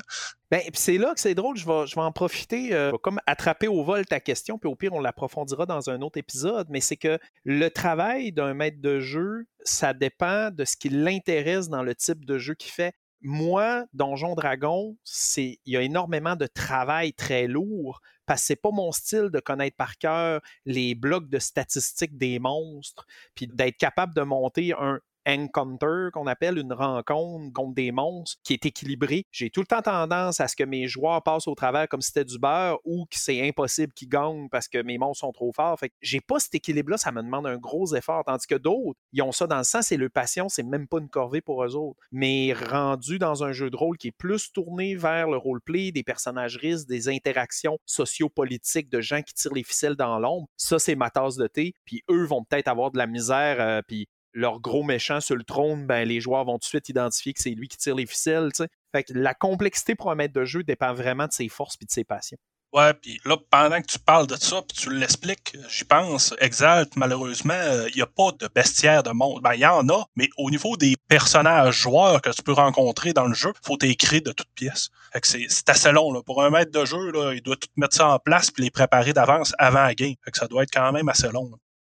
Ben, 0.50 0.60
c'est 0.74 0.98
là 0.98 1.14
que 1.14 1.20
c'est 1.20 1.34
drôle, 1.34 1.56
je 1.56 1.66
vais, 1.66 1.86
je 1.86 1.94
vais 1.94 2.02
en 2.02 2.12
profiter, 2.12 2.74
euh, 2.74 2.92
comme 3.02 3.20
attraper 3.26 3.68
au 3.68 3.82
vol 3.82 4.04
ta 4.04 4.20
question, 4.20 4.58
puis 4.58 4.68
au 4.68 4.74
pire, 4.74 4.92
on 4.92 5.00
l'approfondira 5.00 5.64
dans 5.64 5.88
un 5.88 6.02
autre 6.02 6.18
épisode, 6.18 6.66
mais 6.68 6.80
c'est 6.80 6.96
que 6.96 7.18
le 7.44 7.68
travail 7.68 8.32
d'un 8.32 8.52
maître 8.52 8.80
de 8.80 9.00
jeu, 9.00 9.46
ça 9.64 9.94
dépend 9.94 10.50
de 10.50 10.64
ce 10.64 10.76
qui 10.76 10.90
l'intéresse 10.90 11.68
dans 11.68 11.82
le 11.82 11.94
type 11.94 12.26
de 12.26 12.36
jeu 12.36 12.54
qu'il 12.54 12.72
fait 12.72 12.92
moi, 13.22 13.84
Donjon 13.92 14.34
Dragon, 14.34 14.96
c'est 15.04 15.58
il 15.66 15.74
y 15.74 15.76
a 15.76 15.82
énormément 15.82 16.36
de 16.36 16.46
travail 16.46 17.12
très 17.12 17.46
lourd 17.46 18.00
parce 18.30 18.42
que 18.42 18.46
c'est 18.46 18.54
pas 18.54 18.70
mon 18.70 18.92
style 18.92 19.28
de 19.32 19.40
connaître 19.40 19.76
par 19.76 19.98
cœur 19.98 20.40
les 20.64 20.94
blocs 20.94 21.28
de 21.28 21.40
statistiques 21.40 22.16
des 22.16 22.38
monstres, 22.38 23.04
puis 23.34 23.48
d'être 23.48 23.76
capable 23.76 24.14
de 24.14 24.22
monter 24.22 24.72
un 24.72 25.00
encounter 25.26 26.08
qu'on 26.12 26.26
appelle 26.26 26.58
une 26.58 26.72
rencontre 26.72 27.52
contre 27.52 27.74
des 27.74 27.92
monstres 27.92 28.38
qui 28.42 28.54
est 28.54 28.66
équilibré. 28.66 29.24
J'ai 29.30 29.50
tout 29.50 29.60
le 29.60 29.66
temps 29.66 29.82
tendance 29.82 30.40
à 30.40 30.48
ce 30.48 30.56
que 30.56 30.64
mes 30.64 30.86
joueurs 30.86 31.22
passent 31.22 31.48
au 31.48 31.54
travers 31.54 31.88
comme 31.88 32.00
si 32.00 32.08
c'était 32.08 32.24
du 32.24 32.38
beurre 32.38 32.78
ou 32.84 33.04
que 33.06 33.18
c'est 33.18 33.46
impossible 33.46 33.92
qu'ils 33.92 34.08
gagnent 34.08 34.48
parce 34.48 34.68
que 34.68 34.82
mes 34.82 34.98
monstres 34.98 35.20
sont 35.20 35.32
trop 35.32 35.52
forts. 35.52 35.78
Fait 35.78 35.88
que 35.88 35.94
j'ai 36.00 36.20
pas 36.20 36.38
cet 36.38 36.54
équilibre-là, 36.54 36.96
ça 36.96 37.12
me 37.12 37.22
demande 37.22 37.46
un 37.46 37.56
gros 37.58 37.94
effort. 37.94 38.24
Tandis 38.24 38.46
que 38.46 38.54
d'autres, 38.54 38.98
ils 39.12 39.22
ont 39.22 39.32
ça 39.32 39.46
dans 39.46 39.58
le 39.58 39.64
sens, 39.64 39.86
c'est 39.86 39.96
le 39.96 40.08
passion, 40.08 40.48
c'est 40.48 40.62
même 40.62 40.86
pas 40.86 40.98
une 40.98 41.08
corvée 41.08 41.40
pour 41.40 41.64
eux 41.64 41.76
autres. 41.76 41.98
Mais 42.12 42.52
rendu 42.52 43.18
dans 43.18 43.44
un 43.44 43.52
jeu 43.52 43.70
de 43.70 43.76
rôle 43.76 43.96
qui 43.96 44.08
est 44.08 44.16
plus 44.16 44.52
tourné 44.52 44.94
vers 44.94 45.28
le 45.28 45.36
roleplay, 45.36 45.92
des 45.92 46.02
personnages 46.02 46.56
risques, 46.56 46.88
des 46.88 47.08
interactions 47.08 47.78
sociopolitiques 47.86 48.88
de 48.88 49.00
gens 49.00 49.22
qui 49.22 49.34
tirent 49.34 49.54
les 49.54 49.62
ficelles 49.62 49.96
dans 49.96 50.18
l'ombre, 50.18 50.48
ça 50.56 50.78
c'est 50.78 50.94
ma 50.94 51.10
tasse 51.10 51.36
de 51.36 51.46
thé. 51.46 51.74
Puis 51.84 52.02
eux 52.10 52.24
vont 52.24 52.44
peut-être 52.44 52.68
avoir 52.68 52.90
de 52.90 52.98
la 52.98 53.06
misère, 53.06 53.60
euh, 53.60 53.82
puis 53.86 54.08
leur 54.32 54.60
gros 54.60 54.82
méchant 54.82 55.20
sur 55.20 55.36
le 55.36 55.44
trône, 55.44 55.86
ben, 55.86 56.06
les 56.06 56.20
joueurs 56.20 56.44
vont 56.44 56.54
tout 56.54 56.60
de 56.60 56.64
suite 56.64 56.88
identifier 56.88 57.32
que 57.32 57.40
c'est 57.40 57.50
lui 57.50 57.68
qui 57.68 57.76
tire 57.76 57.94
les 57.94 58.06
ficelles. 58.06 58.50
Fait 58.92 59.04
que 59.04 59.12
la 59.14 59.34
complexité 59.34 59.94
pour 59.94 60.10
un 60.10 60.14
maître 60.14 60.34
de 60.34 60.44
jeu 60.44 60.62
dépend 60.62 60.94
vraiment 60.94 61.26
de 61.26 61.32
ses 61.32 61.48
forces 61.48 61.76
et 61.80 61.84
de 61.84 61.90
ses 61.90 62.04
passions. 62.04 62.38
Ouais, 62.72 62.94
puis 62.94 63.20
là, 63.24 63.36
pendant 63.50 63.80
que 63.80 63.86
tu 63.86 63.98
parles 63.98 64.28
de 64.28 64.36
ça, 64.36 64.62
puis 64.62 64.78
tu 64.78 64.94
l'expliques, 64.94 65.56
j'y 65.68 65.84
pense, 65.84 66.32
Exalt, 66.38 66.94
malheureusement, 66.94 67.60
il 67.88 67.96
n'y 67.96 68.02
a 68.02 68.06
pas 68.06 68.30
de 68.38 68.48
bestiaire 68.54 69.02
de 69.02 69.10
monde. 69.10 69.42
Ben, 69.42 69.54
il 69.54 69.60
y 69.60 69.66
en 69.66 69.88
a, 69.88 70.04
mais 70.14 70.28
au 70.36 70.50
niveau 70.50 70.76
des 70.76 70.94
personnages 71.08 71.74
joueurs 71.74 72.22
que 72.22 72.30
tu 72.30 72.44
peux 72.44 72.52
rencontrer 72.52 73.12
dans 73.12 73.26
le 73.26 73.34
jeu, 73.34 73.52
faut 73.64 73.76
t'écrire 73.76 74.22
de 74.22 74.30
toutes 74.30 74.52
pièces. 74.54 74.90
Fait 75.12 75.48
c'est 75.48 75.68
assez 75.68 75.90
long, 75.90 76.12
là. 76.12 76.22
Pour 76.22 76.44
un 76.44 76.50
maître 76.50 76.70
de 76.70 76.84
jeu, 76.84 77.12
il 77.34 77.42
doit 77.42 77.56
tout 77.56 77.68
mettre 77.76 77.96
ça 77.96 78.08
en 78.08 78.20
place 78.20 78.52
puis 78.52 78.62
les 78.62 78.70
préparer 78.70 79.12
d'avance 79.12 79.52
avant 79.58 79.82
la 79.82 79.94
game. 79.96 80.14
Fait 80.24 80.30
que 80.30 80.38
ça 80.38 80.46
doit 80.46 80.62
être 80.62 80.72
quand 80.72 80.92
même 80.92 81.08
assez 81.08 81.28
long. 81.32 81.50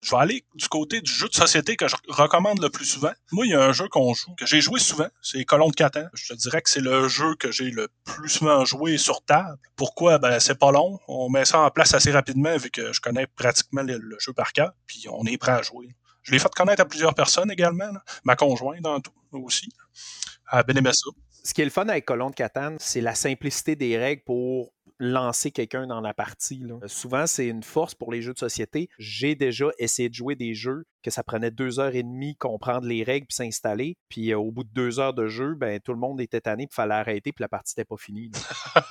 Je 0.05 0.11
vais 0.11 0.21
aller 0.21 0.45
du 0.53 0.67
côté 0.67 1.01
du 1.01 1.11
jeu 1.11 1.27
de 1.27 1.33
société 1.33 1.75
que 1.75 1.87
je 1.87 1.95
recommande 2.09 2.61
le 2.61 2.69
plus 2.69 2.85
souvent. 2.85 3.11
Moi, 3.31 3.47
il 3.47 3.53
y 3.53 3.55
a 3.55 3.63
un 3.63 3.73
jeu 3.73 3.87
qu'on 3.87 4.13
joue, 4.13 4.35
que 4.35 4.45
j'ai 4.45 4.61
joué 4.61 4.79
souvent, 4.79 5.07
c'est 5.19 5.43
Colon 5.45 5.69
de 5.69 5.73
Catan. 5.73 6.05
Je 6.13 6.31
te 6.31 6.37
dirais 6.37 6.61
que 6.61 6.69
c'est 6.69 6.79
le 6.79 7.07
jeu 7.07 7.33
que 7.39 7.51
j'ai 7.51 7.71
le 7.71 7.87
plus 8.03 8.29
souvent 8.29 8.63
joué 8.65 8.99
sur 8.99 9.25
table. 9.25 9.57
Pourquoi? 9.75 10.19
Ben, 10.19 10.39
c'est 10.39 10.59
pas 10.59 10.71
long. 10.71 10.99
On 11.07 11.27
met 11.29 11.43
ça 11.43 11.59
en 11.61 11.71
place 11.71 11.95
assez 11.95 12.11
rapidement 12.11 12.55
vu 12.55 12.69
que 12.69 12.93
je 12.93 13.01
connais 13.01 13.25
pratiquement 13.25 13.81
le, 13.81 13.99
jeu 14.19 14.31
par 14.31 14.53
cœur, 14.53 14.73
puis 14.85 15.05
on 15.11 15.25
est 15.25 15.39
prêt 15.39 15.53
à 15.53 15.63
jouer. 15.63 15.95
Je 16.21 16.31
l'ai 16.31 16.37
fait 16.37 16.53
connaître 16.53 16.83
à 16.83 16.85
plusieurs 16.85 17.15
personnes 17.15 17.49
également, 17.49 17.91
ma 18.23 18.35
conjointe 18.35 18.81
dans 18.81 18.99
tout 18.99 19.11
aussi. 19.31 19.69
À 20.45 20.61
bien 20.61 20.83
ça. 20.93 21.09
Ce 21.43 21.55
qui 21.55 21.61
est 21.61 21.65
le 21.65 21.71
fun 21.71 21.89
avec 21.89 22.05
Colon 22.05 22.29
de 22.29 22.35
Catane, 22.35 22.77
c'est 22.79 23.01
la 23.01 23.15
simplicité 23.15 23.75
des 23.75 23.97
règles 23.97 24.21
pour 24.23 24.74
lancer 24.99 25.51
quelqu'un 25.51 25.88
dans 25.88 26.01
la 26.01 26.13
partie. 26.13 26.63
Euh, 26.63 26.88
souvent, 26.88 27.27
c'est 27.27 27.47
une 27.47 27.63
force 27.63 27.95
pour 27.95 28.12
les 28.12 28.21
jeux 28.21 28.34
de 28.34 28.39
société. 28.39 28.89
J'ai 28.97 29.36
déjà 29.36 29.67
essayé 29.77 30.10
de 30.10 30.13
jouer 30.13 30.36
des 30.36 30.53
jeux 30.53 30.86
que 31.05 31.11
ça 31.11 31.23
prenait 31.23 31.51
deux 31.51 31.79
heures 31.79 31.93
et 31.93 32.01
demie 32.01 32.35
comprendre 32.35 32.87
les 32.87 33.03
règles 33.03 33.27
puis 33.27 33.35
s'installer. 33.35 33.95
Puis 34.09 34.33
euh, 34.33 34.39
au 34.39 34.51
bout 34.51 34.63
de 34.63 34.73
deux 34.73 34.99
heures 34.99 35.13
de 35.13 35.27
jeu, 35.27 35.53
ben 35.53 35.79
tout 35.79 35.93
le 35.93 35.99
monde 35.99 36.19
était 36.19 36.41
tanné, 36.41 36.65
puis 36.65 36.73
fallait 36.73 36.95
arrêter, 36.95 37.31
puis 37.31 37.43
la 37.43 37.47
partie 37.47 37.75
n'était 37.77 37.85
pas 37.85 37.95
finie. 37.95 38.31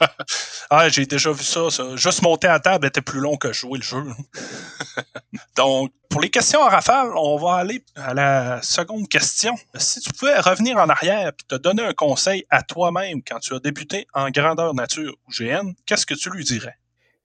ah, 0.71 0.89
j'ai 0.89 1.07
déjà 1.07 1.33
vu 1.33 1.43
ça, 1.43 1.69
Juste 1.97 2.23
monter 2.23 2.47
à 2.47 2.61
table 2.61 2.87
était 2.87 3.01
plus 3.01 3.19
long 3.19 3.37
que 3.37 3.53
jouer 3.53 3.79
le 3.79 3.85
jeu. 3.85 4.05
Donc, 5.57 5.93
pour 6.09 6.21
les 6.21 6.31
questions 6.31 6.61
en 6.61 6.69
rafale, 6.69 7.11
on 7.17 7.37
va 7.37 7.57
aller 7.57 7.85
à 7.97 8.15
la 8.15 8.63
seconde 8.63 9.09
question. 9.09 9.57
Si 9.75 9.99
tu 9.99 10.13
pouvais 10.13 10.39
revenir 10.39 10.77
en 10.77 10.89
arrière 10.89 11.29
et 11.29 11.33
te 11.49 11.57
donner 11.57 11.83
un 11.83 11.95
conseil 11.95 12.45
à 12.49 12.63
toi-même 12.63 13.23
quand 13.27 13.41
tu 13.41 13.55
as 13.55 13.59
débuté 13.59 14.07
en 14.15 14.31
grandeur 14.31 14.73
nature 14.73 15.15
ou 15.27 15.33
GN, 15.33 15.73
qu'est-ce 15.85 16.07
que 16.07 16.15
tu 16.15 16.31
lui 16.31 16.45
dirais? 16.45 16.77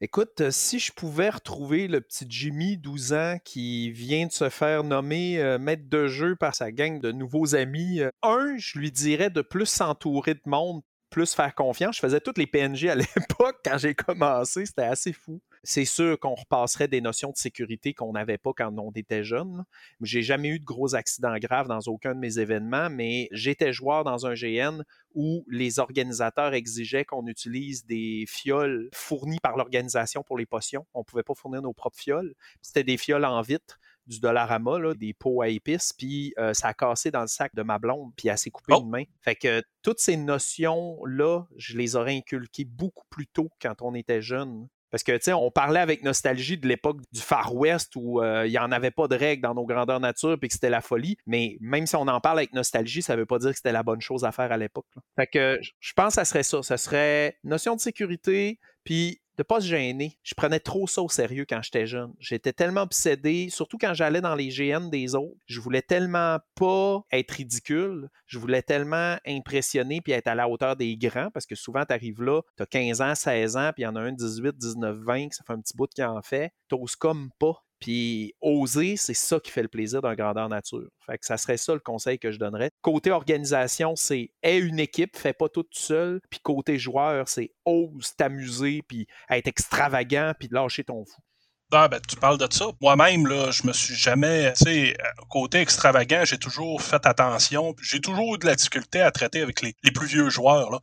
Écoute, 0.02 0.40
euh, 0.40 0.50
si 0.50 0.80
je 0.80 0.94
pouvais 0.94 1.30
retrouver 1.30 1.90
le 1.90 2.00
petit 2.00 2.26
Jimmy, 2.30 2.78
12 2.78 3.12
ans, 3.12 3.38
qui 3.44 3.92
vient 3.92 4.28
de 4.28 4.32
se 4.32 4.48
faire 4.48 4.86
nommer 4.86 5.42
euh, 5.42 5.58
maître 5.60 5.90
de 5.90 6.08
jeu 6.08 6.38
par 6.38 6.56
sa 6.56 6.72
gang 6.72 7.02
de 7.02 7.12
nouveaux 7.12 7.54
amis, 7.54 8.00
euh, 8.00 8.10
un, 8.24 8.56
je 8.58 8.80
lui 8.80 8.94
dirais 8.94 9.30
de 9.30 9.42
plus 9.42 9.66
s'entourer 9.66 10.36
de 10.36 10.42
monde, 10.46 10.84
plus 11.10 11.34
faire 11.34 11.54
confiance. 11.54 11.98
Je 11.98 12.00
faisais 12.00 12.22
toutes 12.22 12.38
les 12.38 12.48
PNG 12.48 12.88
à 12.88 12.96
l'époque 12.96 13.60
quand 13.66 13.78
j'ai 13.78 13.94
commencé, 13.94 14.66
c'était 14.66 14.84
assez 14.84 15.12
fou. 15.12 15.42
C'est 15.64 15.86
sûr 15.86 16.20
qu'on 16.20 16.36
repasserait 16.36 16.88
des 16.88 17.02
notions 17.02 17.32
de 17.32 17.38
sécurité 17.38 17.94
qu'on 17.94 18.14
n'avait 18.14 18.38
pas 18.38 18.52
quand 18.56 18.78
on 18.78 18.92
était 18.92 19.24
jeune. 19.24 19.66
J'ai 20.02 20.22
jamais 20.22 20.50
eu 20.50 20.60
de 20.60 20.66
gros 20.66 20.96
accidents 20.96 21.38
graves 21.38 21.68
dans 21.68 21.80
aucun 21.88 22.16
de 22.16 22.20
mes 22.20 22.40
événements, 22.40 22.90
mais 22.90 23.28
j'étais 23.32 23.74
joueur 23.74 24.04
dans 24.04 24.26
un 24.26 24.34
GN 24.34 24.84
où 25.16 25.46
les 25.50 25.80
organisateurs 25.80 26.54
exigeaient 26.54 27.06
qu'on 27.06 27.26
utilise 27.28 27.86
des 27.86 28.26
fioles 28.28 28.90
fournies 28.94 29.40
par 29.42 29.58
l'organisation 29.58 30.24
pour 30.24 30.38
les 30.38 30.46
potions. 30.46 30.86
On 30.94 31.00
ne 31.00 31.04
pouvait 31.04 31.24
pas 31.24 31.34
fournir 31.36 31.62
nos 31.62 31.74
propres 31.74 32.00
fioles. 32.00 32.34
C'était 32.62 32.84
des 32.84 32.98
fioles 32.98 33.26
en 33.26 33.42
vitre 33.42 33.80
du 34.10 34.20
Dollarama, 34.20 34.80
là, 34.80 34.94
des 34.96 35.14
pots 35.14 35.42
à 35.42 35.50
épices, 35.50 35.94
puis 35.94 36.34
euh, 36.40 36.54
ça 36.54 36.70
a 36.70 36.74
cassé 36.74 37.12
dans 37.12 37.22
le 37.22 37.28
sac 37.28 37.54
de 37.54 37.62
ma 37.62 37.78
blonde, 37.78 38.12
puis 38.18 38.28
elle 38.28 38.38
s'est 38.38 38.50
coupée 38.50 38.74
oh! 38.76 38.82
une 38.82 38.90
main. 38.90 39.04
Fait 39.22 39.36
que 39.36 39.64
toutes 39.84 40.00
ces 40.00 40.18
notions-là, 40.18 41.46
je 41.56 41.78
les 41.78 41.96
aurais 41.96 42.18
inculquées 42.18 42.66
beaucoup 42.66 43.06
plus 43.10 43.28
tôt 43.28 43.50
quand 43.62 43.82
on 43.82 43.94
était 43.94 44.22
jeune. 44.22 44.68
Parce 44.92 45.04
que, 45.04 45.12
tu 45.14 45.24
sais, 45.24 45.34
on 45.34 45.52
parlait 45.52 45.80
avec 45.80 46.04
nostalgie 46.04 46.58
de 46.58 46.68
l'époque 46.68 46.98
du 47.12 47.22
Far 47.22 47.56
West 47.56 47.94
où 47.96 48.22
euh, 48.22 48.48
il 48.48 48.52
n'y 48.52 48.58
en 48.58 48.72
avait 48.72 48.92
pas 48.92 49.08
de 49.08 49.16
règles 49.16 49.44
dans 49.44 49.54
nos 49.54 49.66
grandeurs 49.66 50.00
nature 50.00 50.38
et 50.42 50.48
que 50.48 50.54
c'était 50.54 50.70
la 50.70 50.82
folie. 50.82 51.18
Mais 51.26 51.58
même 51.60 51.86
si 51.86 51.96
on 51.96 52.08
en 52.08 52.20
parle 52.20 52.40
avec 52.40 52.54
nostalgie, 52.54 53.02
ça 53.02 53.16
ne 53.16 53.20
veut 53.20 53.26
pas 53.26 53.40
dire 53.40 53.52
que 53.52 53.58
c'était 53.58 53.72
la 53.72 53.84
bonne 53.84 54.02
chose 54.02 54.26
à 54.26 54.32
faire 54.32 54.52
à 54.52 54.58
l'époque. 54.58 54.88
Fait 55.16 55.28
que 55.28 55.60
je 55.80 55.94
pense 55.94 56.08
que 56.10 56.14
ça 56.14 56.26
serait 56.26 56.44
ça. 56.44 56.64
Ça 56.64 56.78
serait 56.78 57.38
notion 57.44 57.76
de 57.76 57.82
sécurité, 57.82 58.60
puis 58.84 59.22
de 59.40 59.44
pas 59.44 59.62
se 59.62 59.68
gêner. 59.68 60.20
Je 60.22 60.36
prenais 60.36 60.60
trop 60.60 60.86
ça 60.86 61.02
au 61.02 61.08
sérieux 61.08 61.46
quand 61.48 61.62
j'étais 61.64 61.88
jeune. 61.88 62.14
J'étais 62.20 62.52
tellement 62.52 62.82
obsédé, 62.82 63.50
surtout 63.50 63.78
quand 63.78 63.94
j'allais 63.94 64.20
dans 64.20 64.36
les 64.36 64.50
GN 64.50 64.90
des 64.90 65.16
autres. 65.16 65.40
Je 65.46 65.62
voulais 65.62 65.82
tellement 65.82 66.40
pas 66.56 67.02
être 67.14 67.32
ridicule. 67.32 68.10
Je 68.28 68.38
voulais 68.38 68.62
tellement 68.62 69.16
impressionner 69.26 70.02
puis 70.02 70.12
être 70.12 70.28
à 70.28 70.36
la 70.36 70.50
hauteur 70.50 70.76
des 70.76 70.98
grands 70.98 71.32
parce 71.32 71.46
que 71.46 71.56
souvent, 71.56 71.86
tu 71.86 71.94
arrives 71.94 72.22
là, 72.22 72.42
tu 72.58 72.64
as 72.64 72.66
15 72.66 73.02
ans, 73.02 73.16
16 73.16 73.56
ans, 73.56 73.72
puis 73.74 73.84
il 73.84 73.86
y 73.86 73.88
en 73.88 73.96
a 73.96 74.02
un 74.02 74.12
18, 74.12 74.58
19, 74.58 74.98
20, 74.98 75.32
ça 75.32 75.44
fait 75.48 75.54
un 75.54 75.62
petit 75.62 75.76
bout 75.76 75.88
qui 75.88 76.04
en 76.04 76.22
fait. 76.22 76.52
T'oses 76.68 76.98
comme 76.98 77.30
pas. 77.40 77.64
Puis 77.80 78.34
oser, 78.42 78.98
c'est 78.98 79.14
ça 79.14 79.40
qui 79.40 79.52
fait 79.52 79.62
le 79.62 79.68
plaisir 79.68 80.02
d'un 80.02 80.16
grandeur 80.16 80.50
nature. 80.50 80.90
Fait 81.06 81.18
que 81.18 81.26
ça 81.26 81.38
serait 81.38 81.58
ça 81.58 81.74
le 81.74 81.80
conseil 81.80 82.20
que 82.20 82.32
je 82.32 82.40
donnerais. 82.40 82.72
Côté 82.82 83.12
organisation, 83.12 83.96
c'est 83.96 84.32
aie 84.44 84.60
une 84.60 84.80
équipe, 84.80 85.16
fais 85.16 85.34
pas 85.34 85.50
tout 85.50 85.66
seul. 85.72 86.22
Puis 86.30 86.40
côté 86.40 86.78
joueur, 86.78 87.28
c'est 87.28 87.52
ose 87.66 88.16
t'amuser, 88.16 88.82
puis 88.88 89.08
être 89.30 89.48
extravagant, 89.48 90.34
puis 90.38 90.50
lâcher 90.52 90.84
ton 90.84 91.06
fou. 91.06 91.22
Ah, 91.72 91.88
ben, 91.88 92.00
tu 92.08 92.16
parles 92.16 92.40
de 92.40 92.48
ça. 92.52 92.66
Moi-même, 92.82 93.28
là, 93.28 93.52
je 93.52 93.68
me 93.68 93.74
suis 93.74 93.94
jamais, 93.94 94.52
tu 94.54 94.64
sais, 94.64 94.98
côté 95.30 95.60
extravagant, 95.60 96.24
j'ai 96.26 96.40
toujours 96.40 96.82
fait 96.82 97.06
attention. 97.06 97.76
J'ai 97.80 98.02
toujours 98.02 98.36
eu 98.36 98.38
de 98.40 98.48
la 98.48 98.56
difficulté 98.56 99.02
à 99.02 99.12
traiter 99.12 99.42
avec 99.42 99.62
les, 99.62 99.76
plus 99.94 100.08
vieux 100.08 100.30
joueurs. 100.32 100.72
Là. 100.72 100.80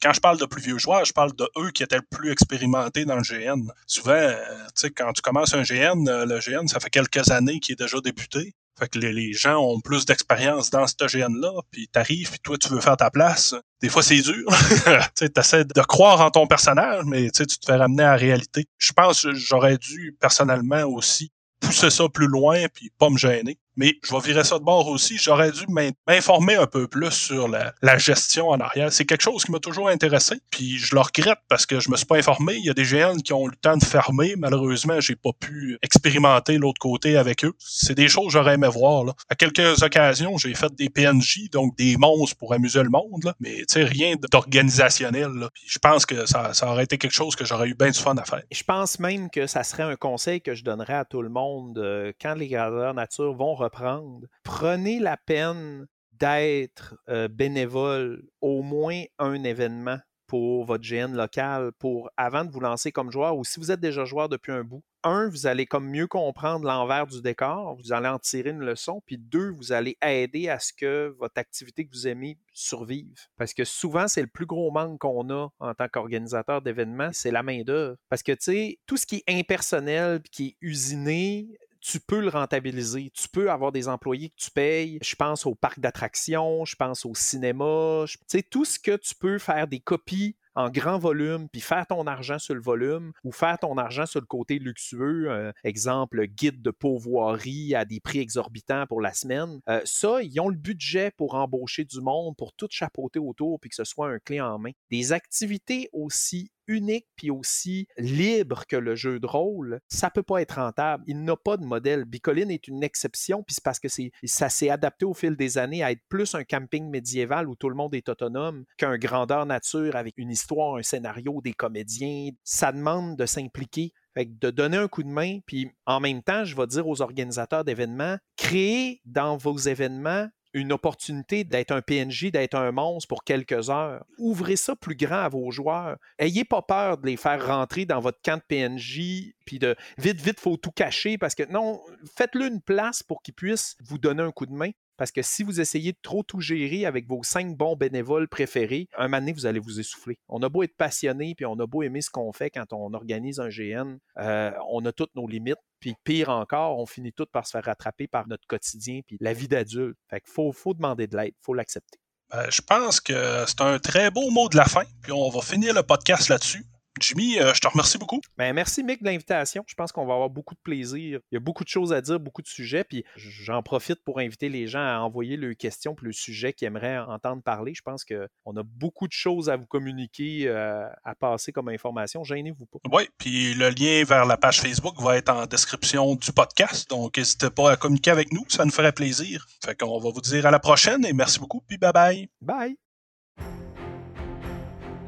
Quand 0.00 0.12
je 0.12 0.20
parle 0.20 0.38
de 0.38 0.44
plus 0.46 0.62
vieux 0.62 0.78
joueurs, 0.78 1.04
je 1.04 1.12
parle 1.12 1.34
de 1.34 1.50
eux 1.58 1.72
qui 1.72 1.82
étaient 1.82 1.96
le 1.96 2.06
plus 2.08 2.30
expérimentés 2.30 3.04
dans 3.04 3.16
le 3.16 3.22
GN. 3.22 3.72
Souvent, 3.88 4.12
euh, 4.12 4.36
tu 4.66 4.82
sais, 4.82 4.90
quand 4.90 5.12
tu 5.12 5.20
commences 5.20 5.52
un 5.54 5.62
GN, 5.62 6.06
euh, 6.06 6.24
le 6.24 6.38
GN, 6.38 6.68
ça 6.68 6.78
fait 6.78 6.90
quelques 6.90 7.28
années 7.32 7.58
qu'il 7.58 7.72
est 7.72 7.82
déjà 7.82 8.00
débuté. 8.00 8.54
Que 8.88 8.98
les, 8.98 9.32
gens 9.32 9.58
ont 9.58 9.80
plus 9.80 10.06
d'expérience 10.06 10.70
dans 10.70 10.86
ce 10.86 10.94
GN-là, 10.94 11.52
puis 11.70 11.88
t'arrives, 11.88 12.30
puis 12.30 12.40
toi, 12.40 12.56
tu 12.58 12.68
veux 12.68 12.80
faire 12.80 12.96
ta 12.96 13.10
place. 13.10 13.54
Des 13.82 13.88
fois, 13.88 14.02
c'est 14.02 14.20
dur. 14.20 14.48
tu 15.16 15.28
essaies 15.36 15.64
de 15.64 15.82
croire 15.82 16.20
en 16.20 16.30
ton 16.30 16.46
personnage, 16.46 17.04
mais 17.06 17.30
tu 17.30 17.46
te 17.46 17.66
fais 17.66 17.76
ramener 17.76 18.02
à 18.02 18.12
la 18.12 18.16
réalité. 18.16 18.66
Je 18.78 18.92
pense 18.92 19.22
que 19.22 19.34
j'aurais 19.34 19.78
dû, 19.78 20.16
personnellement 20.20 20.84
aussi, 20.84 21.30
pousser 21.60 21.90
ça 21.90 22.08
plus 22.08 22.26
loin, 22.26 22.66
puis 22.72 22.90
pas 22.98 23.10
me 23.10 23.18
gêner. 23.18 23.58
Mais 23.80 23.94
je 24.04 24.14
vais 24.14 24.20
virer 24.20 24.44
ça 24.44 24.58
de 24.58 24.64
bord 24.64 24.88
aussi. 24.88 25.16
J'aurais 25.16 25.52
dû 25.52 25.64
m'informer 26.06 26.56
un 26.56 26.66
peu 26.66 26.86
plus 26.86 27.12
sur 27.12 27.48
la, 27.48 27.72
gestion 27.96 28.48
en 28.48 28.60
arrière. 28.60 28.92
C'est 28.92 29.06
quelque 29.06 29.22
chose 29.22 29.42
qui 29.42 29.52
m'a 29.52 29.58
toujours 29.58 29.88
intéressé. 29.88 30.34
Puis 30.50 30.76
je 30.76 30.94
le 30.94 31.00
regrette 31.00 31.38
parce 31.48 31.64
que 31.64 31.80
je 31.80 31.90
me 31.90 31.96
suis 31.96 32.04
pas 32.04 32.18
informé. 32.18 32.56
Il 32.56 32.66
y 32.66 32.68
a 32.68 32.74
des 32.74 32.84
GN 32.84 33.16
qui 33.24 33.32
ont 33.32 33.46
eu 33.46 33.50
le 33.50 33.56
temps 33.56 33.78
de 33.78 33.84
fermer. 33.84 34.34
Malheureusement, 34.36 35.00
j'ai 35.00 35.16
pas 35.16 35.30
pu 35.32 35.78
expérimenter 35.80 36.58
l'autre 36.58 36.78
côté 36.78 37.16
avec 37.16 37.42
eux. 37.42 37.54
C'est 37.58 37.94
des 37.94 38.08
choses 38.08 38.26
que 38.26 38.32
j'aurais 38.32 38.54
aimé 38.56 38.68
voir. 38.68 39.14
À 39.30 39.34
quelques 39.34 39.82
occasions, 39.82 40.36
j'ai 40.36 40.52
fait 40.52 40.74
des 40.74 40.90
PNJ, 40.90 41.48
donc 41.50 41.74
des 41.78 41.96
monstres 41.96 42.36
pour 42.36 42.52
amuser 42.52 42.82
le 42.82 42.90
monde. 42.90 43.24
Là. 43.24 43.34
Mais 43.40 43.64
rien 43.76 44.14
d'organisationnel. 44.30 45.30
Je 45.66 45.78
pense 45.78 46.04
que 46.04 46.26
ça, 46.26 46.52
aurait 46.64 46.84
été 46.84 46.98
quelque 46.98 47.12
chose 47.12 47.34
que 47.34 47.46
j'aurais 47.46 47.68
eu 47.68 47.74
bien 47.74 47.88
du 47.88 47.98
fun 47.98 48.14
à 48.16 48.24
faire. 48.24 48.42
Je 48.52 48.62
pense 48.62 48.98
même 48.98 49.30
que 49.30 49.46
ça 49.46 49.62
serait 49.62 49.84
un 49.84 49.96
conseil 49.96 50.42
que 50.42 50.54
je 50.54 50.64
donnerais 50.64 50.96
à 50.96 51.06
tout 51.06 51.22
le 51.22 51.30
monde 51.30 51.78
euh, 51.78 52.12
quand 52.20 52.34
les 52.34 52.48
gradeurs 52.48 52.92
nature 52.92 53.32
vont 53.32 53.54
prendre, 53.70 54.26
prenez 54.42 54.98
la 54.98 55.16
peine 55.16 55.86
d'être 56.12 56.96
euh, 57.08 57.28
bénévole 57.28 58.22
au 58.40 58.62
moins 58.62 59.02
un 59.18 59.42
événement 59.42 59.98
pour 60.30 60.64
votre 60.64 60.84
GN 60.88 61.12
local 61.16 61.72
pour 61.80 62.08
avant 62.16 62.44
de 62.44 62.52
vous 62.52 62.60
lancer 62.60 62.92
comme 62.92 63.10
joueur 63.10 63.36
ou 63.36 63.44
si 63.44 63.58
vous 63.58 63.72
êtes 63.72 63.80
déjà 63.80 64.04
joueur 64.04 64.28
depuis 64.28 64.52
un 64.52 64.62
bout. 64.62 64.84
Un, 65.02 65.28
vous 65.28 65.48
allez 65.48 65.66
comme 65.66 65.88
mieux 65.88 66.06
comprendre 66.06 66.66
l'envers 66.66 67.08
du 67.08 67.20
décor, 67.20 67.74
vous 67.74 67.92
allez 67.92 68.06
en 68.06 68.20
tirer 68.20 68.50
une 68.50 68.60
leçon, 68.60 69.02
puis 69.06 69.18
deux, 69.18 69.50
vous 69.50 69.72
allez 69.72 69.96
aider 70.06 70.48
à 70.48 70.60
ce 70.60 70.72
que 70.72 71.16
votre 71.18 71.38
activité 71.38 71.84
que 71.84 71.90
vous 71.90 72.06
aimez 72.06 72.38
survive. 72.52 73.18
Parce 73.36 73.54
que 73.54 73.64
souvent, 73.64 74.06
c'est 74.06 74.20
le 74.20 74.28
plus 74.28 74.46
gros 74.46 74.70
manque 74.70 75.00
qu'on 75.00 75.30
a 75.30 75.48
en 75.58 75.74
tant 75.74 75.88
qu'organisateur 75.88 76.62
d'événements, 76.62 77.10
c'est 77.12 77.32
la 77.32 77.42
main-d'œuvre. 77.42 77.96
Parce 78.08 78.22
que, 78.22 78.32
tu 78.32 78.38
sais, 78.42 78.78
tout 78.86 78.98
ce 78.98 79.06
qui 79.06 79.24
est 79.26 79.38
impersonnel, 79.40 80.20
qui 80.30 80.48
est 80.48 80.56
usiné, 80.60 81.48
tu 81.80 82.00
peux 82.00 82.20
le 82.20 82.28
rentabiliser. 82.28 83.10
Tu 83.14 83.28
peux 83.28 83.50
avoir 83.50 83.72
des 83.72 83.88
employés 83.88 84.30
que 84.30 84.36
tu 84.36 84.50
payes. 84.50 84.98
Je 85.02 85.14
pense 85.16 85.46
au 85.46 85.54
parc 85.54 85.80
d'attractions, 85.80 86.64
je 86.64 86.76
pense 86.76 87.04
au 87.04 87.14
cinéma. 87.14 88.04
Tu 88.06 88.18
sais, 88.26 88.42
tout 88.42 88.64
ce 88.64 88.78
que 88.78 88.96
tu 88.96 89.14
peux 89.14 89.38
faire 89.38 89.66
des 89.66 89.80
copies 89.80 90.36
en 90.54 90.68
grand 90.68 90.98
volume, 90.98 91.48
puis 91.48 91.60
faire 91.60 91.86
ton 91.86 92.06
argent 92.06 92.38
sur 92.38 92.54
le 92.54 92.60
volume 92.60 93.12
ou 93.24 93.32
faire 93.32 93.58
ton 93.58 93.78
argent 93.78 94.06
sur 94.06 94.20
le 94.20 94.26
côté 94.26 94.58
luxueux, 94.58 95.30
euh, 95.30 95.52
exemple 95.64 96.26
guide 96.26 96.60
de 96.60 96.70
pauvoirie 96.70 97.74
à 97.74 97.84
des 97.84 98.00
prix 98.00 98.18
exorbitants 98.18 98.86
pour 98.86 99.00
la 99.00 99.12
semaine, 99.12 99.60
euh, 99.68 99.80
ça, 99.84 100.22
ils 100.22 100.40
ont 100.40 100.48
le 100.48 100.56
budget 100.56 101.12
pour 101.16 101.34
embaucher 101.34 101.84
du 101.84 102.00
monde, 102.00 102.36
pour 102.36 102.52
tout 102.52 102.68
chapeauter 102.70 103.18
autour, 103.18 103.60
puis 103.60 103.70
que 103.70 103.76
ce 103.76 103.84
soit 103.84 104.08
un 104.08 104.18
clé 104.18 104.40
en 104.40 104.58
main. 104.58 104.72
Des 104.90 105.12
activités 105.12 105.88
aussi 105.92 106.50
unique 106.70 107.06
puis 107.16 107.30
aussi 107.30 107.86
libre 107.98 108.64
que 108.66 108.76
le 108.76 108.94
jeu 108.94 109.18
de 109.18 109.26
rôle, 109.26 109.80
ça 109.88 110.08
peut 110.08 110.22
pas 110.22 110.40
être 110.40 110.54
rentable. 110.56 111.04
Il 111.06 111.24
n'a 111.24 111.36
pas 111.36 111.56
de 111.56 111.64
modèle. 111.64 112.04
Bicoline 112.04 112.50
est 112.50 112.68
une 112.68 112.82
exception, 112.82 113.42
puis 113.42 113.54
c'est 113.54 113.64
parce 113.64 113.80
que 113.80 113.88
c'est, 113.88 114.12
ça 114.24 114.48
s'est 114.48 114.70
adapté 114.70 115.04
au 115.04 115.12
fil 115.12 115.36
des 115.36 115.58
années 115.58 115.82
à 115.82 115.90
être 115.90 116.02
plus 116.08 116.34
un 116.34 116.44
camping 116.44 116.88
médiéval 116.88 117.48
où 117.48 117.56
tout 117.56 117.68
le 117.68 117.74
monde 117.74 117.94
est 117.94 118.08
autonome 118.08 118.64
qu'un 118.78 118.96
grandeur 118.96 119.44
nature 119.46 119.96
avec 119.96 120.14
une 120.16 120.30
histoire, 120.30 120.76
un 120.76 120.82
scénario, 120.82 121.40
des 121.42 121.52
comédiens. 121.52 122.30
Ça 122.44 122.72
demande 122.72 123.16
de 123.16 123.26
s'impliquer. 123.26 123.92
de 124.16 124.50
donner 124.50 124.76
un 124.76 124.88
coup 124.88 125.02
de 125.02 125.08
main, 125.08 125.38
puis 125.46 125.70
en 125.86 125.98
même 125.98 126.22
temps, 126.22 126.44
je 126.44 126.56
vais 126.56 126.66
dire 126.66 126.86
aux 126.86 127.00
organisateurs 127.00 127.64
d'événements, 127.64 128.16
créez 128.36 129.00
dans 129.04 129.36
vos 129.36 129.56
événements 129.56 130.28
une 130.52 130.72
opportunité 130.72 131.44
d'être 131.44 131.70
un 131.70 131.82
PNJ, 131.82 132.30
d'être 132.30 132.54
un 132.54 132.72
monstre 132.72 133.08
pour 133.08 133.24
quelques 133.24 133.70
heures. 133.70 134.04
Ouvrez 134.18 134.56
ça 134.56 134.76
plus 134.76 134.96
grand 134.96 135.22
à 135.22 135.28
vos 135.28 135.50
joueurs. 135.50 135.96
Ayez 136.18 136.44
pas 136.44 136.62
peur 136.62 136.98
de 136.98 137.06
les 137.06 137.16
faire 137.16 137.46
rentrer 137.46 137.84
dans 137.84 138.00
votre 138.00 138.20
camp 138.22 138.36
de 138.36 138.42
PNJ, 138.42 139.34
puis 139.44 139.58
de 139.58 139.76
vite, 139.98 140.20
vite, 140.20 140.40
faut 140.40 140.56
tout 140.56 140.72
cacher 140.72 141.18
parce 141.18 141.34
que 141.34 141.50
non, 141.50 141.80
faites-le 142.16 142.46
une 142.46 142.60
place 142.60 143.02
pour 143.02 143.22
qu'ils 143.22 143.34
puissent 143.34 143.76
vous 143.82 143.98
donner 143.98 144.22
un 144.22 144.32
coup 144.32 144.46
de 144.46 144.52
main. 144.52 144.70
Parce 145.00 145.12
que 145.12 145.22
si 145.22 145.44
vous 145.44 145.62
essayez 145.62 145.92
de 145.92 145.98
trop 146.02 146.22
tout 146.22 146.42
gérer 146.42 146.84
avec 146.84 147.08
vos 147.08 147.22
cinq 147.22 147.56
bons 147.56 147.74
bénévoles 147.74 148.28
préférés, 148.28 148.86
un 148.98 149.08
moment 149.08 149.32
vous 149.34 149.46
allez 149.46 149.58
vous 149.58 149.80
essouffler. 149.80 150.18
On 150.28 150.42
a 150.42 150.50
beau 150.50 150.62
être 150.62 150.76
passionné, 150.76 151.34
puis 151.34 151.46
on 151.46 151.58
a 151.58 151.66
beau 151.66 151.82
aimer 151.82 152.02
ce 152.02 152.10
qu'on 152.10 152.30
fait 152.34 152.50
quand 152.50 152.74
on 152.74 152.92
organise 152.92 153.40
un 153.40 153.48
GN, 153.48 153.96
euh, 154.18 154.50
on 154.70 154.84
a 154.84 154.92
toutes 154.92 155.14
nos 155.14 155.26
limites. 155.26 155.56
Puis 155.80 155.94
pire 156.04 156.28
encore, 156.28 156.78
on 156.78 156.84
finit 156.84 157.14
tout 157.14 157.24
par 157.32 157.46
se 157.46 157.52
faire 157.52 157.64
rattraper 157.64 158.08
par 158.08 158.28
notre 158.28 158.46
quotidien, 158.46 159.00
puis 159.06 159.16
la 159.22 159.32
vie 159.32 159.48
d'adulte. 159.48 159.96
Fait 160.10 160.20
qu'il 160.20 160.34
faut, 160.34 160.74
demander 160.74 161.06
de 161.06 161.16
l'aide, 161.16 161.32
faut 161.40 161.54
l'accepter. 161.54 161.98
Ben, 162.30 162.50
je 162.50 162.60
pense 162.60 163.00
que 163.00 163.46
c'est 163.46 163.62
un 163.62 163.78
très 163.78 164.10
beau 164.10 164.28
mot 164.28 164.50
de 164.50 164.58
la 164.58 164.66
fin, 164.66 164.84
puis 165.00 165.12
on 165.12 165.30
va 165.30 165.40
finir 165.40 165.72
le 165.72 165.82
podcast 165.82 166.28
là-dessus. 166.28 166.66
Jimmy, 166.98 167.38
euh, 167.38 167.54
je 167.54 167.60
te 167.60 167.68
remercie 167.68 167.98
beaucoup. 167.98 168.20
Ben, 168.36 168.52
merci, 168.52 168.82
Mick, 168.82 169.00
de 169.00 169.06
l'invitation. 169.06 169.62
Je 169.66 169.74
pense 169.74 169.92
qu'on 169.92 170.06
va 170.06 170.14
avoir 170.14 170.30
beaucoup 170.30 170.54
de 170.54 170.60
plaisir. 170.60 171.20
Il 171.30 171.34
y 171.34 171.36
a 171.36 171.40
beaucoup 171.40 171.62
de 171.62 171.68
choses 171.68 171.92
à 171.92 172.00
dire, 172.00 172.18
beaucoup 172.18 172.42
de 172.42 172.48
sujets. 172.48 172.84
Puis 172.84 173.04
j'en 173.16 173.62
profite 173.62 174.02
pour 174.04 174.18
inviter 174.18 174.48
les 174.48 174.66
gens 174.66 174.80
à 174.80 174.98
envoyer 174.98 175.36
leurs 175.36 175.56
questions 175.56 175.94
pour 175.94 176.06
le 176.06 176.12
sujet 176.12 176.52
qu'ils 176.52 176.66
aimeraient 176.66 176.98
entendre 176.98 177.42
parler. 177.42 177.74
Je 177.74 177.82
pense 177.82 178.04
qu'on 178.04 178.56
a 178.56 178.62
beaucoup 178.62 179.06
de 179.06 179.12
choses 179.12 179.48
à 179.48 179.56
vous 179.56 179.66
communiquer, 179.66 180.48
euh, 180.48 180.86
à 181.04 181.14
passer 181.14 181.52
comme 181.52 181.68
information. 181.68 182.24
Gênez-vous 182.24 182.66
pas. 182.66 182.78
Oui, 182.90 183.08
puis 183.18 183.54
le 183.54 183.68
lien 183.70 184.04
vers 184.04 184.26
la 184.26 184.36
page 184.36 184.60
Facebook 184.60 185.00
va 185.00 185.16
être 185.16 185.30
en 185.30 185.46
description 185.46 186.16
du 186.16 186.32
podcast. 186.32 186.90
Donc, 186.90 187.16
n'hésitez 187.16 187.50
pas 187.50 187.72
à 187.72 187.76
communiquer 187.76 188.10
avec 188.10 188.32
nous. 188.32 188.44
Ça 188.48 188.64
nous 188.64 188.72
ferait 188.72 188.92
plaisir. 188.92 189.46
Fait 189.64 189.78
qu'on 189.78 190.00
va 190.00 190.10
vous 190.10 190.20
dire 190.20 190.44
à 190.44 190.50
la 190.50 190.58
prochaine 190.58 191.04
et 191.04 191.12
merci 191.12 191.38
beaucoup. 191.38 191.62
Puis 191.66 191.78
bye 191.78 191.92
bye. 191.92 192.28
Bye. 192.40 192.89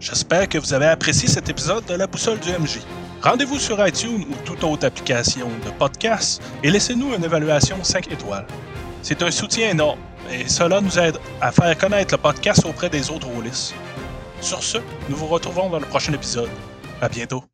J'espère 0.02 0.48
que 0.48 0.58
vous 0.58 0.74
avez 0.74 0.86
apprécié 0.86 1.28
cet 1.28 1.48
épisode 1.48 1.84
de 1.84 1.94
La 1.94 2.08
Boussole 2.08 2.40
du 2.40 2.50
MJ. 2.50 2.80
Rendez-vous 3.22 3.60
sur 3.60 3.86
iTunes 3.86 4.26
ou 4.28 4.34
toute 4.44 4.64
autre 4.64 4.84
application 4.84 5.46
de 5.64 5.70
podcast 5.78 6.42
et 6.64 6.72
laissez-nous 6.72 7.14
une 7.14 7.22
évaluation 7.22 7.76
5 7.84 8.10
étoiles. 8.10 8.48
C'est 9.00 9.22
un 9.22 9.30
soutien 9.30 9.70
énorme 9.70 10.00
et 10.28 10.48
cela 10.48 10.80
nous 10.80 10.98
aide 10.98 11.18
à 11.40 11.52
faire 11.52 11.78
connaître 11.78 12.14
le 12.14 12.20
podcast 12.20 12.64
auprès 12.66 12.90
des 12.90 13.12
autres 13.12 13.28
rôlistes. 13.28 13.74
Sur 14.40 14.60
ce, 14.64 14.78
nous 15.08 15.14
vous 15.14 15.28
retrouvons 15.28 15.70
dans 15.70 15.78
le 15.78 15.86
prochain 15.86 16.12
épisode. 16.12 16.50
À 17.00 17.08
bientôt. 17.08 17.44